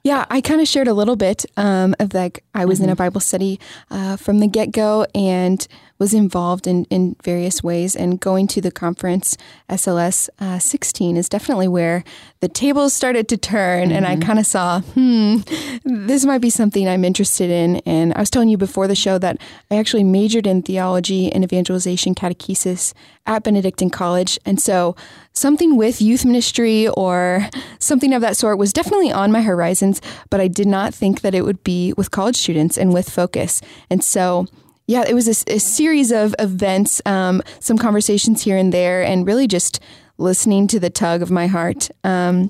Yeah, 0.04 0.26
I 0.30 0.42
kind 0.42 0.62
of 0.62 0.68
shared 0.68 0.88
a 0.88 0.94
little 0.94 1.16
bit 1.16 1.46
um, 1.58 1.94
of 2.00 2.14
like 2.14 2.44
I 2.56 2.66
was 2.66 2.80
mm-hmm. 2.80 2.86
in 2.86 2.90
a 2.90 2.94
mm-hmm. 2.94 3.04
Bible 3.04 3.22
study 3.22 3.60
uh, 3.92 4.16
from 4.16 4.40
the 4.40 4.48
get 4.48 4.72
go 4.72 5.06
and 5.14 5.66
was 6.00 6.14
involved 6.14 6.66
in, 6.66 6.86
in 6.86 7.16
various 7.24 7.62
ways. 7.62 7.96
And 7.96 8.20
going 8.20 8.48
to 8.48 8.62
the 8.62 8.72
conference, 8.72 9.38
SLS 9.70 10.30
uh, 10.40 10.58
16, 10.58 11.18
is 11.18 11.30
definitely 11.30 11.68
where 11.68 12.04
the 12.40 12.48
tables 12.48 12.94
started 12.94 13.28
to 13.30 13.38
turn. 13.38 13.90
Mm-hmm. 13.90 13.98
And 13.98 14.08
I 14.08 14.14
mm-hmm. 14.14 14.24
kind 14.24 14.40
of 14.40 14.46
saw, 14.46 14.80
hmm, 14.80 15.40
this 15.84 16.26
might 16.26 16.40
be 16.40 16.50
something 16.50 16.88
I'm 16.88 17.04
interested 17.04 17.50
in. 17.50 17.78
And 17.86 18.14
I 18.14 18.20
was 18.22 18.30
telling 18.30 18.50
you 18.50 18.58
before 18.58 18.88
the 18.88 18.96
show 18.96 19.18
that 19.20 19.38
I 19.70 19.76
actually 19.76 20.06
majored 20.06 20.48
in 20.48 20.64
theology 20.64 21.32
and 21.32 21.44
evangelization 21.44 22.16
catechesis 22.16 22.94
at 23.26 23.44
Benedictine 23.44 23.90
College. 23.90 24.40
And 24.46 24.60
so 24.60 24.96
something 25.34 25.78
with 25.78 26.02
youth 26.02 26.26
ministry 26.26 26.88
or 26.90 27.48
something 27.78 28.14
of 28.14 28.22
that 28.22 28.38
sort 28.38 28.58
was 28.58 28.74
definitely 28.74 29.12
on 29.12 29.32
my 29.32 29.42
horizons, 29.42 30.02
but 30.30 30.40
I 30.40 30.48
did 30.48 30.68
not 30.68 30.94
think 30.94 31.22
that 31.22 31.36
it 31.36 31.44
would 31.44 31.64
be 31.64 31.94
with 31.94 32.10
college 32.10 32.38
students 32.38 32.78
and 32.78 32.94
with 32.94 33.10
focus. 33.10 33.62
And 33.90 34.04
so 34.04 34.48
yeah, 34.90 35.06
it 35.08 35.14
was 35.14 35.28
a, 35.28 35.54
a 35.54 35.60
series 35.60 36.12
of 36.12 36.34
events, 36.40 37.00
um, 37.06 37.44
some 37.60 37.78
conversations 37.78 38.42
here 38.42 38.58
and 38.58 38.74
there, 38.74 39.04
and 39.04 39.28
really 39.28 39.48
just 39.48 39.80
listening 40.18 40.66
to 40.66 40.80
the 40.80 40.90
tug 40.90 41.22
of 41.22 41.30
my 41.30 41.46
heart. 41.46 41.92
Um, 42.04 42.50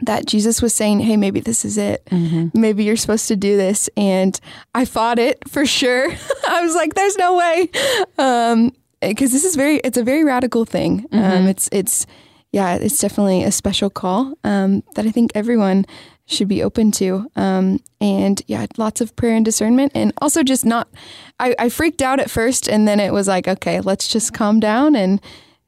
that 0.00 0.24
Jesus 0.24 0.62
was 0.62 0.74
saying, 0.74 1.00
"Hey, 1.00 1.18
maybe 1.18 1.40
this 1.40 1.62
is 1.62 1.76
it. 1.76 2.02
Mm-hmm. 2.06 2.58
Maybe 2.58 2.84
you're 2.84 2.96
supposed 2.96 3.28
to 3.28 3.36
do 3.36 3.58
this." 3.58 3.90
And 3.98 4.40
I 4.74 4.86
fought 4.86 5.18
it 5.18 5.46
for 5.46 5.66
sure. 5.66 6.10
I 6.48 6.62
was 6.62 6.74
like, 6.74 6.94
"There's 6.94 7.18
no 7.18 7.36
way," 7.36 7.66
because 7.66 8.54
um, 8.54 8.72
this 9.02 9.44
is 9.44 9.54
very. 9.54 9.76
It's 9.84 9.98
a 9.98 10.02
very 10.02 10.24
radical 10.24 10.64
thing. 10.64 11.04
Um, 11.12 11.20
mm-hmm. 11.20 11.48
it's 11.48 11.68
it's 11.70 12.06
yeah, 12.50 12.76
it's 12.76 12.98
definitely 12.98 13.44
a 13.44 13.52
special 13.52 13.90
call 13.90 14.38
um, 14.42 14.84
that 14.94 15.04
I 15.04 15.10
think 15.10 15.32
everyone 15.34 15.84
should 16.26 16.48
be 16.48 16.62
open 16.62 16.90
to. 16.90 17.30
Um, 17.36 17.80
and 18.00 18.40
yeah, 18.46 18.66
lots 18.76 19.00
of 19.00 19.14
prayer 19.16 19.36
and 19.36 19.44
discernment. 19.44 19.92
And 19.94 20.12
also 20.20 20.42
just 20.42 20.64
not, 20.64 20.88
I, 21.38 21.54
I 21.58 21.68
freaked 21.68 22.02
out 22.02 22.20
at 22.20 22.30
first 22.30 22.68
and 22.68 22.88
then 22.88 23.00
it 23.00 23.12
was 23.12 23.28
like, 23.28 23.46
okay, 23.46 23.80
let's 23.80 24.08
just 24.08 24.32
calm 24.32 24.60
down 24.60 24.96
and, 24.96 25.20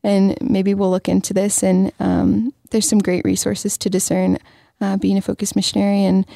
and 0.02 0.36
maybe 0.40 0.74
we'll 0.74 0.90
look 0.90 1.08
into 1.08 1.34
this. 1.34 1.62
And 1.62 1.92
um, 2.00 2.54
there's 2.70 2.88
some 2.88 3.00
great 3.00 3.24
resources 3.24 3.76
to 3.78 3.90
discern 3.90 4.38
uh, 4.80 4.96
being 4.96 5.18
a 5.18 5.22
focused 5.22 5.56
missionary. 5.56 6.04
And 6.04 6.26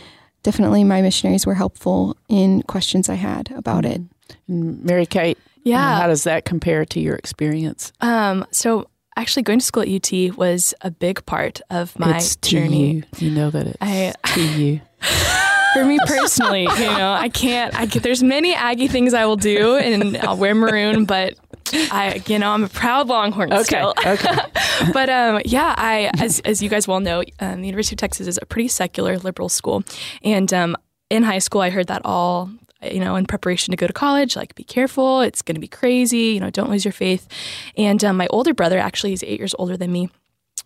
definitely 0.43 0.85
my 0.85 1.01
missionaries 1.01 1.47
were 1.47 1.55
helpful 1.55 2.17
in 2.29 2.63
questions 2.63 3.09
I 3.09 3.15
had 3.15 3.51
about 3.53 3.87
it. 3.87 4.03
Mary 4.47 5.07
Kate, 5.07 5.39
yeah. 5.63 6.01
How 6.01 6.07
does 6.07 6.25
that 6.25 6.45
compare 6.45 6.85
to 6.87 7.01
your 7.01 7.17
experience? 7.17 7.93
Um, 8.01 8.47
so 8.51 8.90
actually 9.17 9.43
going 9.43 9.59
to 9.59 9.65
school 9.65 9.83
at 9.83 9.89
UT 9.89 10.37
was 10.37 10.75
a 10.81 10.91
big 10.91 11.25
part 11.27 11.61
of 11.71 11.99
my 11.99 12.17
it's 12.17 12.37
journey. 12.37 12.95
You. 12.95 13.03
you 13.19 13.31
know 13.31 13.51
that 13.51 13.67
it's 13.67 13.79
I, 13.81 14.13
to 14.35 14.43
you. 14.43 14.81
For 15.73 15.85
me 15.85 15.99
personally, 16.05 16.63
you 16.63 16.87
know, 16.87 17.13
I 17.13 17.29
can't. 17.29 17.73
I 17.79 17.87
there's 17.87 18.25
many 18.25 18.55
Aggie 18.55 18.89
things 18.89 19.15
I 19.15 19.25
will 19.25 19.37
do, 19.37 19.77
and 19.77 20.17
I'll 20.17 20.37
wear 20.37 20.53
maroon, 20.53 21.05
but 21.05 21.35
I, 21.73 22.23
you 22.27 22.41
know, 22.41 22.51
I'm 22.51 22.65
a 22.65 22.69
proud 22.69 23.07
Longhorn 23.07 23.53
okay, 23.53 23.63
still. 23.63 23.95
Okay. 24.05 24.37
but 24.93 25.09
um, 25.09 25.41
yeah, 25.45 25.75
I, 25.79 26.11
as 26.19 26.41
as 26.41 26.61
you 26.61 26.69
guys 26.69 26.89
well 26.89 26.99
know, 26.99 27.23
um, 27.39 27.61
the 27.61 27.69
University 27.69 27.95
of 27.95 27.99
Texas 27.99 28.27
is 28.27 28.39
a 28.43 28.47
pretty 28.47 28.67
secular 28.67 29.17
liberal 29.19 29.49
school, 29.49 29.85
and 30.25 30.53
um, 30.53 30.77
in 31.09 31.23
high 31.23 31.39
school, 31.39 31.61
I 31.61 31.71
heard 31.71 31.87
that 31.87 32.03
all 32.05 32.51
you 32.83 33.01
know, 33.01 33.17
in 33.17 33.27
preparation 33.27 33.73
to 33.73 33.77
go 33.77 33.87
to 33.87 33.93
college, 33.93 34.37
like 34.37 34.55
be 34.55 34.65
careful, 34.65 35.21
it's 35.21 35.43
going 35.43 35.55
to 35.55 35.61
be 35.61 35.69
crazy, 35.69 36.33
you 36.35 36.41
know, 36.41 36.51
don't 36.51 36.71
lose 36.71 36.85
your 36.85 36.93
faith. 36.93 37.29
And 37.77 38.03
um, 38.05 38.17
my 38.17 38.27
older 38.29 38.55
brother, 38.55 38.79
actually, 38.79 39.11
he's 39.11 39.23
eight 39.23 39.39
years 39.39 39.55
older 39.59 39.77
than 39.77 39.93
me, 39.93 40.09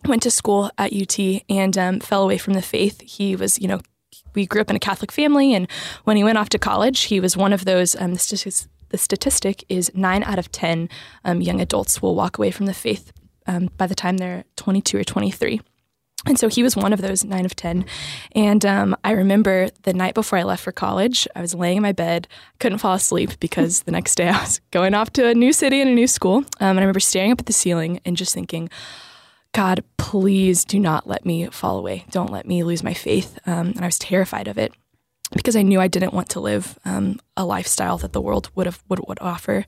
went 0.05 0.23
to 0.23 0.31
school 0.31 0.71
at 0.77 0.93
UT 0.93 1.19
and 1.49 1.77
um, 1.77 1.99
fell 1.99 2.23
away 2.23 2.37
from 2.37 2.53
the 2.53 2.61
faith. 2.61 3.01
He 3.01 3.35
was, 3.35 3.59
you 3.59 3.67
know, 3.67 3.81
we 4.33 4.45
grew 4.45 4.61
up 4.61 4.69
in 4.69 4.75
a 4.75 4.79
Catholic 4.79 5.11
family, 5.11 5.53
and 5.53 5.69
when 6.03 6.17
he 6.17 6.23
went 6.23 6.37
off 6.37 6.49
to 6.49 6.59
college, 6.59 7.03
he 7.03 7.19
was 7.19 7.37
one 7.37 7.53
of 7.53 7.65
those. 7.65 7.95
Um, 7.95 8.13
the, 8.13 8.65
the 8.89 8.97
statistic 8.97 9.63
is 9.69 9.91
nine 9.93 10.23
out 10.23 10.39
of 10.39 10.51
ten 10.51 10.89
um, 11.23 11.41
young 11.41 11.61
adults 11.61 12.01
will 12.01 12.15
walk 12.15 12.37
away 12.37 12.51
from 12.51 12.65
the 12.65 12.73
faith 12.73 13.11
um, 13.47 13.69
by 13.77 13.87
the 13.87 13.95
time 13.95 14.17
they're 14.17 14.43
22 14.55 14.97
or 14.97 15.03
23. 15.03 15.61
And 16.25 16.39
so 16.39 16.47
he 16.47 16.63
was 16.63 16.75
one 16.75 16.91
of 16.91 17.01
those 17.01 17.23
nine 17.23 17.45
of 17.45 17.55
10. 17.55 17.85
And 18.33 18.65
um, 18.65 18.95
I 19.03 19.11
remember 19.11 19.69
the 19.83 19.93
night 19.93 20.15
before 20.15 20.39
I 20.39 20.43
left 20.43 20.63
for 20.63 20.71
college, 20.71 21.27
I 21.35 21.41
was 21.41 21.53
laying 21.53 21.77
in 21.77 21.83
my 21.83 21.91
bed, 21.91 22.27
couldn't 22.59 22.79
fall 22.79 22.93
asleep 22.93 23.39
because 23.39 23.83
the 23.83 23.91
next 23.91 24.15
day 24.15 24.29
I 24.29 24.41
was 24.41 24.59
going 24.71 24.93
off 24.93 25.11
to 25.13 25.27
a 25.27 25.33
new 25.33 25.53
city 25.53 25.81
and 25.81 25.89
a 25.89 25.93
new 25.93 26.07
school. 26.07 26.37
Um, 26.37 26.45
and 26.59 26.79
I 26.79 26.81
remember 26.81 26.99
staring 26.99 27.31
up 27.31 27.39
at 27.39 27.45
the 27.45 27.53
ceiling 27.53 27.99
and 28.05 28.17
just 28.17 28.33
thinking, 28.33 28.69
God, 29.53 29.83
please 29.97 30.65
do 30.65 30.79
not 30.79 31.07
let 31.07 31.25
me 31.25 31.47
fall 31.47 31.77
away. 31.77 32.05
Don't 32.09 32.31
let 32.31 32.45
me 32.45 32.63
lose 32.63 32.83
my 32.83 32.93
faith. 32.93 33.39
Um, 33.45 33.67
and 33.67 33.81
I 33.81 33.85
was 33.85 33.97
terrified 33.97 34.47
of 34.47 34.57
it 34.57 34.73
because 35.31 35.55
I 35.55 35.61
knew 35.61 35.79
I 35.79 35.87
didn't 35.87 36.13
want 36.13 36.29
to 36.29 36.39
live 36.39 36.77
um, 36.85 37.19
a 37.37 37.45
lifestyle 37.45 37.97
that 37.99 38.13
the 38.13 38.21
world 38.21 38.49
would 38.55 38.65
have 38.65 38.83
would, 38.89 38.99
would 39.07 39.19
offer. 39.21 39.65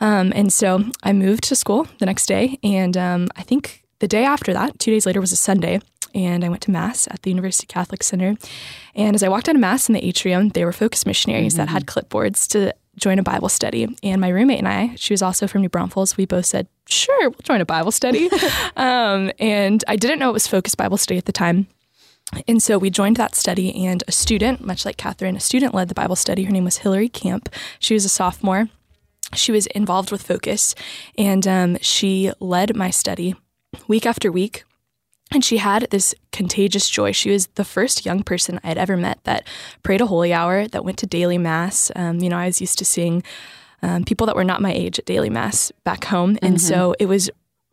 Um, 0.00 0.32
and 0.34 0.52
so 0.52 0.84
I 1.02 1.12
moved 1.12 1.44
to 1.44 1.56
school 1.56 1.86
the 1.98 2.06
next 2.06 2.26
day, 2.26 2.58
and 2.62 2.96
um, 2.96 3.28
I 3.36 3.42
think 3.42 3.84
the 3.98 4.08
day 4.08 4.24
after 4.24 4.52
that, 4.52 4.78
two 4.78 4.90
days 4.90 5.06
later, 5.06 5.20
was 5.20 5.32
a 5.32 5.36
Sunday 5.36 5.80
and 6.16 6.44
I 6.44 6.48
went 6.48 6.62
to 6.62 6.70
Mass 6.70 7.06
at 7.10 7.22
the 7.22 7.30
University 7.30 7.66
Catholic 7.66 8.02
Center. 8.02 8.36
And 8.94 9.14
as 9.14 9.22
I 9.22 9.28
walked 9.28 9.50
out 9.50 9.54
of 9.54 9.60
Mass 9.60 9.88
in 9.88 9.92
the 9.92 10.04
atrium, 10.04 10.48
there 10.48 10.64
were 10.64 10.72
focus 10.72 11.04
missionaries 11.04 11.52
mm-hmm. 11.52 11.66
that 11.66 11.68
had 11.68 11.84
clipboards 11.84 12.48
to 12.48 12.74
join 12.96 13.18
a 13.18 13.22
Bible 13.22 13.50
study. 13.50 13.94
And 14.02 14.18
my 14.18 14.30
roommate 14.30 14.58
and 14.58 14.66
I, 14.66 14.94
she 14.96 15.12
was 15.12 15.20
also 15.20 15.46
from 15.46 15.60
New 15.60 15.68
Braunfels, 15.68 16.16
we 16.16 16.24
both 16.24 16.46
said, 16.46 16.66
sure, 16.88 17.28
we'll 17.28 17.38
join 17.42 17.60
a 17.60 17.66
Bible 17.66 17.92
study. 17.92 18.30
um, 18.76 19.30
and 19.38 19.84
I 19.86 19.96
didn't 19.96 20.18
know 20.18 20.30
it 20.30 20.32
was 20.32 20.46
Focus 20.46 20.74
Bible 20.74 20.96
Study 20.96 21.18
at 21.18 21.26
the 21.26 21.32
time. 21.32 21.66
And 22.48 22.62
so 22.62 22.78
we 22.78 22.90
joined 22.90 23.16
that 23.16 23.36
study, 23.36 23.86
and 23.86 24.02
a 24.08 24.12
student, 24.12 24.64
much 24.64 24.84
like 24.84 24.96
Catherine, 24.96 25.36
a 25.36 25.40
student 25.40 25.74
led 25.74 25.88
the 25.88 25.94
Bible 25.94 26.16
study. 26.16 26.42
Her 26.42 26.50
name 26.50 26.64
was 26.64 26.78
Hillary 26.78 27.08
Camp. 27.08 27.48
She 27.78 27.94
was 27.94 28.04
a 28.04 28.08
sophomore. 28.08 28.68
She 29.34 29.52
was 29.52 29.66
involved 29.66 30.10
with 30.10 30.22
Focus, 30.22 30.74
and 31.16 31.46
um, 31.46 31.78
she 31.80 32.32
led 32.40 32.74
my 32.74 32.90
study 32.90 33.36
week 33.86 34.06
after 34.06 34.32
week. 34.32 34.64
And 35.32 35.44
she 35.44 35.56
had 35.56 35.88
this 35.90 36.14
contagious 36.32 36.88
joy. 36.88 37.12
She 37.12 37.30
was 37.30 37.48
the 37.54 37.64
first 37.64 38.06
young 38.06 38.22
person 38.22 38.60
I 38.62 38.68
had 38.68 38.78
ever 38.78 38.96
met 38.96 39.18
that 39.24 39.46
prayed 39.82 40.00
a 40.00 40.06
holy 40.06 40.32
hour, 40.32 40.68
that 40.68 40.84
went 40.84 40.98
to 40.98 41.06
daily 41.06 41.38
mass. 41.38 41.90
Um, 41.96 42.20
you 42.20 42.28
know, 42.28 42.38
I 42.38 42.46
was 42.46 42.60
used 42.60 42.78
to 42.78 42.84
seeing 42.84 43.22
um, 43.82 44.04
people 44.04 44.26
that 44.26 44.36
were 44.36 44.44
not 44.44 44.62
my 44.62 44.72
age 44.72 44.98
at 44.98 45.04
daily 45.04 45.30
mass 45.30 45.72
back 45.84 46.04
home. 46.04 46.38
And 46.42 46.56
mm-hmm. 46.56 46.66
so 46.66 46.94
it 47.00 47.06
was 47.06 47.28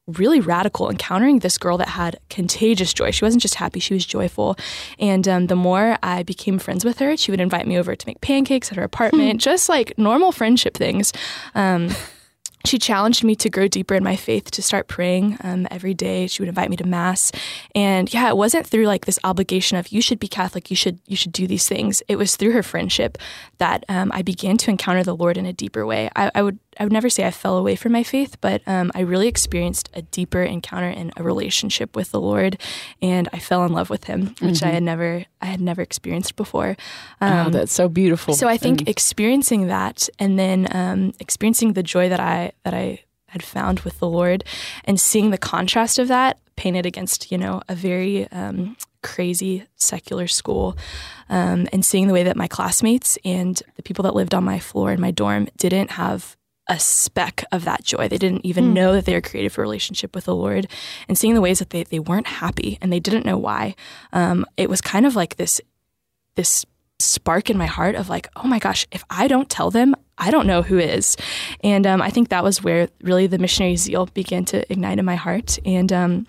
really 0.07 0.41
radical 0.41 0.89
encountering 0.89 1.39
this 1.39 1.57
girl 1.57 1.77
that 1.77 1.89
had 1.89 2.19
contagious 2.29 2.93
joy. 2.93 3.11
She 3.11 3.23
wasn't 3.23 3.41
just 3.41 3.55
happy, 3.55 3.79
she 3.79 3.93
was 3.93 4.05
joyful. 4.05 4.57
And 4.99 5.27
um, 5.27 5.47
the 5.47 5.55
more 5.55 5.97
I 6.03 6.23
became 6.23 6.59
friends 6.59 6.83
with 6.83 6.99
her, 6.99 7.15
she 7.15 7.31
would 7.31 7.39
invite 7.39 7.67
me 7.67 7.77
over 7.77 7.95
to 7.95 8.07
make 8.07 8.19
pancakes 8.19 8.71
at 8.71 8.77
her 8.77 8.83
apartment, 8.83 9.39
just 9.41 9.69
like 9.69 9.97
normal 9.97 10.31
friendship 10.31 10.75
things. 10.75 11.13
Um, 11.55 11.89
she 12.65 12.79
challenged 12.79 13.23
me 13.23 13.35
to 13.35 13.49
grow 13.49 13.67
deeper 13.67 13.95
in 13.95 14.03
my 14.03 14.15
faith, 14.15 14.49
to 14.51 14.61
start 14.61 14.87
praying 14.87 15.37
um, 15.41 15.67
every 15.69 15.93
day. 15.93 16.27
She 16.27 16.41
would 16.41 16.49
invite 16.49 16.69
me 16.69 16.77
to 16.77 16.85
mass, 16.85 17.31
and 17.75 18.13
yeah, 18.13 18.29
it 18.29 18.37
wasn't 18.37 18.65
through 18.65 18.85
like 18.85 19.05
this 19.05 19.19
obligation 19.23 19.77
of 19.77 19.89
you 19.89 20.01
should 20.01 20.19
be 20.19 20.27
Catholic, 20.27 20.69
you 20.69 20.75
should 20.75 20.99
you 21.05 21.15
should 21.15 21.31
do 21.33 21.47
these 21.47 21.67
things. 21.67 22.01
It 22.07 22.15
was 22.15 22.35
through 22.35 22.51
her 22.51 22.63
friendship 22.63 23.17
that 23.57 23.83
um, 23.89 24.11
I 24.13 24.21
began 24.21 24.57
to 24.57 24.71
encounter 24.71 25.03
the 25.03 25.15
Lord 25.15 25.37
in 25.37 25.45
a 25.45 25.53
deeper 25.53 25.85
way. 25.85 26.09
I, 26.15 26.31
I 26.33 26.41
would 26.41 26.59
I 26.79 26.83
would 26.83 26.93
never 26.93 27.09
say 27.09 27.25
I 27.25 27.31
fell 27.31 27.57
away 27.57 27.75
from 27.75 27.91
my 27.91 28.03
faith, 28.03 28.37
but 28.41 28.61
um, 28.65 28.91
I 28.95 29.01
really 29.01 29.27
experienced 29.27 29.89
a 29.93 30.01
deeper 30.01 30.41
encounter 30.41 30.87
and 30.87 31.11
a 31.17 31.23
relationship 31.23 31.95
with 31.95 32.11
the 32.11 32.21
Lord, 32.21 32.59
and 33.01 33.29
I 33.33 33.39
fell 33.39 33.65
in 33.65 33.73
love 33.73 33.89
with 33.89 34.05
Him, 34.05 34.27
which 34.39 34.55
mm-hmm. 34.55 34.67
I 34.67 34.71
had 34.71 34.83
never 34.83 35.25
I 35.41 35.47
had 35.47 35.61
never 35.61 35.81
experienced 35.81 36.35
before. 36.35 36.77
Um, 37.19 37.47
oh, 37.47 37.49
that's 37.49 37.73
so 37.73 37.89
beautiful. 37.89 38.33
So 38.33 38.47
I 38.47 38.57
think 38.57 38.81
and 38.81 38.89
experiencing 38.89 39.67
that, 39.67 40.07
and 40.17 40.39
then 40.39 40.67
um, 40.71 41.13
experiencing 41.19 41.73
the 41.73 41.83
joy 41.83 42.09
that 42.09 42.19
I 42.19 42.52
that 42.63 42.73
I 42.73 43.03
had 43.27 43.43
found 43.43 43.79
with 43.81 43.99
the 43.99 44.09
Lord, 44.09 44.43
and 44.85 44.99
seeing 44.99 45.31
the 45.31 45.37
contrast 45.37 45.97
of 45.97 46.07
that 46.07 46.39
painted 46.55 46.85
against 46.85 47.31
you 47.31 47.37
know 47.37 47.61
a 47.67 47.75
very 47.75 48.27
um, 48.31 48.77
crazy 49.01 49.65
secular 49.75 50.27
school 50.27 50.77
um, 51.29 51.67
and 51.71 51.85
seeing 51.85 52.07
the 52.07 52.13
way 52.13 52.23
that 52.23 52.37
my 52.37 52.47
classmates 52.47 53.17
and 53.23 53.61
the 53.75 53.83
people 53.83 54.03
that 54.03 54.15
lived 54.15 54.33
on 54.33 54.43
my 54.43 54.59
floor 54.59 54.91
in 54.91 55.01
my 55.01 55.11
dorm 55.11 55.47
didn't 55.57 55.91
have 55.91 56.37
a 56.67 56.79
speck 56.79 57.43
of 57.51 57.65
that 57.65 57.83
joy. 57.83 58.07
They 58.07 58.17
didn't 58.17 58.45
even 58.45 58.65
mm. 58.65 58.73
know 58.73 58.93
that 58.93 59.05
they 59.05 59.13
were 59.13 59.21
created 59.21 59.51
for 59.51 59.61
a 59.61 59.65
relationship 59.65 60.15
with 60.15 60.25
the 60.25 60.35
Lord. 60.35 60.67
And 61.07 61.17
seeing 61.17 61.33
the 61.33 61.41
ways 61.41 61.59
that 61.59 61.71
they, 61.71 61.83
they 61.83 61.99
weren't 61.99 62.27
happy 62.27 62.77
and 62.81 62.91
they 62.91 63.01
didn't 63.01 63.25
know 63.25 63.37
why, 63.37 63.75
um, 64.13 64.45
it 64.55 64.69
was 64.69 64.79
kind 64.79 65.05
of 65.05 65.15
like 65.15 65.35
this 65.35 65.59
this 66.35 66.65
spark 66.99 67.49
in 67.49 67.57
my 67.57 67.65
heart 67.65 67.95
of 67.95 68.09
like, 68.09 68.27
oh 68.37 68.47
my 68.47 68.59
gosh, 68.59 68.87
if 68.91 69.03
I 69.09 69.27
don't 69.27 69.49
tell 69.49 69.69
them, 69.69 69.93
I 70.17 70.31
don't 70.31 70.47
know 70.47 70.61
who 70.61 70.77
is. 70.77 71.17
And 71.63 71.87
um, 71.87 72.01
I 72.01 72.09
think 72.09 72.29
that 72.29 72.43
was 72.43 72.63
where 72.63 72.89
really 73.01 73.27
the 73.27 73.39
missionary 73.39 73.75
zeal 73.75 74.05
began 74.07 74.45
to 74.45 74.71
ignite 74.71 74.99
in 74.99 75.05
my 75.05 75.15
heart. 75.15 75.57
And 75.65 75.91
um, 75.91 76.27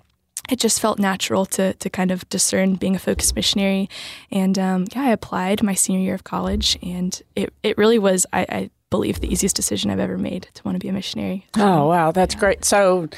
it 0.51 0.59
just 0.59 0.80
felt 0.80 0.99
natural 0.99 1.47
to 1.47 1.74
to 1.74 1.91
kind 1.91 2.11
of 2.11 2.28
discern 2.28 2.74
being 2.74 2.97
a 2.97 2.99
focused 2.99 3.35
missionary. 3.37 3.89
And 4.30 4.59
um, 4.59 4.87
yeah, 4.95 5.03
I 5.03 5.11
applied 5.11 5.62
my 5.62 5.74
senior 5.74 6.01
year 6.01 6.14
of 6.14 6.24
college, 6.24 6.78
and 6.82 7.20
it, 7.35 7.53
it 7.62 7.78
really 7.78 7.99
was, 7.99 8.26
I, 8.32 8.47
I 8.49 8.70
believe 8.91 9.20
the 9.20 9.32
easiest 9.32 9.57
decision 9.57 9.91
I've 9.91 9.99
ever 9.99 10.18
made 10.18 10.49
to 10.55 10.62
want 10.62 10.76
to 10.76 10.78
be 10.78 10.89
a 10.89 10.93
missionary. 10.93 11.47
Oh, 11.57 11.89
wow. 11.89 12.12
That's 12.12 12.35
yeah. 12.35 12.41
great. 12.41 12.64
So, 12.64 13.09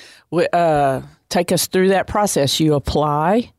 uh, 0.53 1.03
take 1.29 1.53
us 1.53 1.67
through 1.67 1.89
that 1.89 2.07
process. 2.07 2.61
You 2.61 2.75
apply. 2.75 3.53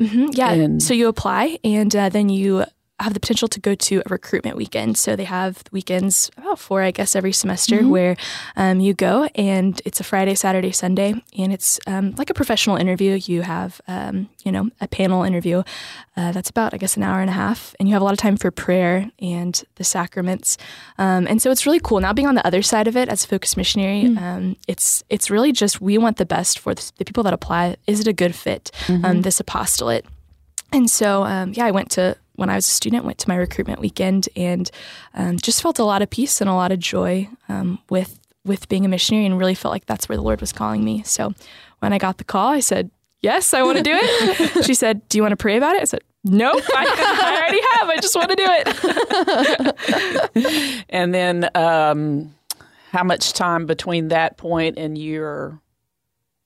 Mm-hmm, 0.00 0.26
yeah. 0.32 0.52
And 0.52 0.82
so 0.82 0.94
you 0.94 1.08
apply, 1.08 1.58
and 1.64 1.94
uh, 1.94 2.08
then 2.08 2.28
you 2.28 2.64
have 3.00 3.14
the 3.14 3.20
potential 3.20 3.48
to 3.48 3.60
go 3.60 3.74
to 3.74 4.02
a 4.04 4.08
recruitment 4.08 4.56
weekend. 4.56 4.98
So 4.98 5.14
they 5.14 5.24
have 5.24 5.62
weekends, 5.70 6.30
about 6.36 6.58
four, 6.58 6.82
I 6.82 6.90
guess, 6.90 7.14
every 7.14 7.32
semester 7.32 7.76
mm-hmm. 7.76 7.90
where 7.90 8.16
um, 8.56 8.80
you 8.80 8.94
go 8.94 9.28
and 9.34 9.80
it's 9.84 10.00
a 10.00 10.04
Friday, 10.04 10.34
Saturday, 10.34 10.72
Sunday, 10.72 11.14
and 11.36 11.52
it's 11.52 11.78
um, 11.86 12.14
like 12.16 12.30
a 12.30 12.34
professional 12.34 12.76
interview. 12.76 13.14
You 13.14 13.42
have, 13.42 13.80
um, 13.86 14.28
you 14.44 14.50
know, 14.50 14.70
a 14.80 14.88
panel 14.88 15.22
interview 15.22 15.62
uh, 16.16 16.32
that's 16.32 16.50
about, 16.50 16.74
I 16.74 16.76
guess, 16.76 16.96
an 16.96 17.02
hour 17.02 17.20
and 17.20 17.30
a 17.30 17.34
half, 17.34 17.74
and 17.78 17.88
you 17.88 17.94
have 17.94 18.02
a 18.02 18.04
lot 18.04 18.12
of 18.12 18.18
time 18.18 18.36
for 18.36 18.50
prayer 18.50 19.10
and 19.20 19.62
the 19.76 19.84
sacraments. 19.84 20.58
Um, 20.98 21.26
and 21.28 21.40
so 21.40 21.50
it's 21.50 21.66
really 21.66 21.80
cool. 21.80 22.00
Now 22.00 22.12
being 22.12 22.28
on 22.28 22.34
the 22.34 22.46
other 22.46 22.62
side 22.62 22.88
of 22.88 22.96
it 22.96 23.08
as 23.08 23.24
a 23.24 23.28
focused 23.28 23.56
missionary, 23.56 24.04
mm-hmm. 24.04 24.52
it's 24.66 25.04
it's 25.08 25.30
really 25.30 25.52
just 25.52 25.80
we 25.80 25.98
want 25.98 26.16
the 26.16 26.26
best 26.26 26.58
for 26.58 26.74
the, 26.74 26.92
the 26.98 27.04
people 27.04 27.22
that 27.22 27.32
apply. 27.32 27.76
Is 27.86 28.00
it 28.00 28.08
a 28.08 28.12
good 28.12 28.34
fit? 28.34 28.70
Um, 28.88 29.02
mm-hmm. 29.02 29.20
this 29.20 29.40
apostolate. 29.40 30.06
And 30.72 30.90
so, 30.90 31.22
um, 31.24 31.52
yeah, 31.54 31.66
I 31.66 31.70
went 31.70 31.90
to 31.92 32.16
when 32.38 32.50
I 32.50 32.54
was 32.54 32.68
a 32.68 32.70
student, 32.70 33.04
went 33.04 33.18
to 33.18 33.28
my 33.28 33.34
recruitment 33.34 33.80
weekend 33.80 34.28
and 34.36 34.70
um, 35.14 35.38
just 35.38 35.60
felt 35.60 35.78
a 35.78 35.84
lot 35.84 36.02
of 36.02 36.10
peace 36.10 36.40
and 36.40 36.48
a 36.48 36.54
lot 36.54 36.70
of 36.70 36.78
joy 36.78 37.28
um, 37.48 37.80
with 37.90 38.18
with 38.44 38.68
being 38.68 38.84
a 38.84 38.88
missionary, 38.88 39.26
and 39.26 39.38
really 39.38 39.54
felt 39.54 39.72
like 39.72 39.86
that's 39.86 40.08
where 40.08 40.16
the 40.16 40.22
Lord 40.22 40.40
was 40.40 40.52
calling 40.52 40.84
me. 40.84 41.02
So 41.02 41.34
when 41.80 41.92
I 41.92 41.98
got 41.98 42.18
the 42.18 42.24
call, 42.24 42.48
I 42.52 42.60
said, 42.60 42.90
"Yes, 43.20 43.52
I 43.52 43.62
want 43.62 43.78
to 43.78 43.82
do 43.82 43.92
it." 43.92 44.64
she 44.66 44.74
said, 44.74 45.06
"Do 45.08 45.18
you 45.18 45.22
want 45.22 45.32
to 45.32 45.36
pray 45.36 45.56
about 45.56 45.74
it?" 45.76 45.82
I 45.82 45.84
said, 45.84 46.02
Nope, 46.24 46.62
I, 46.74 46.84
I 46.84 47.36
already 47.40 47.60
have. 47.72 47.88
I 47.88 47.96
just 47.96 48.16
want 48.16 48.30
to 48.30 48.36
do 48.36 48.46
it. 50.36 50.84
and 50.88 51.14
then, 51.14 51.48
um, 51.54 52.34
how 52.90 53.04
much 53.04 53.32
time 53.34 53.66
between 53.66 54.08
that 54.08 54.36
point 54.36 54.78
and 54.78 54.98
your 54.98 55.60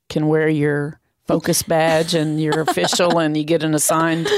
can 0.09 0.29
wear 0.29 0.49
your 0.49 1.01
focus 1.27 1.63
badge 1.63 2.15
and 2.15 2.41
you're 2.41 2.61
official 2.61 3.19
and 3.19 3.37
you 3.37 3.45
get 3.45 3.63
an 3.63 3.75
assigned 3.75 4.29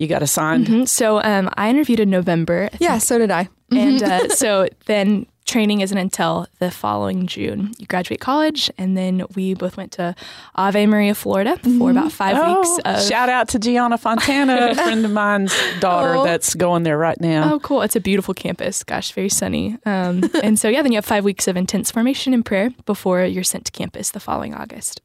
you 0.00 0.08
got 0.08 0.22
assigned? 0.22 0.66
Mm-hmm. 0.66 0.84
So 0.86 1.22
um, 1.22 1.50
I 1.56 1.68
interviewed 1.68 2.00
in 2.00 2.08
November. 2.08 2.70
Yeah, 2.80 2.98
so 2.98 3.18
did 3.18 3.30
I. 3.30 3.50
And 3.70 4.02
uh, 4.02 4.28
so 4.30 4.66
then 4.86 5.26
training 5.44 5.82
isn't 5.82 5.98
until 5.98 6.46
the 6.58 6.70
following 6.70 7.26
June. 7.26 7.74
You 7.78 7.86
graduate 7.86 8.18
college, 8.18 8.70
and 8.78 8.96
then 8.96 9.24
we 9.34 9.52
both 9.52 9.76
went 9.76 9.92
to 9.92 10.14
Ave 10.54 10.86
Maria, 10.86 11.14
Florida 11.14 11.58
for 11.58 11.68
mm-hmm. 11.68 11.82
about 11.82 12.12
five 12.12 12.36
oh, 12.38 12.60
weeks. 12.60 12.82
Of... 12.86 13.02
Shout 13.02 13.28
out 13.28 13.48
to 13.48 13.58
Gianna 13.58 13.98
Fontana, 13.98 14.70
a 14.70 14.74
friend 14.74 15.04
of 15.04 15.10
mine's 15.10 15.54
daughter 15.80 16.16
oh. 16.16 16.24
that's 16.24 16.54
going 16.54 16.82
there 16.84 16.96
right 16.96 17.20
now. 17.20 17.52
Oh, 17.52 17.60
cool. 17.60 17.82
It's 17.82 17.96
a 17.96 18.00
beautiful 18.00 18.32
campus. 18.32 18.82
Gosh, 18.82 19.12
very 19.12 19.28
sunny. 19.28 19.76
Um, 19.84 20.30
and 20.42 20.58
so, 20.58 20.68
yeah, 20.68 20.80
then 20.80 20.92
you 20.92 20.96
have 20.96 21.04
five 21.04 21.24
weeks 21.24 21.46
of 21.46 21.58
intense 21.58 21.90
formation 21.90 22.32
and 22.32 22.44
prayer 22.44 22.70
before 22.86 23.22
you're 23.24 23.44
sent 23.44 23.66
to 23.66 23.72
campus 23.72 24.12
the 24.12 24.20
following 24.20 24.54
August. 24.54 25.02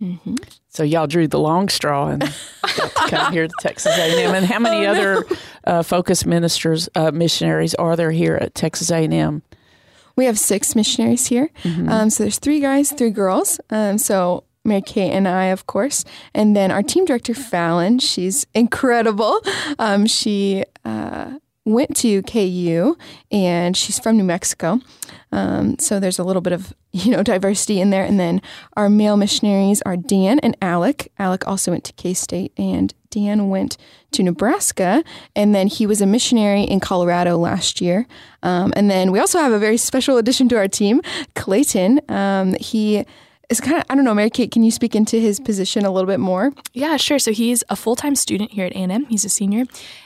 Mm-hmm. 0.00 0.34
So 0.68 0.82
y'all 0.82 1.06
drew 1.06 1.26
the 1.26 1.38
long 1.38 1.68
straw 1.68 2.08
and 2.08 2.20
got 2.20 2.94
to 2.94 3.08
come 3.08 3.32
here 3.32 3.46
to 3.46 3.54
Texas 3.60 3.96
A&M. 3.96 4.34
And 4.34 4.44
how 4.44 4.58
many 4.60 4.86
oh, 4.86 4.90
other 4.90 5.24
uh, 5.64 5.82
focus 5.82 6.26
ministers, 6.26 6.88
uh, 6.94 7.10
missionaries 7.12 7.74
are 7.76 7.96
there 7.96 8.10
here 8.10 8.36
at 8.36 8.54
Texas 8.54 8.90
A&M? 8.90 9.42
We 10.16 10.26
have 10.26 10.38
six 10.38 10.74
missionaries 10.74 11.26
here. 11.26 11.50
Mm-hmm. 11.62 11.88
Um, 11.88 12.10
so 12.10 12.24
there's 12.24 12.38
three 12.38 12.60
guys, 12.60 12.92
three 12.92 13.10
girls. 13.10 13.60
Um, 13.70 13.98
so 13.98 14.44
Mary 14.66 14.82
Kate 14.82 15.12
and 15.12 15.28
I, 15.28 15.46
of 15.46 15.66
course, 15.66 16.04
and 16.34 16.56
then 16.56 16.70
our 16.70 16.82
team 16.82 17.04
director 17.04 17.34
Fallon. 17.34 17.98
She's 17.98 18.46
incredible. 18.54 19.40
Um, 19.78 20.06
she 20.06 20.64
uh, 20.84 21.38
went 21.66 21.94
to 21.96 22.22
KU 22.22 22.96
and 23.30 23.76
she's 23.76 23.98
from 23.98 24.16
New 24.16 24.24
Mexico. 24.24 24.80
Um, 25.32 25.78
so 25.78 26.00
there's 26.00 26.18
a 26.18 26.24
little 26.24 26.40
bit 26.40 26.54
of 26.54 26.72
you 26.92 27.10
know 27.10 27.22
diversity 27.22 27.80
in 27.80 27.90
there. 27.90 28.04
And 28.04 28.18
then 28.18 28.40
our 28.74 28.88
male 28.88 29.18
missionaries 29.18 29.82
are 29.82 29.96
Dan 29.96 30.38
and 30.38 30.56
Alec. 30.62 31.12
Alec 31.18 31.46
also 31.46 31.72
went 31.72 31.84
to 31.84 31.92
K 31.92 32.14
State, 32.14 32.52
and 32.56 32.94
Dan 33.10 33.50
went 33.50 33.76
to 34.12 34.22
Nebraska, 34.22 35.04
and 35.34 35.54
then 35.54 35.66
he 35.66 35.86
was 35.86 36.00
a 36.00 36.06
missionary 36.06 36.62
in 36.62 36.80
Colorado 36.80 37.36
last 37.36 37.80
year. 37.80 38.06
Um, 38.42 38.72
and 38.76 38.90
then 38.90 39.12
we 39.12 39.18
also 39.18 39.38
have 39.38 39.52
a 39.52 39.58
very 39.58 39.76
special 39.76 40.16
addition 40.16 40.48
to 40.50 40.56
our 40.56 40.68
team, 40.68 41.02
Clayton. 41.34 42.00
Um, 42.08 42.54
he 42.60 43.04
is 43.48 43.60
kind 43.60 43.76
of 43.78 43.84
I 43.88 43.94
don't 43.94 44.04
know, 44.04 44.14
Mary 44.14 44.30
Kate. 44.30 44.50
Can 44.50 44.62
you 44.62 44.70
speak 44.70 44.94
into 44.94 45.18
his 45.18 45.40
position 45.40 45.84
a 45.84 45.90
little 45.90 46.06
bit 46.06 46.20
more? 46.20 46.52
Yeah, 46.72 46.96
sure. 46.96 47.18
So 47.18 47.32
he's 47.32 47.62
a 47.68 47.76
full 47.76 47.96
time 47.96 48.14
student 48.14 48.52
here 48.52 48.66
at 48.66 48.72
A&M. 48.72 49.06
He's 49.06 49.24
a 49.24 49.28
senior, 49.28 49.64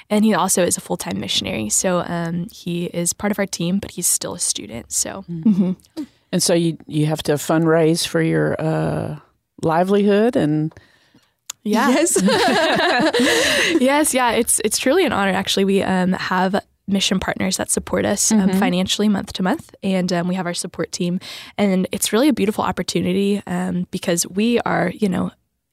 and 0.09 0.24
he 0.24 0.34
also 0.34 0.64
is 0.64 0.76
a 0.76 0.80
full 0.80 0.97
time 0.97 1.20
missionary. 1.20 1.68
So 1.68 2.05
um, 2.07 2.49
he 2.53 2.86
is 2.86 3.12
part 3.12 3.30
of 3.30 3.38
our 3.38 3.47
team, 3.47 3.78
but 3.78 3.93
he's 3.93 4.07
still 4.07 4.34
a 4.34 4.38
student. 4.38 4.93
So, 4.93 5.24
mm-hmm. 5.28 6.03
and 6.32 6.43
so 6.43 6.55
you 6.55 6.78
you 6.86 7.07
have 7.07 7.22
to 7.24 7.32
fundraise 7.32 8.07
for 8.07 8.22
your 8.22 8.61
uh, 8.61 9.18
livelihood 9.62 10.36
and. 10.36 10.72
Yeah. 11.62 11.91
Yes. 11.91 12.16
yes. 13.82 14.14
Yeah. 14.14 14.30
It's 14.30 14.62
it's 14.64 14.78
truly 14.78 15.05
an 15.05 15.12
honor. 15.12 15.32
Actually, 15.32 15.66
we 15.66 15.82
um, 15.82 16.14
have 16.14 16.59
mission 16.91 17.20
partners 17.20 17.57
that 17.57 17.70
support 17.70 18.05
us 18.05 18.32
um, 18.32 18.49
mm-hmm. 18.49 18.59
financially 18.59 19.09
month 19.09 19.32
to 19.34 19.43
month, 19.43 19.74
and 19.82 20.12
um, 20.12 20.28
we 20.28 20.34
have 20.34 20.47
our 20.47 20.55
support 20.55 20.93
team. 20.93 21.20
And 21.57 21.86
it's 21.93 22.12
really 22.12 22.28
a 22.28 22.32
beautiful 22.32 22.64
opportunity 22.64 23.43
um, 23.47 23.86
because 23.91 24.26
we 24.26 24.61
are, 24.61 24.93
you 24.95 25.09
know, 25.09 25.30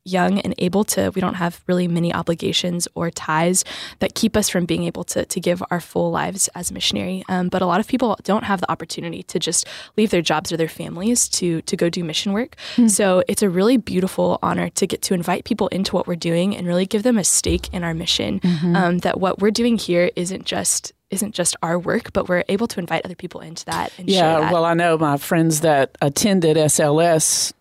young 0.08 0.40
and 0.40 0.56
able 0.58 0.84
to, 0.86 1.12
we 1.14 1.22
don't 1.22 1.36
have 1.36 1.62
really 1.68 1.88
many 1.88 2.14
obligations 2.14 2.88
or 2.96 3.12
ties 3.12 3.64
that 4.00 4.16
keep 4.16 4.38
us 4.38 4.48
from 4.50 4.66
being 4.66 4.84
able 4.84 5.04
to, 5.04 5.26
to 5.26 5.40
give 5.40 5.62
our 5.70 5.82
full 5.82 6.10
lives 6.10 6.48
as 6.56 6.72
a 6.72 6.74
missionary. 6.74 7.24
Um, 7.28 7.50
but 7.50 7.62
a 7.62 7.66
lot 7.66 7.80
of 7.80 7.88
people 7.88 8.18
don't 8.24 8.46
have 8.46 8.62
the 8.62 8.72
opportunity 8.72 9.24
to 9.24 9.40
just 9.40 9.68
leave 9.98 10.10
their 10.10 10.22
jobs 10.22 10.52
or 10.52 10.58
their 10.58 10.70
families 10.70 11.28
to, 11.30 11.62
to 11.64 11.76
go 11.76 11.90
do 11.90 12.04
mission 12.04 12.32
work. 12.32 12.56
Mm-hmm. 12.76 12.88
So 12.88 13.24
it's 13.28 13.44
a 13.44 13.50
really 13.50 13.78
beautiful 13.78 14.40
honor 14.42 14.70
to 14.70 14.88
get 14.88 15.02
to 15.04 15.14
invite 15.14 15.44
people 15.44 15.68
into 15.70 15.94
what 15.94 16.08
we're 16.08 16.16
doing 16.16 16.56
and 16.56 16.66
really 16.66 16.86
give 16.86 17.04
them 17.04 17.18
a 17.18 17.24
stake 17.24 17.74
in 17.74 17.84
our 17.84 17.94
mission. 17.94 18.40
Mm-hmm. 18.40 18.76
Um, 18.76 18.98
that 19.00 19.20
what 19.20 19.40
we're 19.40 19.52
doing 19.52 19.78
here 19.78 20.10
isn't 20.16 20.46
just 20.46 20.94
isn't 21.10 21.34
just 21.34 21.56
our 21.62 21.80
work, 21.80 22.14
but 22.14 22.28
we're 22.28 22.44
able 22.50 22.68
to 22.68 22.80
invite 22.80 23.06
other 23.06 23.16
people 23.16 23.42
into 23.42 23.66
that. 23.66 23.92
yeah, 23.98 24.40
that. 24.40 24.52
well, 24.54 24.66
I 24.66 24.74
know 24.74 24.98
my 24.98 25.18
friends 25.18 25.62
that 25.62 25.98
attended 26.02 26.58
SLS 26.58 27.54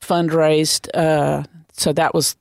fundraised, 0.00 0.88
uh, 0.94 1.44
so 1.72 1.92
that 1.92 2.14
was 2.14 2.36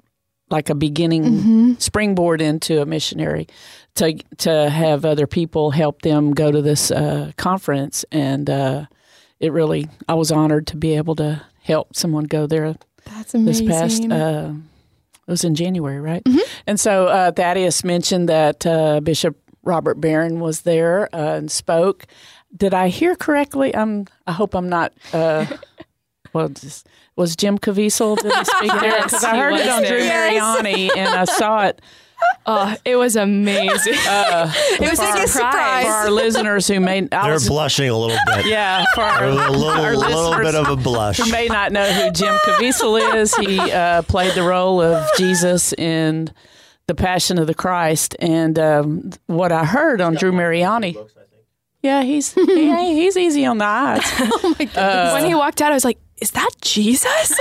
like 0.49 0.70
a 0.70 0.76
beginning 0.76 1.24
mm-hmm. 1.24 1.74
springboard 1.80 2.41
into 2.41 2.82
a 2.82 2.86
missionary 2.86 3.47
to 3.95 4.14
to 4.38 4.70
have 4.70 5.06
other 5.06 5.28
people 5.28 5.72
help 5.72 6.01
them 6.01 6.34
go 6.34 6.51
to 6.51 6.62
this 6.62 6.91
uh, 6.91 7.32
conference, 7.38 8.06
and 8.12 8.49
uh, 8.49 8.86
it 9.39 9.51
really 9.51 9.88
I 10.08 10.14
was 10.16 10.32
honored 10.32 10.68
to 10.68 10.78
be 10.78 10.95
able 10.95 11.16
to 11.16 11.41
help 11.64 11.95
someone 11.95 12.26
go 12.26 12.47
there. 12.47 12.76
That's 13.06 13.34
amazing. 13.34 13.68
This 13.68 13.80
past. 13.80 14.12
Uh, 14.12 14.54
it 15.26 15.32
was 15.32 15.45
in 15.45 15.56
January, 15.56 16.01
right? 16.01 16.22
Mm-hmm. 16.26 16.39
And 16.68 16.78
so 16.78 17.08
uh, 17.08 17.32
Thaddeus 17.32 17.86
mentioned 17.86 18.28
that 18.28 18.66
uh, 18.66 18.99
Bishop 18.99 19.38
Robert 19.64 19.99
Barron 19.99 20.39
was 20.39 20.61
there 20.61 21.14
uh, 21.16 21.38
and 21.38 21.51
spoke. 21.51 22.05
Did 22.55 22.74
I 22.74 22.89
hear 22.89 23.16
correctly? 23.16 23.76
I'm. 23.76 24.07
I 24.28 24.34
hope 24.34 24.53
I'm 24.53 24.70
not. 24.70 24.93
Uh, 25.11 25.45
well, 26.34 26.49
just, 26.49 26.88
was 27.16 27.36
Jim 27.36 27.57
Caviezel 27.57 28.18
did 28.18 28.34
he 28.34 28.45
speak 28.45 28.72
there? 28.72 29.03
Because 29.03 29.24
I 29.24 29.38
heard 29.38 29.53
it 29.53 29.68
on 29.68 29.82
there. 29.82 29.91
Drew 29.91 30.03
yes. 30.03 30.61
Mariani 30.61 30.91
and 30.95 31.09
I 31.09 31.26
saw 31.26 31.66
it. 31.66 31.82
Oh, 32.45 32.76
it 32.86 32.95
was 32.95 33.16
amazing. 33.16 33.95
Uh, 34.07 34.51
it 34.55 34.89
was 34.89 34.99
like 34.99 35.24
a 35.24 35.28
surprise 35.28 35.86
for 35.86 35.91
our 35.91 36.11
listeners 36.11 36.68
who 36.68 36.80
may. 36.80 36.99
I 36.99 37.24
They're 37.24 37.34
was, 37.34 37.47
blushing 37.47 37.89
a 37.89 37.97
little 37.97 38.18
bit. 38.28 38.45
Yeah, 38.45 38.86
for 38.95 39.01
our, 39.01 39.26
a 39.26 39.32
little, 39.32 39.66
our 39.66 39.95
little 39.95 40.36
bit 40.38 40.55
of 40.55 40.68
a 40.68 40.76
blush. 40.76 41.18
Who 41.18 41.32
may 41.32 41.47
not 41.47 41.72
know 41.72 41.86
who 41.91 42.11
Jim 42.11 42.36
Caviezel 42.45 43.16
is? 43.16 43.34
He 43.36 43.59
uh, 43.59 44.01
played 44.03 44.34
the 44.36 44.43
role 44.43 44.82
of 44.82 45.05
Jesus 45.18 45.74
in 45.74 46.32
the 46.88 46.96
Passion 46.96 47.38
of 47.40 47.48
the 47.48 47.54
Christ, 47.54 48.16
and 48.20 48.60
um, 48.60 49.12
what 49.28 49.52
I 49.52 49.66
heard 49.66 50.02
on 50.02 50.16
Drew 50.16 50.32
Mariani. 50.32 50.98
yeah, 51.82 52.04
he's 52.04 52.34
he, 52.34 52.94
he's 52.94 53.18
easy 53.18 53.46
on 53.46 53.58
the 53.58 53.66
eyes. 53.66 54.02
oh 54.06 54.56
my 54.60 54.66
god! 54.66 54.78
Uh, 54.78 55.12
when 55.14 55.26
he 55.26 55.36
walked 55.36 55.62
out, 55.62 55.72
I 55.72 55.76
was 55.76 55.86
like, 55.86 56.00
"Is 56.22 56.32
that 56.32 56.50
Jesus?" 56.62 57.30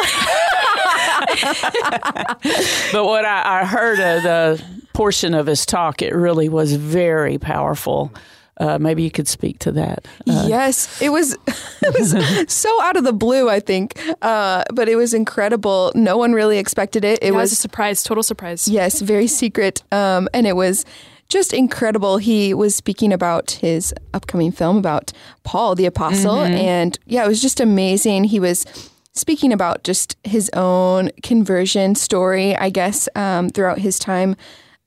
but 2.92 3.04
what 3.04 3.24
I, 3.24 3.60
I 3.60 3.64
heard 3.64 3.98
of 3.98 4.22
the 4.22 4.62
portion 4.92 5.34
of 5.34 5.46
his 5.46 5.66
talk, 5.66 6.02
it 6.02 6.14
really 6.14 6.48
was 6.48 6.74
very 6.74 7.38
powerful. 7.38 8.12
Uh, 8.58 8.78
maybe 8.78 9.02
you 9.02 9.10
could 9.10 9.26
speak 9.26 9.58
to 9.60 9.72
that. 9.72 10.06
Uh, 10.28 10.44
yes, 10.46 11.00
it 11.00 11.08
was 11.10 11.32
it 11.82 11.98
was 11.98 12.52
so 12.52 12.82
out 12.82 12.96
of 12.96 13.04
the 13.04 13.12
blue, 13.12 13.48
I 13.48 13.60
think, 13.60 13.98
uh, 14.20 14.64
but 14.72 14.88
it 14.88 14.96
was 14.96 15.14
incredible. 15.14 15.90
No 15.94 16.16
one 16.16 16.32
really 16.32 16.58
expected 16.58 17.04
it. 17.04 17.18
It, 17.22 17.28
it 17.28 17.30
was, 17.32 17.50
was, 17.50 17.52
a 17.52 17.56
surprise, 17.56 18.02
total 18.02 18.22
surprise. 18.22 18.68
Yes, 18.68 19.00
very 19.00 19.26
secret, 19.42 19.82
um, 19.90 20.28
and 20.34 20.46
it 20.46 20.54
was 20.54 20.84
just 21.28 21.54
incredible. 21.54 22.18
He 22.18 22.52
was 22.52 22.76
speaking 22.76 23.12
about 23.12 23.52
his 23.52 23.94
upcoming 24.12 24.52
film 24.52 24.76
about 24.76 25.12
Paul 25.44 25.74
the 25.74 25.86
Apostle, 25.86 26.36
mm-hmm. 26.36 26.52
and 26.52 26.98
yeah, 27.06 27.24
it 27.24 27.28
was 27.28 27.40
just 27.40 27.58
amazing. 27.58 28.24
He 28.24 28.38
was 28.38 28.66
speaking 29.14 29.52
about 29.52 29.82
just 29.82 30.16
his 30.24 30.50
own 30.50 31.10
conversion 31.22 31.94
story, 31.94 32.54
I 32.56 32.68
guess, 32.68 33.08
um, 33.14 33.48
throughout 33.48 33.78
his 33.78 33.98
time 33.98 34.36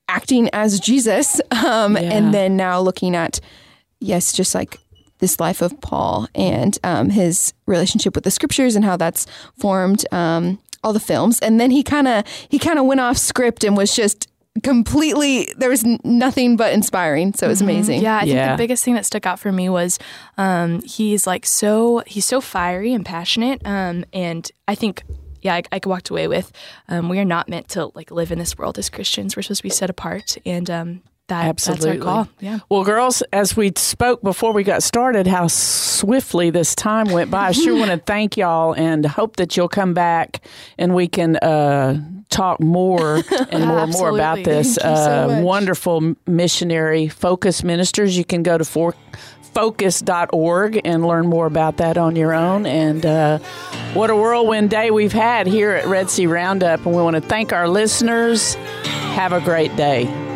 acting 0.08 0.50
as 0.54 0.80
Jesus, 0.80 1.42
um, 1.52 1.96
yeah. 1.96 2.04
and 2.04 2.34
then 2.34 2.56
now 2.56 2.80
looking 2.80 3.16
at 3.16 3.40
yes, 4.00 4.34
just 4.34 4.56
like 4.56 4.80
this 5.20 5.40
life 5.40 5.62
of 5.62 5.80
Paul 5.82 6.28
and 6.36 6.78
um, 6.84 7.10
his 7.10 7.54
relationship 7.66 8.16
with 8.16 8.24
the 8.24 8.32
scriptures 8.32 8.76
and 8.76 8.84
how 8.84 8.98
that's 8.98 9.26
formed 9.58 10.06
um, 10.12 10.60
all 10.84 10.94
the 10.94 11.00
films. 11.00 11.40
And 11.40 11.60
then 11.60 11.72
he 11.72 11.84
kind 11.84 12.08
of 12.08 12.26
he 12.50 12.60
kind 12.60 12.80
of 12.80 12.86
went 12.86 13.02
off 13.02 13.18
script 13.18 13.64
and 13.64 13.78
was 13.78 13.96
just 13.96 14.28
completely 14.64 15.50
there 15.58 15.70
was 15.70 15.84
nothing 16.06 16.56
but 16.56 16.72
inspiring 16.72 17.34
so 17.34 17.46
it 17.46 17.50
was 17.50 17.60
mm-hmm. 17.60 17.72
amazing 17.72 18.02
yeah 18.02 18.16
i 18.16 18.22
think 18.22 18.36
yeah. 18.36 18.56
the 18.56 18.58
biggest 18.58 18.86
thing 18.86 18.94
that 18.94 19.06
stuck 19.06 19.26
out 19.26 19.38
for 19.38 19.52
me 19.52 19.68
was 19.68 20.00
um, 20.38 20.82
he's 20.84 21.28
like 21.28 21.46
so 21.46 22.02
he's 22.08 22.24
so 22.26 22.40
fiery 22.40 22.94
and 22.94 23.06
passionate 23.06 23.62
um, 23.68 24.06
and 24.14 24.54
i 24.70 24.74
think 24.74 25.04
yeah, 25.46 25.56
I, 25.56 25.64
I 25.72 25.80
walked 25.86 26.10
away 26.10 26.28
with 26.28 26.52
um, 26.90 27.08
we 27.08 27.20
are 27.20 27.26
not 27.26 27.48
meant 27.48 27.70
to 27.70 27.92
like 27.94 28.10
live 28.10 28.32
in 28.32 28.40
this 28.40 28.58
world 28.58 28.80
as 28.80 28.90
Christians. 28.90 29.36
We're 29.36 29.44
supposed 29.44 29.60
to 29.60 29.64
be 29.64 29.70
set 29.70 29.92
apart, 29.92 30.38
and 30.44 30.70
um, 30.72 31.02
that, 31.28 31.46
Absolutely. 31.46 31.98
That's 31.98 32.02
our 32.02 32.26
call. 32.26 32.30
Yeah. 32.40 32.60
Well, 32.70 32.84
girls, 32.84 33.22
as 33.34 33.56
we 33.56 33.72
spoke 33.76 34.22
before 34.22 34.54
we 34.54 34.64
got 34.64 34.84
started, 34.84 35.28
how 35.28 35.48
swiftly 35.48 36.50
this 36.50 36.76
time 36.76 37.10
went 37.12 37.32
by. 37.32 37.48
I 37.48 37.52
sure 37.52 37.76
want 37.76 37.92
to 37.92 37.98
thank 38.06 38.38
y'all 38.38 38.74
and 38.74 39.06
hope 39.06 39.38
that 39.38 39.56
you'll 39.58 39.70
come 39.70 39.94
back 39.94 40.46
and 40.78 40.94
we 40.94 41.08
can 41.08 41.38
uh, 41.38 42.00
talk 42.30 42.60
more 42.60 43.16
and 43.50 43.66
more 43.66 43.80
and 43.80 43.92
more 43.92 44.10
about 44.10 44.44
this 44.44 44.78
uh, 44.78 45.28
so 45.28 45.42
wonderful 45.42 46.16
missionary 46.28 47.08
focus 47.08 47.64
ministers. 47.64 48.18
You 48.18 48.26
can 48.26 48.44
go 48.44 48.58
to 48.58 48.66
four 48.66 48.94
focus.org 49.56 50.82
and 50.86 51.08
learn 51.08 51.26
more 51.26 51.48
about 51.48 51.78
that 51.78 51.98
on 51.98 52.16
your 52.16 52.34
own. 52.34 52.68
And 52.68 53.06
uh, 53.06 53.40
what 53.94 54.12
a 54.12 54.16
whirlwind 54.16 54.70
day 54.70 54.92
we've 54.92 55.14
had 55.14 55.48
here 55.48 55.72
at 55.72 55.88
Red 55.88 56.12
C 56.12 56.28
Roundup. 56.28 56.86
And 56.86 56.96
we 56.96 57.02
want 57.02 57.16
to 57.16 57.22
thank 57.22 57.54
our 57.54 57.68
listeners. 57.68 58.54
Have 59.16 59.32
a 59.32 59.42
great 59.42 59.76
day. 59.76 60.35